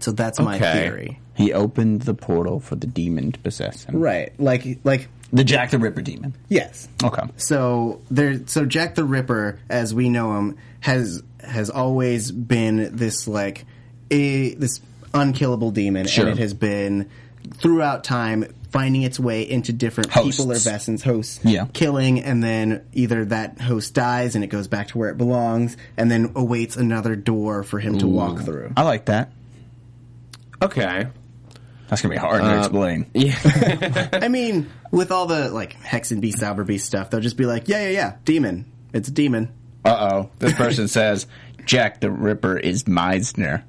So 0.00 0.12
that's 0.12 0.40
my 0.40 0.58
theory. 0.58 1.20
he 1.36 1.52
opened 1.52 2.02
the 2.02 2.14
portal 2.14 2.60
for 2.60 2.76
the 2.76 2.86
demon 2.86 3.32
to 3.32 3.38
possess 3.40 3.84
him. 3.84 3.96
Right. 4.00 4.32
Like 4.40 4.78
like 4.84 5.08
The 5.32 5.44
Jack 5.44 5.70
the 5.70 5.78
Ripper 5.78 6.02
demon. 6.02 6.34
yes. 6.48 6.88
Okay. 7.02 7.22
So 7.36 8.00
there 8.10 8.46
so 8.46 8.64
Jack 8.64 8.94
the 8.96 9.04
Ripper 9.04 9.58
as 9.68 9.94
we 9.94 10.08
know 10.08 10.36
him 10.38 10.56
has 10.80 11.22
has 11.42 11.70
always 11.70 12.30
been 12.32 12.96
this 12.96 13.28
like 13.28 13.64
a 14.10 14.54
this 14.54 14.80
unkillable 15.14 15.70
demon 15.70 16.06
Sure. 16.06 16.26
and 16.28 16.38
it 16.38 16.42
has 16.42 16.54
been 16.54 17.08
throughout 17.54 18.04
time 18.04 18.44
finding 18.70 19.02
its 19.02 19.18
way 19.18 19.48
into 19.48 19.72
different 19.72 20.10
people 20.12 20.44
or 20.44 20.54
Hosts. 20.54 20.64
vessels 20.64 21.02
hosts 21.02 21.40
Yeah. 21.42 21.66
killing 21.72 22.20
and 22.22 22.42
then 22.42 22.82
either 22.92 23.24
that 23.26 23.60
host 23.60 23.94
dies 23.94 24.34
and 24.36 24.44
it 24.44 24.48
goes 24.48 24.68
back 24.68 24.88
to 24.88 24.98
where 24.98 25.10
it 25.10 25.16
belongs 25.18 25.76
and 25.96 26.08
then 26.10 26.32
awaits 26.36 26.76
another 26.76 27.16
door 27.16 27.62
for 27.64 27.78
him 27.80 27.98
to 27.98 28.06
walk 28.06 28.40
through. 28.42 28.72
I 28.76 28.82
like 28.82 29.06
that. 29.06 29.32
Okay. 30.62 31.06
That's 31.88 32.02
gonna 32.02 32.14
be 32.14 32.18
hard 32.18 32.42
to 32.42 32.48
uh, 32.48 32.58
explain. 32.58 33.06
Yeah. 33.14 34.08
I 34.12 34.28
mean, 34.28 34.70
with 34.90 35.10
all 35.12 35.26
the 35.26 35.48
like 35.50 35.74
Hexenbiest 35.82 36.42
Albert 36.42 36.64
Beast 36.64 36.86
stuff, 36.86 37.10
they'll 37.10 37.20
just 37.20 37.36
be 37.36 37.46
like, 37.46 37.68
yeah, 37.68 37.82
yeah, 37.84 37.90
yeah, 37.90 38.16
demon. 38.24 38.64
It's 38.92 39.08
a 39.08 39.12
demon. 39.12 39.52
Uh 39.84 40.10
oh. 40.12 40.30
This 40.38 40.52
person 40.54 40.88
says 40.98 41.26
Jack 41.64 42.00
the 42.00 42.10
Ripper 42.10 42.56
is 42.58 42.84
Meisner. 42.84 43.62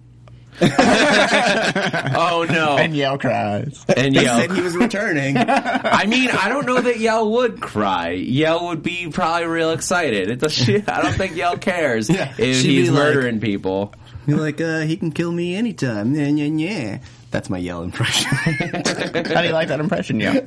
oh 0.62 2.46
no. 2.50 2.78
And 2.78 2.94
Yael 2.94 3.20
cries. 3.20 3.84
And 3.96 4.16
He 4.16 4.22
Yael. 4.24 4.38
said 4.42 4.52
he 4.52 4.62
was 4.62 4.76
returning. 4.76 5.38
I 5.40 6.06
mean, 6.06 6.30
I 6.30 6.50
don't 6.50 6.66
know 6.66 6.80
that 6.80 6.96
Yael 6.96 7.32
would 7.32 7.62
cry. 7.62 8.16
Yael 8.16 8.68
would 8.70 8.84
be 8.84 9.10
probably 9.12 9.48
real 9.48 9.72
excited. 9.72 10.30
It 10.30 10.40
does, 10.40 10.60
I 10.70 11.02
don't 11.02 11.14
think 11.14 11.34
Yael 11.34 11.60
cares 11.60 12.10
Yeah, 12.10 12.34
if 12.38 12.58
she'd 12.62 12.70
he's 12.70 12.90
be 12.90 12.92
like- 12.92 13.04
murdering 13.16 13.40
people. 13.40 13.94
You're 14.28 14.38
like, 14.40 14.62
uh, 14.62 14.82
he 14.82 14.98
can 14.98 15.12
kill 15.12 15.32
me 15.32 15.56
anytime. 15.56 16.14
Yeah, 16.14 16.28
yeah, 16.28 16.46
yeah. 16.46 17.00
That's 17.32 17.50
my 17.50 17.60
Yael 17.60 17.84
impression. 17.84 18.30
How 18.32 19.42
do 19.42 19.48
you 19.48 19.54
like 19.54 19.70
that 19.70 19.80
impression, 19.80 20.20
Yael? 20.20 20.46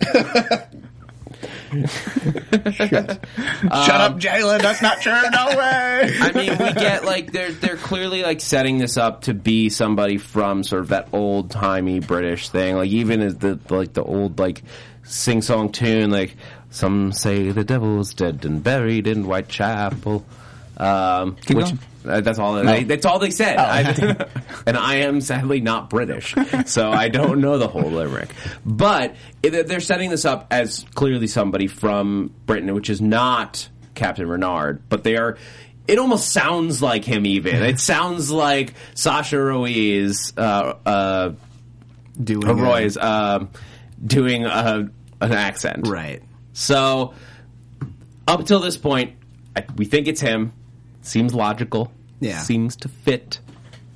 Shut 1.82 2.00
up, 4.00 4.18
Jalen. 4.18 4.60
That's 4.60 4.82
not 4.82 5.00
true. 5.00 5.12
No 5.12 5.46
way. 5.48 6.16
I 6.20 6.32
mean, 6.34 6.58
we 6.58 6.72
get 6.72 7.04
like 7.04 7.32
they're 7.32 7.52
they're 7.52 7.76
clearly 7.76 8.22
like 8.22 8.40
setting 8.40 8.78
this 8.78 8.96
up 8.96 9.22
to 9.22 9.34
be 9.34 9.68
somebody 9.70 10.18
from 10.18 10.62
sort 10.62 10.82
of 10.82 10.88
that 10.88 11.08
old 11.12 11.50
timey 11.50 12.00
British 12.00 12.48
thing. 12.48 12.76
Like 12.76 12.90
even 12.90 13.20
as 13.20 13.38
the 13.38 13.58
like 13.70 13.92
the 13.94 14.04
old 14.04 14.38
like 14.38 14.62
sing 15.02 15.42
song 15.42 15.72
tune, 15.72 16.10
like 16.10 16.36
some 16.70 17.12
say 17.12 17.50
the 17.50 17.64
devil's 17.64 18.14
dead 18.14 18.44
and 18.44 18.62
buried 18.62 19.06
in 19.06 19.24
Whitechapel. 19.24 20.24
Um, 20.76 21.36
which. 21.48 21.72
Uh, 22.06 22.20
That's 22.20 22.38
all. 22.38 22.52
They, 22.54 22.84
that's 22.84 23.06
all 23.06 23.18
they 23.18 23.30
said. 23.30 23.56
I, 23.56 24.26
and 24.66 24.76
I 24.76 24.96
am 24.96 25.22
sadly 25.22 25.62
not 25.62 25.88
British, 25.88 26.34
so 26.66 26.90
I 26.92 27.08
don't 27.08 27.40
know 27.40 27.56
the 27.56 27.66
whole 27.66 27.90
limerick. 27.90 28.28
But 28.62 29.16
they're 29.40 29.80
setting 29.80 30.10
this 30.10 30.26
up 30.26 30.48
as 30.50 30.84
clearly 30.94 31.28
somebody 31.28 31.66
from 31.66 32.34
Britain, 32.44 32.74
which 32.74 32.90
is 32.90 33.00
not 33.00 33.70
Captain 33.94 34.28
Renard, 34.28 34.82
but 34.90 35.02
they 35.02 35.16
are. 35.16 35.38
It 35.88 35.98
almost 35.98 36.30
sounds 36.30 36.82
like 36.82 37.06
him. 37.06 37.24
Even 37.24 37.62
it 37.62 37.80
sounds 37.80 38.30
like 38.30 38.74
Sasha 38.94 39.36
Roiz, 39.36 40.36
uh, 40.36 40.74
uh, 40.86 41.32
Doing 42.22 42.46
uh, 42.46 42.52
Roy's, 42.54 42.98
um, 42.98 43.48
doing 44.04 44.44
a, 44.44 44.90
an 45.22 45.32
accent. 45.32 45.88
right. 45.88 46.22
So 46.52 47.14
up 48.28 48.40
until 48.40 48.60
this 48.60 48.76
point, 48.76 49.14
I, 49.56 49.64
we 49.76 49.86
think 49.86 50.06
it's 50.06 50.20
him. 50.20 50.52
Seems 51.04 51.34
logical. 51.34 51.92
Yeah. 52.20 52.38
Seems 52.38 52.76
to 52.76 52.88
fit. 52.88 53.38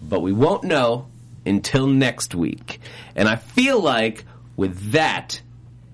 But 0.03 0.21
we 0.21 0.33
won't 0.33 0.65
know 0.65 1.09
until 1.45 1.87
next 1.87 2.35
week. 2.35 2.81
And 3.17 3.29
I 3.29 3.37
feel 3.37 3.81
like 3.81 4.25
with 4.57 4.93
that, 4.93 5.41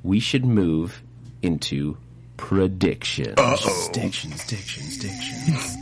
we 0.02 0.20
should 0.20 0.44
move 0.44 1.02
into 1.40 1.96
predictions. 2.36 3.36
Dictions, 3.92 4.46
dictions, 4.46 4.98
dictions. 4.98 5.76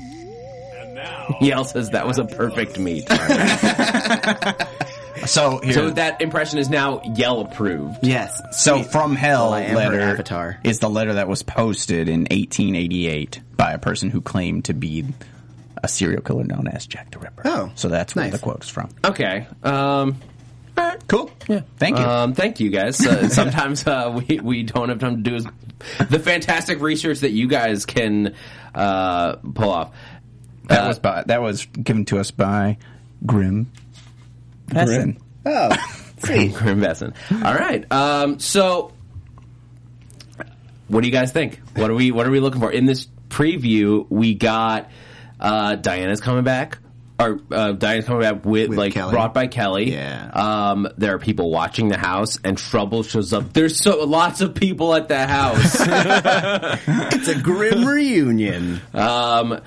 Yael 1.40 1.66
says 1.66 1.90
that 1.90 2.06
was 2.06 2.18
a 2.18 2.24
perfect 2.24 2.78
meet. 2.78 3.08
So 5.26 5.60
here, 5.62 5.72
so 5.72 5.90
that 5.90 6.20
impression 6.20 6.58
is 6.58 6.68
now 6.68 6.98
Yael 7.00 7.50
approved. 7.50 7.98
Yes. 8.02 8.40
So 8.52 8.82
from 8.82 9.14
hell 9.16 9.50
Well, 9.50 9.54
I 9.54 9.60
am 9.62 9.70
her 9.70 9.76
letter 9.76 10.00
avatar. 10.00 10.60
is 10.64 10.78
the 10.80 10.90
letter 10.90 11.14
that 11.14 11.28
was 11.28 11.42
posted 11.42 12.08
in 12.08 12.20
1888 12.22 13.40
by 13.56 13.72
a 13.72 13.78
person 13.78 14.10
who 14.10 14.20
claimed 14.20 14.64
to 14.66 14.74
be 14.74 15.04
a 15.82 15.88
serial 15.88 16.22
killer 16.22 16.44
known 16.44 16.68
as 16.68 16.86
Jack 16.86 17.10
the 17.10 17.18
Ripper. 17.18 17.42
Oh, 17.44 17.72
so 17.74 17.88
that's 17.88 18.14
where 18.14 18.30
the 18.30 18.38
quote 18.38 18.64
is 18.64 18.68
from. 18.70 18.90
Okay. 19.04 19.46
Um, 19.62 20.16
Cool. 21.06 21.30
Yeah. 21.48 21.60
Thank 21.76 21.98
you. 21.98 22.04
Um, 22.04 22.32
thank 22.32 22.58
you 22.58 22.70
guys. 22.70 23.04
Uh, 23.06 23.28
sometimes 23.30 23.86
uh, 23.86 24.18
we 24.28 24.40
we 24.40 24.62
don't 24.62 24.88
have 24.88 25.00
time 25.00 25.22
to 25.22 25.30
do 25.38 25.50
the 26.08 26.18
fantastic 26.18 26.80
research 26.80 27.20
that 27.20 27.30
you 27.32 27.46
guys 27.46 27.84
can 27.84 28.34
uh, 28.74 29.34
pull 29.36 29.68
off. 29.70 29.90
that 30.68 30.84
uh, 30.84 30.88
was 30.88 30.98
by 30.98 31.24
that 31.24 31.42
was 31.42 31.66
given 31.66 32.06
to 32.06 32.18
us 32.18 32.30
by 32.30 32.78
Grimm. 33.26 33.70
Wesen. 34.74 35.18
Oh, 35.46 35.70
sweet. 36.24 36.54
Grimm 36.54 36.80
Wesen. 36.80 37.14
All 37.44 37.54
right. 37.54 37.90
Um, 37.92 38.38
so, 38.38 38.92
what 40.88 41.00
do 41.00 41.06
you 41.06 41.12
guys 41.12 41.32
think? 41.32 41.60
What 41.74 41.90
are 41.90 41.94
we 41.94 42.10
What 42.12 42.26
are 42.26 42.30
we 42.30 42.40
looking 42.40 42.60
for 42.60 42.70
in 42.70 42.86
this 42.86 43.06
preview? 43.28 44.06
We 44.10 44.34
got 44.34 44.90
uh, 45.40 45.76
Diana's 45.76 46.20
coming 46.20 46.44
back. 46.44 46.78
Or 47.20 47.40
uh, 47.52 47.72
Diana's 47.72 48.06
coming 48.06 48.22
back 48.22 48.44
with, 48.44 48.70
With 48.70 48.78
like 48.78 48.94
Kelly. 48.94 49.12
brought 49.12 49.32
by 49.32 49.46
Kelly. 49.46 49.92
Yeah. 49.92 50.30
Um, 50.32 50.88
there 50.96 51.14
are 51.14 51.18
people 51.20 51.50
watching 51.50 51.88
the 51.88 51.98
house, 51.98 52.38
and 52.42 52.58
trouble 52.58 53.04
shows 53.04 53.32
up. 53.32 53.52
There's 53.52 53.78
so 53.78 54.04
lots 54.04 54.40
of 54.40 54.54
people 54.54 54.92
at 54.94 55.08
the 55.08 55.24
house. 55.26 55.76
It's 57.14 57.28
a 57.28 57.38
grim 57.40 57.84
reunion. 57.86 58.80
Um, 58.92 59.60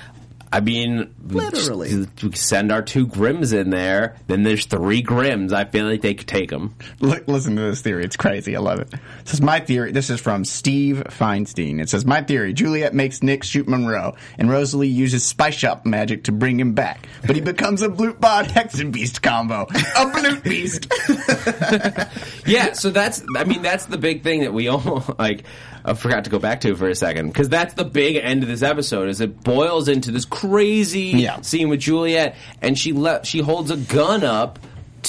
I 0.56 0.62
mean, 0.62 1.14
Literally. 1.28 1.89
just- 2.06 2.24
we 2.24 2.32
send 2.32 2.72
our 2.72 2.82
two 2.82 3.08
Grimms 3.08 3.51
in 3.51 3.72
there. 3.72 4.16
Then 4.28 4.43
there's 4.43 4.66
three 4.66 5.01
Grimms. 5.01 5.51
I 5.51 5.66
feel 5.66 5.86
like 5.86 6.01
they 6.01 6.14
could 6.14 6.28
take 6.28 6.49
them. 6.49 6.76
Look, 7.01 7.28
listen 7.28 7.58
to 7.58 7.62
this 7.64 7.82
theory. 7.82 8.06
It's 8.06 8.16
crazy. 8.16 8.56
I 8.56 8.60
love 8.62 8.80
it. 8.80 8.93
It 8.93 9.28
says 9.28 9.41
my 9.41 9.60
theory. 9.60 9.91
This 9.91 10.10
is 10.10 10.22
from 10.22 10.45
Steve 10.45 11.03
Feinstein. 11.10 11.82
It 11.82 11.89
says 11.89 12.06
my 12.06 12.22
theory. 12.22 12.53
Juliet 12.53 12.93
makes 12.93 13.22
Nick 13.22 13.43
shoot 13.43 13.68
Monroe, 13.68 14.16
and 14.38 14.49
Rosalie 14.49 14.88
uses 14.88 15.26
spice 15.26 15.56
shop 15.56 15.86
magic 15.86 16.24
to 16.24 16.32
bring 16.32 16.58
him 16.58 16.72
back. 16.74 17.06
But 17.28 17.36
he 17.36 17.41
becomes 17.53 17.82
a 17.82 17.89
Blutbad 17.89 18.45
Hexenbiest 18.45 19.22
combo. 19.22 19.68
A 19.97 20.06
Blute 20.12 20.41
Beast. 20.43 20.88
Yeah, 22.45 22.74
so 22.74 22.91
that's. 22.91 23.24
I 23.36 23.43
mean, 23.43 23.62
that's 23.62 23.86
the 23.88 23.97
big 23.97 24.24
thing 24.24 24.41
that 24.41 24.53
we 24.53 24.68
all 24.68 25.03
like. 25.20 25.43
I 25.88 25.94
forgot 25.94 26.24
to 26.24 26.30
go 26.32 26.40
back 26.40 26.62
to 26.62 26.76
for 26.76 26.90
a 26.90 26.96
second 26.96 27.28
because 27.28 27.48
that's 27.48 27.76
the 27.76 27.86
big 27.86 28.16
end 28.16 28.42
of 28.42 28.50
this 28.50 28.64
episode. 28.64 29.08
Is 29.08 29.22
it 29.22 29.44
boils 29.44 29.88
into 29.88 30.10
this 30.12 30.26
crazy 30.26 31.12
Yeah. 31.16 31.42
scene 31.42 31.70
with 31.70 31.80
Juliet, 31.82 32.36
and 32.62 32.78
she 32.78 32.92
le- 32.92 33.24
she 33.24 33.40
holds 33.40 33.70
a 33.72 33.78
gun 33.78 34.24
up. 34.24 34.60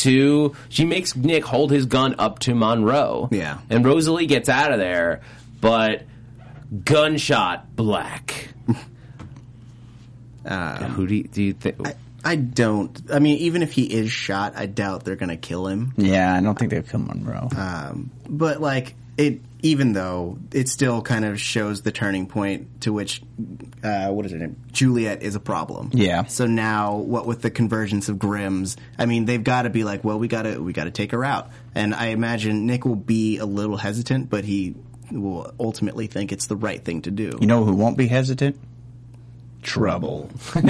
To 0.00 0.54
she 0.68 0.84
makes 0.84 1.16
Nick 1.16 1.42
hold 1.46 1.70
his 1.70 1.86
gun 1.86 2.16
up 2.18 2.40
to 2.40 2.54
Monroe. 2.54 3.30
Yeah. 3.32 3.60
and 3.70 3.82
Rosalie 3.82 4.26
gets 4.26 4.50
out 4.50 4.70
of 4.70 4.78
there, 4.78 5.22
but 5.62 6.02
gunshot 6.84 7.74
black. 7.74 8.48
Who 10.46 11.06
do 11.06 11.14
you, 11.14 11.24
do 11.24 11.42
you 11.42 11.52
think? 11.54 11.78
I 12.24 12.36
don't. 12.36 13.00
I 13.12 13.18
mean, 13.20 13.38
even 13.38 13.62
if 13.62 13.72
he 13.72 13.84
is 13.84 14.10
shot, 14.10 14.52
I 14.56 14.66
doubt 14.66 15.04
they're 15.04 15.16
going 15.16 15.30
to 15.30 15.36
kill 15.36 15.66
him. 15.66 15.94
Yeah, 15.96 16.34
I 16.34 16.40
don't 16.40 16.58
think 16.58 16.72
they'll 16.72 16.82
kill 16.82 17.00
Monroe. 17.00 17.48
Um, 17.56 18.10
but 18.28 18.60
like 18.60 18.94
it, 19.16 19.40
even 19.62 19.92
though 19.92 20.38
it 20.52 20.68
still 20.68 21.02
kind 21.02 21.24
of 21.24 21.40
shows 21.40 21.82
the 21.82 21.92
turning 21.92 22.26
point 22.26 22.82
to 22.82 22.92
which, 22.92 23.22
uh, 23.82 24.08
what 24.08 24.26
is 24.26 24.32
her 24.32 24.38
name? 24.38 24.56
Juliet 24.72 25.22
is 25.22 25.34
a 25.34 25.40
problem. 25.40 25.90
Yeah. 25.92 26.24
So 26.24 26.46
now, 26.46 26.96
what 26.96 27.26
with 27.26 27.42
the 27.42 27.50
convergence 27.50 28.08
of 28.08 28.18
Grimms? 28.18 28.76
I 28.98 29.06
mean, 29.06 29.24
they've 29.24 29.42
got 29.42 29.62
to 29.62 29.70
be 29.70 29.84
like, 29.84 30.04
well, 30.04 30.18
we 30.18 30.28
got 30.28 30.42
to 30.42 30.58
we 30.58 30.72
got 30.72 30.84
to 30.84 30.90
take 30.90 31.12
her 31.12 31.24
out. 31.24 31.50
And 31.74 31.94
I 31.94 32.08
imagine 32.08 32.66
Nick 32.66 32.84
will 32.84 32.96
be 32.96 33.38
a 33.38 33.46
little 33.46 33.76
hesitant, 33.76 34.30
but 34.30 34.44
he 34.44 34.74
will 35.10 35.52
ultimately 35.58 36.06
think 36.06 36.32
it's 36.32 36.46
the 36.46 36.56
right 36.56 36.84
thing 36.84 37.02
to 37.02 37.10
do. 37.10 37.38
you 37.40 37.46
know 37.46 37.64
who 37.64 37.74
won't 37.74 37.96
be 37.96 38.08
hesitant? 38.08 38.58
Trouble. 39.66 40.30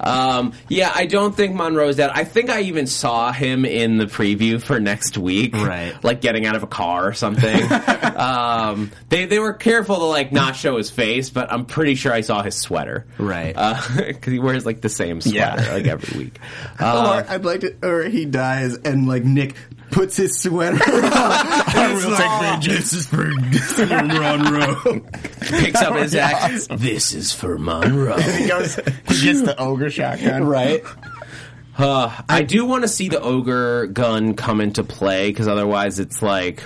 Um, 0.00 0.52
yeah, 0.68 0.92
I 0.94 1.06
don't 1.06 1.34
think 1.34 1.56
Monroe's 1.56 1.96
dead. 1.96 2.10
I 2.14 2.22
think 2.22 2.50
I 2.50 2.60
even 2.62 2.86
saw 2.86 3.32
him 3.32 3.64
in 3.64 3.98
the 3.98 4.04
preview 4.06 4.62
for 4.62 4.78
next 4.78 5.18
week, 5.18 5.54
Right. 5.56 5.92
Like 6.04 6.20
getting 6.20 6.46
out 6.46 6.54
of 6.54 6.62
a 6.62 6.68
car 6.68 7.08
or 7.08 7.12
something. 7.14 7.60
um, 8.16 8.92
they 9.08 9.26
they 9.26 9.40
were 9.40 9.52
careful 9.54 9.96
to 9.96 10.04
like 10.04 10.30
not 10.30 10.54
show 10.54 10.76
his 10.76 10.88
face, 10.88 11.30
but 11.30 11.52
I'm 11.52 11.64
pretty 11.66 11.96
sure 11.96 12.12
I 12.12 12.20
saw 12.20 12.42
his 12.44 12.54
sweater, 12.54 13.06
Right. 13.18 13.56
Because 13.96 14.32
he 14.32 14.38
wears 14.38 14.64
like 14.64 14.80
the 14.82 14.88
same 14.88 15.20
sweater 15.20 15.36
Yeah. 15.62 15.72
like 15.72 15.86
every 15.88 16.16
week. 16.26 16.38
or 16.80 16.84
Uh, 16.86 17.24
I'd 17.28 17.44
like 17.44 17.60
to, 17.62 17.74
or 17.82 18.04
he 18.04 18.24
dies 18.24 18.76
and 18.76 19.08
like 19.08 19.24
Nick 19.24 19.56
puts 19.98 20.16
his 20.16 20.38
sweater 20.38 20.76
on. 20.76 21.04
I 21.12 21.92
will 21.92 22.16
take 22.16 22.40
vengeance 22.40 23.04
for 23.06 23.86
Monroe. 23.86 25.00
picks 25.40 25.82
up 25.82 25.96
his 25.96 26.14
axe. 26.14 26.68
This 26.70 27.14
is 27.14 27.32
for 27.32 27.58
Monroe. 27.58 28.16
he 28.20 28.46
goes, 28.46 28.76
he 28.76 29.22
gets 29.22 29.42
the 29.42 29.56
ogre 29.58 29.90
shotgun. 29.90 30.44
right? 30.44 30.82
Uh, 31.80 32.12
I 32.28 32.42
do 32.42 32.64
want 32.64 32.82
to 32.82 32.88
see 32.88 33.08
the 33.08 33.20
ogre 33.20 33.86
gun 33.86 34.34
come 34.34 34.60
into 34.60 34.82
play 34.82 35.30
because 35.30 35.46
otherwise 35.46 36.00
it's 36.00 36.20
like 36.20 36.64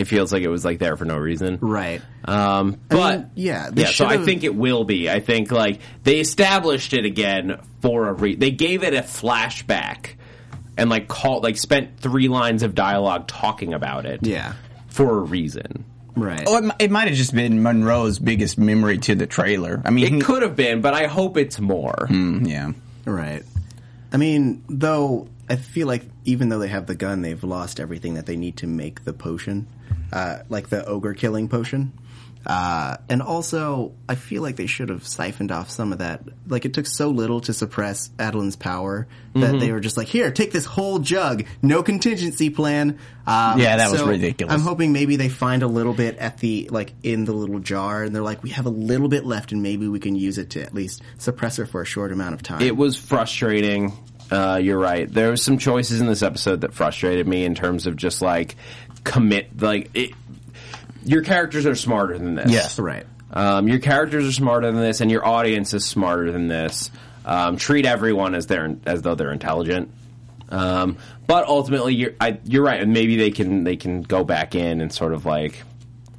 it 0.00 0.06
feels 0.06 0.32
like 0.32 0.42
it 0.42 0.48
was 0.48 0.64
like 0.64 0.80
there 0.80 0.96
for 0.96 1.04
no 1.04 1.16
reason. 1.16 1.58
Right. 1.60 2.02
Um, 2.24 2.80
but 2.88 3.18
mean, 3.18 3.30
yeah, 3.36 3.70
yeah. 3.72 3.86
So 3.86 4.06
I 4.06 4.18
think 4.18 4.42
it 4.42 4.52
will 4.52 4.82
be. 4.82 5.08
I 5.08 5.20
think 5.20 5.52
like 5.52 5.78
they 6.02 6.18
established 6.18 6.92
it 6.92 7.04
again 7.04 7.60
for 7.82 8.08
a 8.08 8.12
re. 8.12 8.34
They 8.34 8.50
gave 8.50 8.82
it 8.82 8.94
a 8.94 9.02
flashback 9.02 10.16
and 10.76 10.90
like 10.90 11.08
called 11.08 11.42
like 11.42 11.56
spent 11.56 11.98
three 11.98 12.28
lines 12.28 12.62
of 12.62 12.74
dialogue 12.74 13.26
talking 13.28 13.74
about 13.74 14.06
it. 14.06 14.20
Yeah. 14.26 14.54
for 14.88 15.18
a 15.18 15.20
reason. 15.20 15.84
Right. 16.16 16.42
Oh, 16.46 16.56
it, 16.56 16.72
it 16.78 16.90
might 16.90 17.08
have 17.08 17.16
just 17.16 17.34
been 17.34 17.62
Monroe's 17.62 18.18
biggest 18.18 18.58
memory 18.58 18.98
to 18.98 19.14
the 19.14 19.26
trailer. 19.26 19.80
I 19.84 19.90
mean, 19.90 20.16
It 20.16 20.24
could 20.24 20.42
have 20.42 20.56
been, 20.56 20.80
but 20.80 20.92
I 20.92 21.06
hope 21.06 21.36
it's 21.36 21.60
more. 21.60 22.06
Mm, 22.10 22.48
yeah. 22.48 22.72
Right. 23.04 23.42
I 24.12 24.16
mean, 24.16 24.64
though, 24.68 25.28
I 25.48 25.56
feel 25.56 25.86
like 25.86 26.02
even 26.24 26.48
though 26.48 26.58
they 26.58 26.68
have 26.68 26.86
the 26.86 26.96
gun, 26.96 27.22
they've 27.22 27.42
lost 27.42 27.78
everything 27.78 28.14
that 28.14 28.26
they 28.26 28.36
need 28.36 28.56
to 28.58 28.66
make 28.66 29.04
the 29.04 29.12
potion, 29.12 29.68
uh, 30.12 30.40
like 30.48 30.68
the 30.68 30.84
ogre 30.84 31.14
killing 31.14 31.48
potion. 31.48 31.92
Uh, 32.46 32.96
and 33.08 33.20
also, 33.20 33.92
I 34.08 34.14
feel 34.14 34.40
like 34.40 34.56
they 34.56 34.66
should 34.66 34.88
have 34.88 35.06
siphoned 35.06 35.52
off 35.52 35.68
some 35.68 35.92
of 35.92 35.98
that. 35.98 36.22
Like, 36.46 36.64
it 36.64 36.72
took 36.72 36.86
so 36.86 37.10
little 37.10 37.42
to 37.42 37.52
suppress 37.52 38.08
Adalind's 38.18 38.56
power 38.56 39.06
that 39.34 39.60
they 39.60 39.70
were 39.70 39.80
just 39.80 39.96
like, 39.96 40.08
here, 40.08 40.30
take 40.32 40.50
this 40.50 40.64
whole 40.64 40.98
jug, 40.98 41.44
no 41.62 41.82
contingency 41.82 42.48
plan. 42.50 42.98
Um, 43.26 43.60
Yeah, 43.60 43.76
that 43.76 43.92
was 43.92 44.02
ridiculous. 44.02 44.54
I'm 44.54 44.62
hoping 44.62 44.92
maybe 44.92 45.16
they 45.16 45.28
find 45.28 45.62
a 45.62 45.66
little 45.68 45.92
bit 45.92 46.16
at 46.16 46.38
the, 46.38 46.68
like, 46.72 46.94
in 47.02 47.26
the 47.26 47.32
little 47.32 47.60
jar, 47.60 48.02
and 48.02 48.14
they're 48.14 48.22
like, 48.22 48.42
we 48.42 48.50
have 48.50 48.66
a 48.66 48.70
little 48.70 49.08
bit 49.08 49.24
left, 49.26 49.52
and 49.52 49.62
maybe 49.62 49.86
we 49.86 50.00
can 50.00 50.16
use 50.16 50.38
it 50.38 50.50
to 50.50 50.62
at 50.62 50.74
least 50.74 51.02
suppress 51.18 51.56
her 51.58 51.66
for 51.66 51.82
a 51.82 51.86
short 51.86 52.10
amount 52.10 52.34
of 52.34 52.42
time. 52.42 52.62
It 52.62 52.76
was 52.76 52.96
frustrating. 52.96 53.92
Uh, 54.30 54.58
you're 54.62 54.78
right. 54.78 55.12
There 55.12 55.28
were 55.28 55.36
some 55.36 55.58
choices 55.58 56.00
in 56.00 56.06
this 56.06 56.22
episode 56.22 56.62
that 56.62 56.72
frustrated 56.72 57.28
me 57.28 57.44
in 57.44 57.54
terms 57.54 57.86
of 57.86 57.96
just 57.96 58.22
like 58.22 58.56
commit. 59.04 59.60
Like 59.60 59.90
it, 59.94 60.12
your 61.04 61.22
characters 61.22 61.66
are 61.66 61.74
smarter 61.74 62.18
than 62.18 62.34
this. 62.34 62.50
Yes. 62.50 62.78
Right. 62.78 63.06
Um, 63.32 63.68
your 63.68 63.78
characters 63.78 64.26
are 64.26 64.32
smarter 64.32 64.70
than 64.70 64.80
this, 64.80 65.00
and 65.00 65.10
your 65.10 65.24
audience 65.24 65.72
is 65.72 65.84
smarter 65.84 66.32
than 66.32 66.48
this. 66.48 66.90
Um, 67.24 67.56
treat 67.56 67.86
everyone 67.86 68.34
as 68.34 68.46
they're 68.46 68.76
as 68.86 69.02
though 69.02 69.14
they're 69.14 69.32
intelligent. 69.32 69.90
Um, 70.48 70.96
but 71.26 71.46
ultimately, 71.46 71.94
you're 71.94 72.14
I, 72.20 72.40
you're 72.44 72.64
right, 72.64 72.80
and 72.80 72.92
maybe 72.92 73.16
they 73.16 73.30
can 73.30 73.64
they 73.64 73.76
can 73.76 74.02
go 74.02 74.24
back 74.24 74.54
in 74.54 74.80
and 74.80 74.92
sort 74.92 75.12
of 75.12 75.26
like 75.26 75.62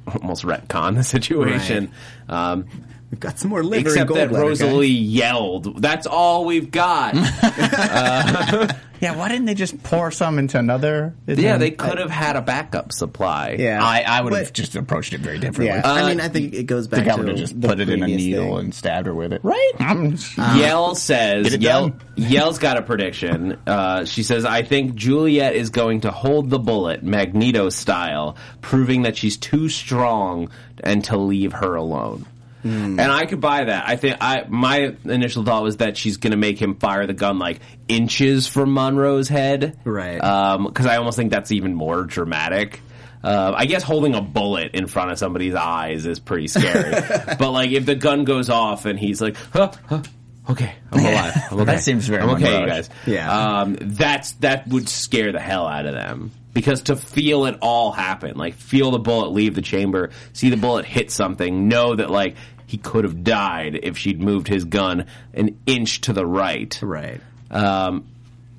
almost 0.22 0.44
retcon 0.44 0.94
the 0.94 1.04
situation. 1.04 1.92
Um, 2.28 2.66
We've 3.12 3.20
got 3.20 3.38
some 3.38 3.50
more 3.50 3.62
liver 3.62 3.76
and 3.90 3.98
Except 3.98 4.12
that 4.14 4.30
gallbladder, 4.30 4.40
Rosalie 4.40 4.88
guys. 4.88 4.98
yelled, 5.06 5.80
"That's 5.82 6.06
all 6.08 6.44
we've 6.46 6.70
got." 6.70 7.14
Yeah, 9.02 9.16
why 9.16 9.28
didn't 9.30 9.46
they 9.46 9.54
just 9.54 9.82
pour 9.82 10.12
some 10.12 10.38
into 10.38 10.60
another? 10.60 11.12
yeah, 11.26 11.56
they 11.58 11.72
could 11.72 11.98
have 11.98 12.08
had 12.12 12.36
a 12.36 12.40
backup 12.40 12.92
supply. 12.92 13.56
Yeah, 13.58 13.80
I, 13.84 14.02
I 14.06 14.20
would 14.20 14.32
have 14.32 14.52
just 14.52 14.76
approached 14.76 15.12
it 15.12 15.18
very 15.20 15.40
differently. 15.40 15.66
Yeah, 15.66 15.80
Uh, 15.84 15.92
I 15.94 16.08
mean, 16.08 16.20
I 16.20 16.28
think 16.28 16.54
it 16.54 16.66
goes 16.66 16.86
I 16.86 16.90
back 16.90 16.98
think 17.00 17.08
I 17.08 17.16
to 17.16 17.18
would 17.22 17.28
have 17.30 17.36
just 17.38 17.60
the 17.60 17.66
put 17.66 17.80
it 17.80 17.88
in 17.88 18.00
a 18.00 18.06
needle 18.06 18.44
thing. 18.58 18.58
and 18.66 18.72
stabbed 18.74 19.08
her 19.08 19.14
with 19.14 19.32
it. 19.32 19.40
Right. 19.42 19.72
I'm- 19.80 20.12
Yael 20.12 20.94
says 20.96 21.48
Yael. 21.56 21.98
Yael's 22.16 22.58
got 22.60 22.76
a 22.76 22.82
prediction. 22.82 23.58
Uh, 23.66 24.04
she 24.04 24.22
says, 24.22 24.44
"I 24.44 24.62
think 24.62 24.94
Juliet 24.94 25.56
is 25.56 25.70
going 25.70 26.02
to 26.02 26.12
hold 26.12 26.48
the 26.50 26.60
bullet, 26.60 27.02
Magneto 27.02 27.70
style, 27.70 28.36
proving 28.60 29.02
that 29.02 29.16
she's 29.16 29.36
too 29.36 29.68
strong 29.68 30.48
and 30.84 31.02
to 31.06 31.16
leave 31.16 31.54
her 31.54 31.74
alone." 31.74 32.24
Hmm. 32.62 32.98
And 32.98 33.12
I 33.12 33.26
could 33.26 33.40
buy 33.40 33.64
that. 33.64 33.88
I 33.88 33.96
think 33.96 34.18
I 34.20 34.44
my 34.48 34.94
initial 35.04 35.44
thought 35.44 35.62
was 35.62 35.78
that 35.78 35.96
she's 35.96 36.16
going 36.16 36.30
to 36.30 36.36
make 36.36 36.60
him 36.60 36.76
fire 36.76 37.06
the 37.06 37.12
gun 37.12 37.38
like 37.38 37.60
inches 37.88 38.46
from 38.46 38.72
Monroe's 38.72 39.28
head, 39.28 39.78
Right. 39.84 40.16
Because 40.16 40.86
I 40.86 40.96
almost 40.96 41.16
think 41.16 41.30
that's 41.32 41.50
even 41.52 41.74
more 41.74 42.04
dramatic. 42.04 42.80
Uh, 43.24 43.54
I 43.56 43.66
guess 43.66 43.82
holding 43.82 44.14
a 44.14 44.20
bullet 44.20 44.72
in 44.74 44.86
front 44.88 45.12
of 45.12 45.18
somebody's 45.18 45.54
eyes 45.54 46.06
is 46.06 46.18
pretty 46.18 46.48
scary. 46.48 46.90
but 47.38 47.52
like 47.52 47.70
if 47.70 47.86
the 47.86 47.94
gun 47.94 48.24
goes 48.24 48.50
off 48.50 48.84
and 48.84 48.98
he's 48.98 49.20
like, 49.20 49.36
huh, 49.52 49.70
huh, 49.88 50.02
okay, 50.50 50.74
I'm 50.90 51.00
alive. 51.04 51.32
I'm 51.50 51.60
okay. 51.60 51.64
That 51.66 51.82
seems 51.82 52.08
very 52.08 52.22
I'm 52.22 52.30
okay, 52.30 52.60
you 52.60 52.66
guys. 52.66 52.90
Yeah. 53.06 53.60
Um, 53.60 53.76
that's 53.80 54.32
that 54.34 54.66
would 54.68 54.88
scare 54.88 55.30
the 55.30 55.40
hell 55.40 55.68
out 55.68 55.86
of 55.86 55.94
them 55.94 56.32
because 56.52 56.82
to 56.82 56.96
feel 56.96 57.46
it 57.46 57.58
all 57.62 57.92
happen, 57.92 58.36
like 58.36 58.54
feel 58.54 58.90
the 58.90 58.98
bullet 58.98 59.28
leave 59.30 59.54
the 59.54 59.62
chamber, 59.62 60.10
see 60.32 60.50
the 60.50 60.56
bullet 60.56 60.84
hit 60.84 61.10
something, 61.12 61.68
know 61.68 61.94
that 61.94 62.10
like 62.10 62.34
he 62.72 62.78
could 62.78 63.04
have 63.04 63.22
died 63.22 63.78
if 63.82 63.98
she'd 63.98 64.18
moved 64.18 64.48
his 64.48 64.64
gun 64.64 65.04
an 65.34 65.58
inch 65.66 66.00
to 66.00 66.14
the 66.14 66.24
right. 66.24 66.78
Right. 66.80 67.20
Um, 67.50 68.06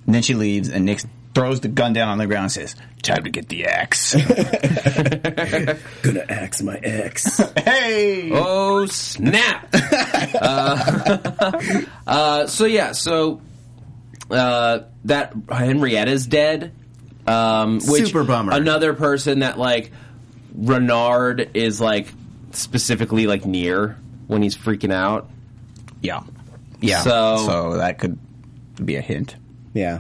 And 0.06 0.14
then 0.14 0.22
she 0.22 0.36
leaves, 0.36 0.70
and 0.70 0.86
Nick 0.86 1.02
throws 1.34 1.62
the 1.62 1.68
gun 1.68 1.94
down 1.94 2.10
on 2.10 2.20
the 2.20 2.28
ground 2.28 2.44
and 2.44 2.52
says, 2.52 2.76
"Time 3.02 3.24
to 3.24 3.32
get 3.32 3.50
the 3.50 3.66
axe." 3.66 4.14
Gonna 6.04 6.26
axe 6.30 6.62
my 6.62 6.76
ex. 6.76 7.38
hey, 7.58 8.30
Oh 8.32 8.86
snap! 8.86 9.68
uh, 10.40 11.82
uh, 12.06 12.46
so 12.46 12.66
yeah, 12.66 12.92
so 12.92 13.42
uh, 14.30 14.82
that 15.06 15.34
Henrietta's 15.50 16.28
dead. 16.28 16.72
Um, 17.26 17.80
which 17.88 18.08
Super 18.08 18.26
bummer. 18.26 18.54
Another 18.54 18.94
person 18.94 19.40
that 19.40 19.58
like 19.58 19.92
Renard 20.54 21.50
is 21.56 21.82
like 21.82 22.14
specifically 22.52 23.26
like 23.26 23.44
near 23.46 23.98
when 24.28 24.42
he's 24.42 24.56
freaking 24.58 24.94
out. 24.94 25.30
yeah, 26.02 26.22
yeah. 26.82 27.02
So- 27.02 27.44
so 27.46 27.78
that 27.78 28.00
could 28.00 28.18
be 28.84 28.96
a 28.96 29.02
hint. 29.02 29.36
yeah. 29.74 30.00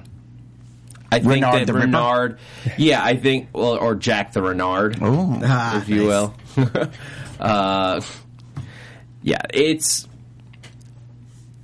I 1.11 1.19
think 1.19 1.31
Renard 1.33 1.53
that 1.59 1.67
the 1.67 1.73
Ripper? 1.73 1.85
Renard, 1.85 2.39
yeah, 2.75 3.03
I 3.03 3.15
think, 3.17 3.49
well, 3.53 3.77
or 3.77 3.93
Jack 3.93 4.31
the 4.33 4.41
Renard. 4.41 4.97
Oh, 4.99 5.39
Ah, 5.43 5.77
if 5.79 5.87
you 5.87 6.07
nice. 6.07 6.07
will. 6.07 6.89
uh, 7.39 8.01
yeah, 9.21 9.41
it's. 9.53 10.07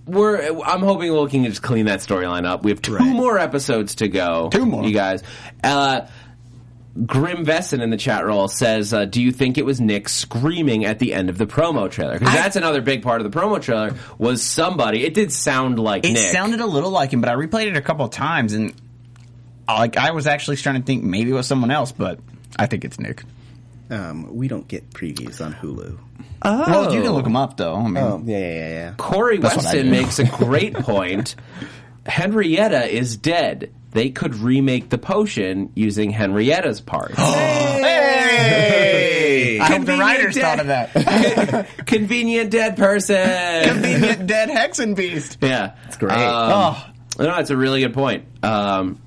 We're. 0.05 0.60
I'm 0.62 0.82
hoping 0.82 1.12
we 1.12 1.30
can 1.30 1.45
just 1.45 1.64
clean 1.64 1.86
that 1.88 1.99
storyline 1.99 2.45
up. 2.45 2.64
We 2.64 2.70
have 2.72 2.82
two 2.82 2.95
Right. 2.95 3.05
more 3.12 3.39
episodes 3.39 3.95
to 3.95 4.07
go. 4.07 4.49
Two 4.51 4.66
more. 4.68 4.84
you 4.86 4.93
guys. 4.93 5.24
Uh, 5.64 6.01
Grimm 7.05 7.45
Wesen 7.45 7.81
in 7.81 7.91
the 7.91 7.97
chat 7.97 8.25
roll 8.25 8.47
says, 8.47 8.93
uh, 8.93 9.05
"Do 9.05 9.21
you 9.21 9.31
think 9.31 9.57
it 9.57 9.65
was 9.65 9.79
Nick 9.79 10.09
screaming 10.09 10.85
at 10.85 10.99
the 10.99 11.13
end 11.13 11.29
of 11.29 11.37
the 11.37 11.45
promo 11.45 11.89
trailer? 11.89 12.17
Because 12.19 12.33
that's 12.33 12.55
another 12.55 12.81
big 12.81 13.03
part 13.03 13.21
of 13.21 13.31
the 13.31 13.39
promo 13.39 13.61
trailer. 13.61 13.93
Was 14.17 14.41
somebody? 14.43 15.05
It 15.05 15.13
did 15.13 15.31
sound 15.31 15.79
like 15.79 16.03
it 16.05 16.13
Nick. 16.13 16.31
sounded 16.31 16.59
a 16.61 16.65
little 16.65 16.89
like 16.91 17.11
him, 17.13 17.21
but 17.21 17.29
I 17.29 17.35
replayed 17.35 17.67
it 17.67 17.77
a 17.77 17.81
couple 17.81 18.05
of 18.05 18.11
times, 18.11 18.53
and 18.53 18.73
uh, 19.67 19.75
like 19.77 19.97
I 19.97 20.11
was 20.11 20.27
actually 20.27 20.55
starting 20.57 20.81
to 20.81 20.85
think 20.85 21.03
maybe 21.03 21.29
it 21.29 21.33
was 21.33 21.47
someone 21.47 21.71
else, 21.71 21.91
but 21.91 22.19
I 22.57 22.65
think 22.65 22.83
it's 22.83 22.99
Nick. 22.99 23.23
Um, 23.91 24.35
we 24.35 24.47
don't 24.47 24.67
get 24.67 24.89
previews 24.91 25.43
on 25.43 25.53
Hulu. 25.53 25.97
Well, 26.43 26.93
you 26.93 27.01
can 27.01 27.11
look 27.11 27.25
him 27.25 27.35
up 27.35 27.57
though. 27.57 27.75
I 27.75 27.83
mean, 27.83 27.97
Oh, 27.97 28.21
yeah, 28.25 28.37
yeah, 28.37 28.45
yeah, 28.47 28.67
yeah. 28.69 28.93
Corey 28.97 29.37
That's 29.37 29.55
what 29.55 29.65
I 29.65 29.69
Weston 29.69 29.85
do. 29.85 29.91
makes 29.91 30.19
a 30.19 30.25
great 30.25 30.73
point. 30.79 31.35
Henrietta 32.10 32.86
is 32.93 33.16
dead. 33.18 33.74
They 33.91 34.10
could 34.10 34.36
remake 34.36 34.89
the 34.89 34.97
potion 34.97 35.72
using 35.76 36.12
Henrietta's 36.12 36.82
parts. 36.82 37.16
Hey! 38.20 39.60
I 39.60 39.64
hope 39.66 39.70
the 39.70 39.76
Convenient 39.93 39.99
writers 40.01 40.36
dead- 40.36 40.41
thought 40.41 40.60
of 40.60 40.68
that. 40.68 41.68
Convenient 41.86 42.51
dead 42.51 42.78
person. 42.78 43.64
Convenient 43.64 44.28
dead 44.28 44.49
Hexenbiest. 44.49 45.38
yeah, 45.41 45.76
it's 45.88 45.97
great. 45.97 46.14
oh, 46.18 46.86
No, 47.18 47.36
it's 47.38 47.49
a 47.49 47.57
really 47.57 47.82
good 47.82 47.93
point. 47.93 48.26
Um, 48.43 49.01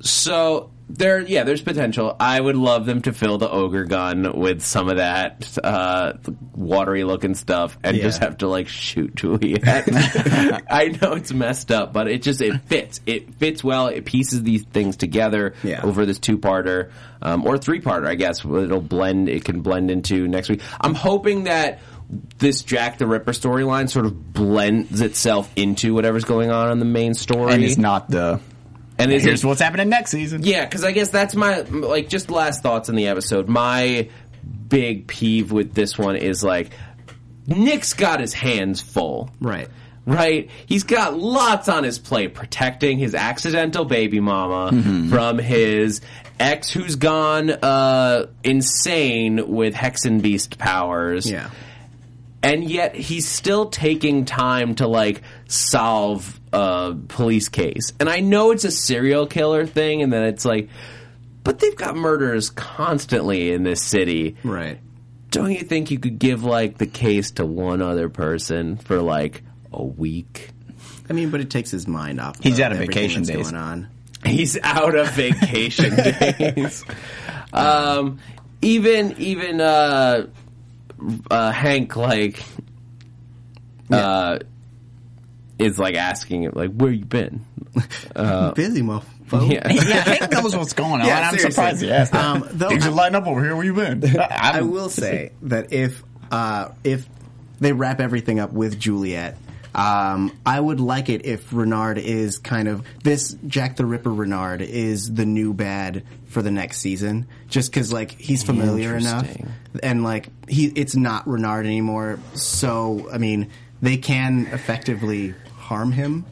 so 0.00 0.70
there, 0.88 1.20
yeah, 1.20 1.44
there's 1.44 1.60
potential. 1.62 2.16
I 2.18 2.40
would 2.40 2.56
love 2.56 2.86
them 2.86 3.02
to 3.02 3.12
fill 3.12 3.38
the 3.38 3.50
ogre 3.50 3.84
gun 3.84 4.38
with 4.38 4.62
some 4.62 4.88
of 4.88 4.96
that 4.96 5.56
uh, 5.62 6.14
watery 6.54 7.04
looking 7.04 7.34
stuff, 7.34 7.78
and 7.84 7.96
Yeah. 7.96 8.02
just 8.04 8.20
have 8.20 8.38
to 8.38 8.48
like 8.48 8.68
shoot 8.68 9.14
Juliet. 9.14 9.62
I 10.70 10.96
know 11.00 11.12
it's 11.12 11.32
messed 11.32 11.70
up, 11.70 11.92
but 11.92 12.08
it 12.08 12.22
just 12.22 12.40
it 12.40 12.60
fits. 12.62 13.00
It 13.06 13.34
fits 13.34 13.62
well. 13.62 13.88
It 13.88 14.04
pieces 14.04 14.42
these 14.42 14.62
things 14.64 14.96
together 14.96 15.54
Yeah. 15.62 15.82
over 15.82 16.06
this 16.06 16.18
two 16.18 16.38
parter 16.38 16.90
um, 17.22 17.46
or 17.46 17.58
three 17.58 17.80
parter. 17.80 18.06
I 18.06 18.14
guess 18.14 18.44
it'll 18.44 18.80
blend. 18.80 19.28
It 19.28 19.44
can 19.44 19.60
blend 19.60 19.90
into 19.90 20.26
next 20.28 20.48
week. 20.48 20.62
I'm 20.80 20.94
hoping 20.94 21.44
that. 21.44 21.80
This 22.38 22.62
Jack 22.62 22.96
the 22.96 23.06
Ripper 23.06 23.32
storyline 23.32 23.90
sort 23.90 24.06
of 24.06 24.32
blends 24.32 25.02
itself 25.02 25.52
into 25.56 25.92
whatever's 25.92 26.24
going 26.24 26.50
on 26.50 26.70
in 26.70 26.78
the 26.78 26.86
main 26.86 27.12
story. 27.12 27.52
and 27.52 27.62
it's 27.62 27.76
not 27.76 28.08
the. 28.08 28.40
And 28.98 29.12
is 29.12 29.22
Here's 29.24 29.44
it, 29.44 29.46
what's 29.46 29.60
happening 29.60 29.88
next 29.88 30.10
season. 30.10 30.42
yeah, 30.44 30.64
because 30.64 30.82
I 30.84 30.92
guess 30.92 31.10
that's 31.10 31.34
my 31.34 31.60
like 31.60 32.08
just 32.08 32.30
last 32.30 32.62
thoughts 32.62 32.88
on 32.88 32.96
the 32.96 33.06
episode. 33.08 33.48
My 33.48 34.08
big 34.68 35.06
peeve 35.06 35.52
with 35.52 35.72
this 35.74 35.96
one 35.98 36.16
is 36.16 36.42
like 36.42 36.70
Nick's 37.46 37.94
got 37.94 38.20
his 38.20 38.32
hands 38.34 38.80
full. 38.80 39.30
Right. 39.40 39.68
Right? 40.04 40.50
He's 40.66 40.84
got 40.84 41.18
lots 41.18 41.68
on 41.68 41.84
his 41.84 41.98
plate 41.98 42.34
protecting 42.34 42.98
his 42.98 43.14
accidental 43.14 43.84
baby 43.84 44.20
mama 44.20 44.70
from 45.10 45.38
his 45.38 46.00
ex 46.40 46.70
who's 46.70 46.96
gone 46.96 47.50
uh, 47.50 48.26
insane 48.42 49.48
with 49.54 49.74
Hexenbiest 49.74 50.56
powers 50.56 51.30
Yeah. 51.30 51.50
and 52.42 52.64
yet 52.70 52.94
he's 52.94 53.28
still 53.28 53.66
taking 53.70 54.24
time 54.24 54.76
to 54.76 54.86
like 54.86 55.20
solve 55.46 56.37
a 56.52 56.96
police 57.08 57.48
case. 57.48 57.92
And 58.00 58.08
I 58.08 58.20
know 58.20 58.50
it's 58.50 58.64
a 58.64 58.70
serial 58.70 59.26
killer 59.26 59.66
thing, 59.66 60.02
and 60.02 60.12
then 60.12 60.24
it's 60.24 60.44
like, 60.44 60.68
but 61.44 61.58
they've 61.58 61.76
got 61.76 61.96
murders 61.96 62.50
constantly 62.50 63.52
in 63.52 63.62
this 63.62 63.82
city. 63.82 64.36
Right. 64.44 64.78
Don't 65.30 65.52
you 65.52 65.60
think 65.60 65.90
you 65.90 65.98
could 65.98 66.18
give 66.18 66.44
like 66.44 66.78
the 66.78 66.86
case 66.86 67.32
to 67.32 67.46
one 67.46 67.82
other 67.82 68.08
person 68.08 68.76
for 68.76 69.00
like 69.00 69.42
a 69.72 69.84
week? 69.84 70.50
I 71.08 71.12
mean, 71.12 71.30
but 71.30 71.40
it 71.40 71.50
takes 71.50 71.70
his 71.70 71.86
mind 71.86 72.20
off. 72.20 72.42
He's 72.42 72.60
out 72.60 72.72
of 72.72 72.78
vacation 72.78 73.22
days. 73.22 73.50
Going 73.50 73.54
on. 73.54 73.88
He's 74.24 74.58
out 74.62 74.94
of 74.94 75.10
vacation 75.12 75.96
days. 76.18 76.84
Um, 77.52 78.18
even 78.60 79.14
even 79.18 79.60
uh, 79.60 80.26
uh, 81.30 81.52
Hank 81.52 81.96
like 81.96 82.42
uh, 83.90 84.38
is 85.58 85.78
like 85.78 85.94
asking 85.96 86.50
like 86.52 86.72
where 86.72 86.90
you 86.92 87.04
been? 87.04 87.44
Busy, 87.74 88.82
mofo. 88.82 89.04
Yeah. 89.30 89.68
yeah, 89.70 90.00
Hank 90.18 90.32
knows 90.32 90.56
what's 90.56 90.72
going 90.72 91.00
on. 91.00 91.06
Yeah, 91.06 91.18
I'm 91.28 91.34
seriously. 91.38 91.50
surprised 91.50 91.82
he 91.82 91.90
asked. 91.92 92.14
Um, 92.14 92.42
Um, 92.42 92.48
though 92.52 92.68
Things 92.70 92.86
I- 92.86 92.88
are 92.88 92.92
lining 92.92 93.16
up 93.16 93.26
over 93.26 93.42
here. 93.42 93.54
Where 93.54 93.64
you 93.64 93.74
been? 93.74 94.04
I 94.18 94.52
I'm- 94.54 94.70
will 94.70 94.88
say 94.88 95.32
that 95.42 95.72
if 95.72 96.02
uh, 96.30 96.70
if 96.84 97.06
they 97.60 97.72
wrap 97.72 98.00
everything 98.00 98.38
up 98.40 98.52
with 98.52 98.78
Juliet, 98.78 99.36
um, 99.74 100.32
I 100.46 100.58
would 100.58 100.80
like 100.80 101.08
it 101.08 101.26
if 101.26 101.52
Renard 101.52 101.98
is 101.98 102.38
kind 102.38 102.68
of 102.68 102.84
this 103.04 103.36
Jack 103.46 103.76
the 103.76 103.84
Ripper 103.84 104.12
Renard 104.12 104.62
is 104.62 105.12
the 105.12 105.26
new 105.26 105.52
bad 105.52 106.04
for 106.28 106.40
the 106.42 106.50
next 106.50 106.78
season, 106.78 107.26
just 107.48 107.70
because 107.70 107.92
like 107.92 108.12
he's 108.12 108.42
familiar 108.42 108.96
enough 108.96 109.28
and 109.82 110.02
like 110.04 110.28
he 110.48 110.66
it's 110.66 110.96
not 110.96 111.26
Renard 111.28 111.66
anymore. 111.66 112.18
So 112.34 113.08
I 113.12 113.18
mean, 113.18 113.50
they 113.82 113.98
can 113.98 114.46
effectively 114.52 115.34
harm 115.68 115.92
him. 115.92 116.24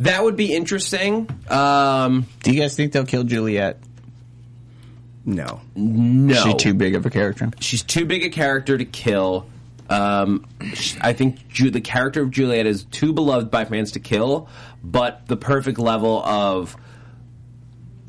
That 0.00 0.22
would 0.22 0.36
be 0.36 0.54
interesting. 0.54 1.28
Um, 1.48 2.26
Do 2.42 2.52
you 2.52 2.60
guys 2.60 2.76
think 2.76 2.92
they'll 2.92 3.04
kill 3.04 3.24
Juliet? 3.24 3.78
No, 5.26 5.60
no, 5.74 6.34
She 6.34 6.54
too 6.54 6.74
big 6.74 6.94
of 6.94 7.06
a 7.06 7.10
character. 7.10 7.50
she's 7.60 7.82
too 7.82 8.04
big 8.04 8.24
a 8.24 8.28
character 8.28 8.76
to 8.76 8.84
kill. 8.84 9.46
Um, 9.88 10.46
I 11.00 11.12
think 11.14 11.48
Ju- 11.48 11.70
the 11.70 11.80
character 11.80 12.22
of 12.22 12.30
Juliet 12.30 12.66
is 12.66 12.84
too 12.84 13.12
beloved 13.12 13.50
by 13.50 13.64
fans 13.64 13.92
to 13.92 14.00
kill, 14.00 14.48
but 14.82 15.26
the 15.26 15.36
perfect 15.36 15.78
level 15.78 16.22
of 16.24 16.76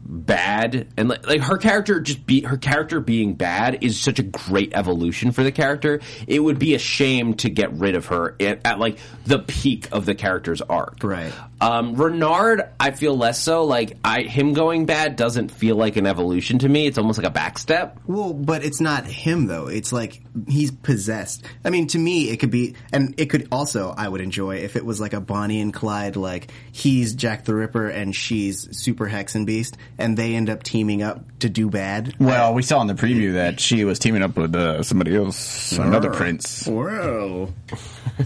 bad 0.08 0.88
and 0.97 1.10
like, 1.10 1.28
like 1.28 1.41
her 1.41 1.58
character 1.58 1.99
just 1.99 2.26
be 2.26 2.41
her 2.41 2.58
character 2.58 2.99
being 2.99 3.34
bad 3.34 3.84
is 3.84 3.99
such 3.99 4.20
a 4.20 4.24
great 4.24 4.74
evolution 4.74 5.32
for 5.32 5.43
the 5.43 5.51
character. 5.51 5.99
It 6.28 6.39
would 6.39 6.60
be 6.60 6.76
a 6.76 6.80
shame 6.80 7.34
to 7.36 7.49
get 7.49 7.74
rid 7.74 7.95
of 7.95 8.08
her 8.08 8.36
at, 8.39 8.62
at 8.66 8.80
like 8.80 8.99
the 9.26 9.39
peak 9.39 9.89
of 9.91 10.06
the 10.06 10.16
character's 10.16 10.62
arc. 10.62 11.03
Right. 11.03 11.34
Um, 11.60 11.95
Renard, 11.95 12.70
I 12.80 12.91
feel 12.91 13.18
less 13.18 13.39
so. 13.39 13.64
Like 13.64 13.97
I, 14.03 14.22
him 14.22 14.53
going 14.53 14.86
bad 14.86 15.16
doesn't 15.16 15.49
feel 15.49 15.76
like 15.76 15.95
an 15.95 16.06
evolution 16.06 16.60
to 16.60 16.70
me. 16.70 16.86
It's 16.86 16.97
almost 16.97 17.18
like 17.18 17.28
a 17.28 17.34
backstep. 17.34 17.97
Well, 18.06 18.34
but 18.34 18.64
it's 18.64 18.82
not 18.82 19.06
him 19.06 19.47
though. 19.47 19.68
It's 19.68 19.91
like 19.91 20.22
he's 20.47 20.72
possessed. 20.72 21.43
I 21.64 21.70
mean, 21.70 21.88
to 21.88 21.97
me, 21.99 22.30
it 22.30 22.38
could 22.38 22.51
be, 22.51 22.76
and 22.93 23.16
it 23.18 23.28
could 23.30 23.47
also, 23.51 23.93
I 23.95 24.08
would 24.08 24.22
enjoy 24.22 24.58
if 24.58 24.76
it 24.76 24.86
was 24.86 24.99
like 24.99 25.14
a 25.14 25.22
Bonnie 25.22 25.62
and 25.62 25.74
Clyde, 25.74 26.16
like 26.16 26.51
he's 26.76 27.14
Jack 27.16 27.46
the 27.46 27.56
Ripper 27.56 27.88
and 27.88 28.14
she's 28.14 28.68
Super 28.78 29.08
Hexenbiest, 29.08 29.76
and 29.98 30.18
they 30.18 30.36
end 30.36 30.50
up 30.50 30.62
teaming 30.62 31.02
up 31.02 31.24
to 31.40 31.48
do 31.48 31.70
bad. 31.70 32.14
Well, 32.20 32.54
we 32.54 32.64
saw 32.64 32.82
in 32.82 32.88
the 32.88 32.94
preview 32.96 33.34
that 33.36 33.62
she 33.62 33.86
was 33.86 33.98
teaming 33.98 34.22
up 34.24 34.36
with 34.36 34.54
uh, 34.54 34.84
somebody 34.84 35.16
else, 35.16 35.72
another 35.72 36.12
prince. 36.12 36.66
Whoa. 36.68 37.54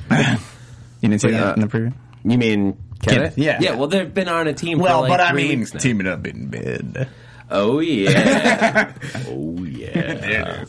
You 1.01 1.07
didn't 1.07 1.21
see 1.21 1.29
Yeah. 1.29 1.43
that 1.45 1.55
in 1.55 1.61
the 1.61 1.67
preview? 1.67 1.93
You 2.25 2.37
mean 2.37 2.77
Kenneth? 3.01 3.37
Yeah. 3.37 3.59
yeah. 3.61 3.75
Well, 3.75 3.87
they've 3.87 4.13
been 4.13 4.27
on 4.27 4.47
a 4.47 4.53
team. 4.53 4.79
Well, 4.79 5.03
for 5.03 5.07
like 5.09 5.17
but 5.17 5.21
I 5.21 5.29
three 5.31 5.47
mean, 5.47 5.59
weeks 5.59 5.73
now. 5.73 5.79
teaming 5.79 6.07
up 6.07 6.27
in 6.27 6.47
bed. 6.47 7.07
Oh 7.49 7.79
yeah. 7.79 8.91
oh 9.29 9.63
yeah. 9.63 10.65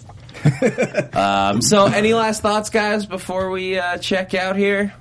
um, 1.12 1.60
so, 1.62 1.86
any 1.86 2.14
last 2.14 2.42
thoughts, 2.42 2.70
guys, 2.70 3.06
before 3.06 3.50
we 3.50 3.76
uh, 3.78 3.98
check 3.98 4.34
out 4.34 4.54
here? 4.54 4.94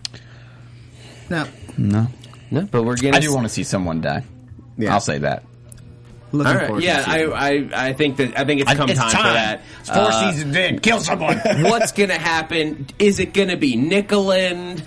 No. 1.29 1.45
No, 1.77 2.07
No, 2.51 2.61
but 2.63 2.83
we're 2.83 2.95
getting. 2.95 3.13
I 3.15 3.19
do 3.19 3.33
want 3.33 3.45
to 3.45 3.49
see 3.49 3.63
someone 3.63 4.01
die. 4.01 4.23
Yeah. 4.77 4.93
I'll 4.93 5.01
say 5.01 5.19
that. 5.19 5.43
Looking 6.31 6.47
All 6.51 6.57
right. 6.57 6.65
forward 6.67 6.81
to 6.81 6.85
Yeah, 6.85 7.03
I. 7.07 7.23
I, 7.25 7.69
I 7.89 7.93
think 7.93 8.17
that 8.17 8.37
I 8.39 8.45
think 8.45 8.61
it's 8.61 8.73
come 8.73 8.87
time, 8.89 9.09
for 9.09 9.17
that. 9.33 9.61
It's 9.81 9.89
four 9.89 9.99
Uh, 10.03 10.31
seasons 10.31 10.55
in. 10.55 10.79
Kill 10.79 10.99
someone. 10.99 11.37
What's 11.63 11.91
gonna 11.91 12.17
happen? 12.19 12.87
Is 12.99 13.19
it 13.19 13.33
gonna 13.33 13.57
be 13.57 13.75
Nicoland, 13.75 14.83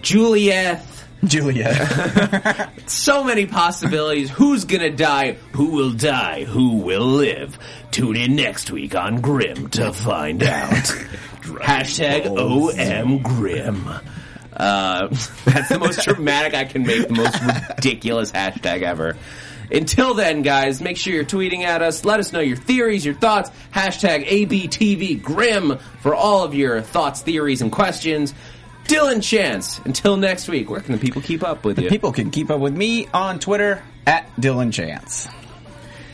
Juliet? 0.00 0.82
Julia. 1.24 2.70
So 2.86 3.24
many 3.24 3.46
possibilities. 3.46 4.30
Who's 4.30 4.64
gonna 4.64 4.90
die? 4.90 5.32
Who 5.52 5.66
will 5.70 5.92
die? 5.92 6.44
Who 6.44 6.76
will 6.76 7.04
live? 7.06 7.58
Tune 7.90 8.14
in 8.16 8.36
next 8.36 8.70
week 8.70 8.94
on 8.94 9.20
Grimm 9.20 9.68
to 9.70 9.92
find 9.92 10.42
out. 10.44 10.70
Hashtag 11.42 12.26
OM 12.26 13.18
Grimm. 13.22 13.90
Uh, 14.56 15.08
that's 15.44 15.68
the 15.68 15.78
most 15.78 16.02
dramatic 16.04 16.54
I 16.54 16.64
can 16.64 16.82
make, 16.86 17.08
the 17.08 17.14
most 17.14 17.38
ridiculous 17.42 18.32
hashtag 18.32 18.82
ever. 18.82 19.16
Until 19.70 20.14
then, 20.14 20.42
guys, 20.42 20.80
make 20.80 20.96
sure 20.96 21.12
you're 21.12 21.24
tweeting 21.24 21.62
at 21.64 21.82
us. 21.82 22.04
Let 22.04 22.20
us 22.20 22.32
know 22.32 22.40
your 22.40 22.56
theories, 22.56 23.04
your 23.04 23.14
thoughts. 23.14 23.50
Hashtag 23.72 24.26
ABTVGrimm 24.26 25.80
for 26.00 26.14
all 26.14 26.44
of 26.44 26.54
your 26.54 26.80
thoughts, 26.82 27.22
theories, 27.22 27.62
and 27.62 27.72
questions. 27.72 28.32
Dylan 28.84 29.20
Chance. 29.22 29.80
Until 29.80 30.16
next 30.16 30.48
week, 30.48 30.70
where 30.70 30.80
can 30.80 30.92
the 30.92 30.98
people 30.98 31.20
keep 31.20 31.42
up 31.42 31.64
with 31.64 31.80
you? 31.80 31.88
People 31.88 32.12
can 32.12 32.30
keep 32.30 32.50
up 32.50 32.60
with 32.60 32.76
me 32.76 33.08
on 33.12 33.40
Twitter 33.40 33.82
at 34.06 34.30
Dylan 34.36 34.72
Chance. 34.72 35.26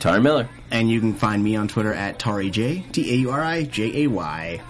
Tauri 0.01 0.23
Miller. 0.23 0.49
and 0.71 0.91
you 0.91 0.99
can 0.99 1.15
find 1.15 1.45
me 1.45 1.55
on 1.55 1.69
Twitter 1.69 1.93
at 1.93 2.19
Tauri 2.19 2.51
J, 2.51 2.85
T 2.91 3.13
A 3.13 3.17
U 3.19 3.31
R 3.31 3.41
I 3.41 3.65
J 3.65 4.05
A 4.05 4.07
Y. 4.09 4.61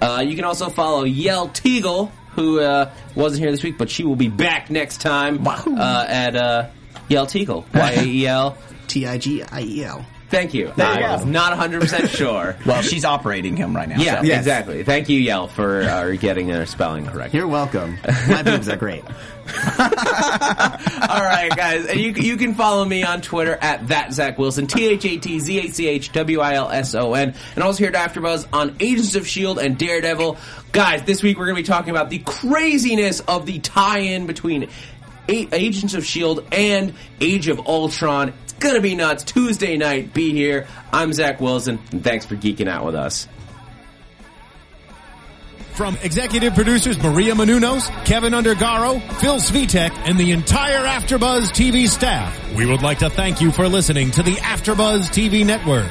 Uh, 0.00 0.22
you 0.24 0.36
can 0.36 0.44
also 0.44 0.68
follow 0.68 1.06
Yael 1.06 1.50
Tigiel, 1.50 2.10
who 2.36 2.60
uh, 2.60 2.90
wasn't 3.14 3.40
here 3.42 3.50
this 3.50 3.62
week, 3.62 3.78
but 3.78 3.90
she 3.90 4.04
will 4.04 4.16
be 4.16 4.28
back 4.28 4.70
next 4.70 5.00
time 5.00 5.44
uh, 5.46 6.04
at 6.06 6.36
uh, 6.36 6.68
Yael 7.08 7.26
Tigiel. 7.26 7.64
Y 7.74 7.90
A 7.92 8.04
E 8.04 8.26
L. 8.26 8.56
T 8.86 9.06
I 9.06 9.18
G 9.18 9.42
I 9.42 9.62
E 9.62 9.84
L. 9.84 10.06
Thank 10.28 10.54
you. 10.54 10.72
There 10.76 10.86
you 10.86 10.92
I 10.92 11.00
go. 11.00 11.12
was 11.12 11.24
not 11.24 11.56
100% 11.56 12.08
sure. 12.08 12.56
Well, 12.66 12.82
she's 12.82 13.04
operating 13.04 13.56
him 13.56 13.76
right 13.76 13.88
now. 13.88 14.00
Yeah, 14.00 14.20
so. 14.20 14.26
Yes. 14.26 14.38
exactly. 14.40 14.82
Thank 14.82 15.08
you, 15.08 15.20
Yael, 15.20 15.48
for 15.48 15.82
uh, 15.82 16.16
getting 16.16 16.48
their 16.48 16.66
spelling 16.66 17.06
correct. 17.06 17.32
You're 17.32 17.46
welcome. 17.46 17.96
My 18.28 18.42
boobs 18.42 18.68
are 18.68 18.76
great. 18.76 19.04
All 19.06 19.12
right, 21.22 21.52
guys. 21.54 21.86
And 21.86 22.00
you, 22.00 22.10
you 22.12 22.36
can 22.36 22.54
follow 22.54 22.84
me 22.84 23.04
on 23.04 23.20
Twitter 23.20 23.56
at 23.60 23.86
that 23.88 24.12
Zach 24.12 24.38
Wilson, 24.38 24.66
T 24.66 24.88
H 24.88 25.04
A 25.04 25.18
T 25.18 25.38
Z 25.38 25.58
A 25.60 25.68
C 25.70 25.86
H 25.86 26.10
W 26.12 26.40
I 26.40 26.54
L 26.54 26.70
S 26.70 26.94
O 26.96 27.14
N, 27.14 27.34
and 27.54 27.64
also 27.64 27.78
here 27.84 27.94
at 27.94 28.12
AfterBuzz 28.12 28.48
on 28.52 28.76
Agents 28.80 29.14
of 29.14 29.26
Shield 29.28 29.58
and 29.60 29.78
Daredevil. 29.78 30.38
Guys, 30.72 31.02
this 31.04 31.22
week 31.22 31.38
we're 31.38 31.46
going 31.46 31.56
to 31.56 31.62
be 31.62 31.66
talking 31.66 31.90
about 31.90 32.10
the 32.10 32.18
craziness 32.18 33.20
of 33.20 33.46
the 33.46 33.60
tie-in 33.60 34.26
between 34.26 34.68
Agents 35.28 35.94
of 35.94 36.04
Shield 36.04 36.44
and 36.52 36.94
Age 37.20 37.48
of 37.48 37.60
Ultron. 37.66 38.32
To 38.60 38.80
be 38.80 38.94
nuts. 38.94 39.24
Tuesday 39.24 39.76
night, 39.76 40.12
be 40.12 40.32
here. 40.32 40.66
I'm 40.92 41.12
Zach 41.12 41.40
Wilson, 41.40 41.78
and 41.92 42.02
thanks 42.02 42.26
for 42.26 42.34
geeking 42.34 42.68
out 42.68 42.84
with 42.84 42.94
us. 42.94 43.28
From 45.74 45.96
executive 46.02 46.54
producers 46.54 47.00
Maria 47.02 47.34
Menounos, 47.34 47.86
Kevin 48.06 48.32
Undergaro, 48.32 48.98
Phil 49.20 49.36
Svitek, 49.36 49.90
and 50.08 50.18
the 50.18 50.32
entire 50.32 50.84
AfterBuzz 50.86 51.50
TV 51.50 51.86
staff, 51.86 52.54
we 52.54 52.64
would 52.64 52.82
like 52.82 53.00
to 53.00 53.10
thank 53.10 53.42
you 53.42 53.52
for 53.52 53.68
listening 53.68 54.10
to 54.12 54.22
the 54.22 54.36
AfterBuzz 54.36 55.10
TV 55.10 55.44
network. 55.44 55.90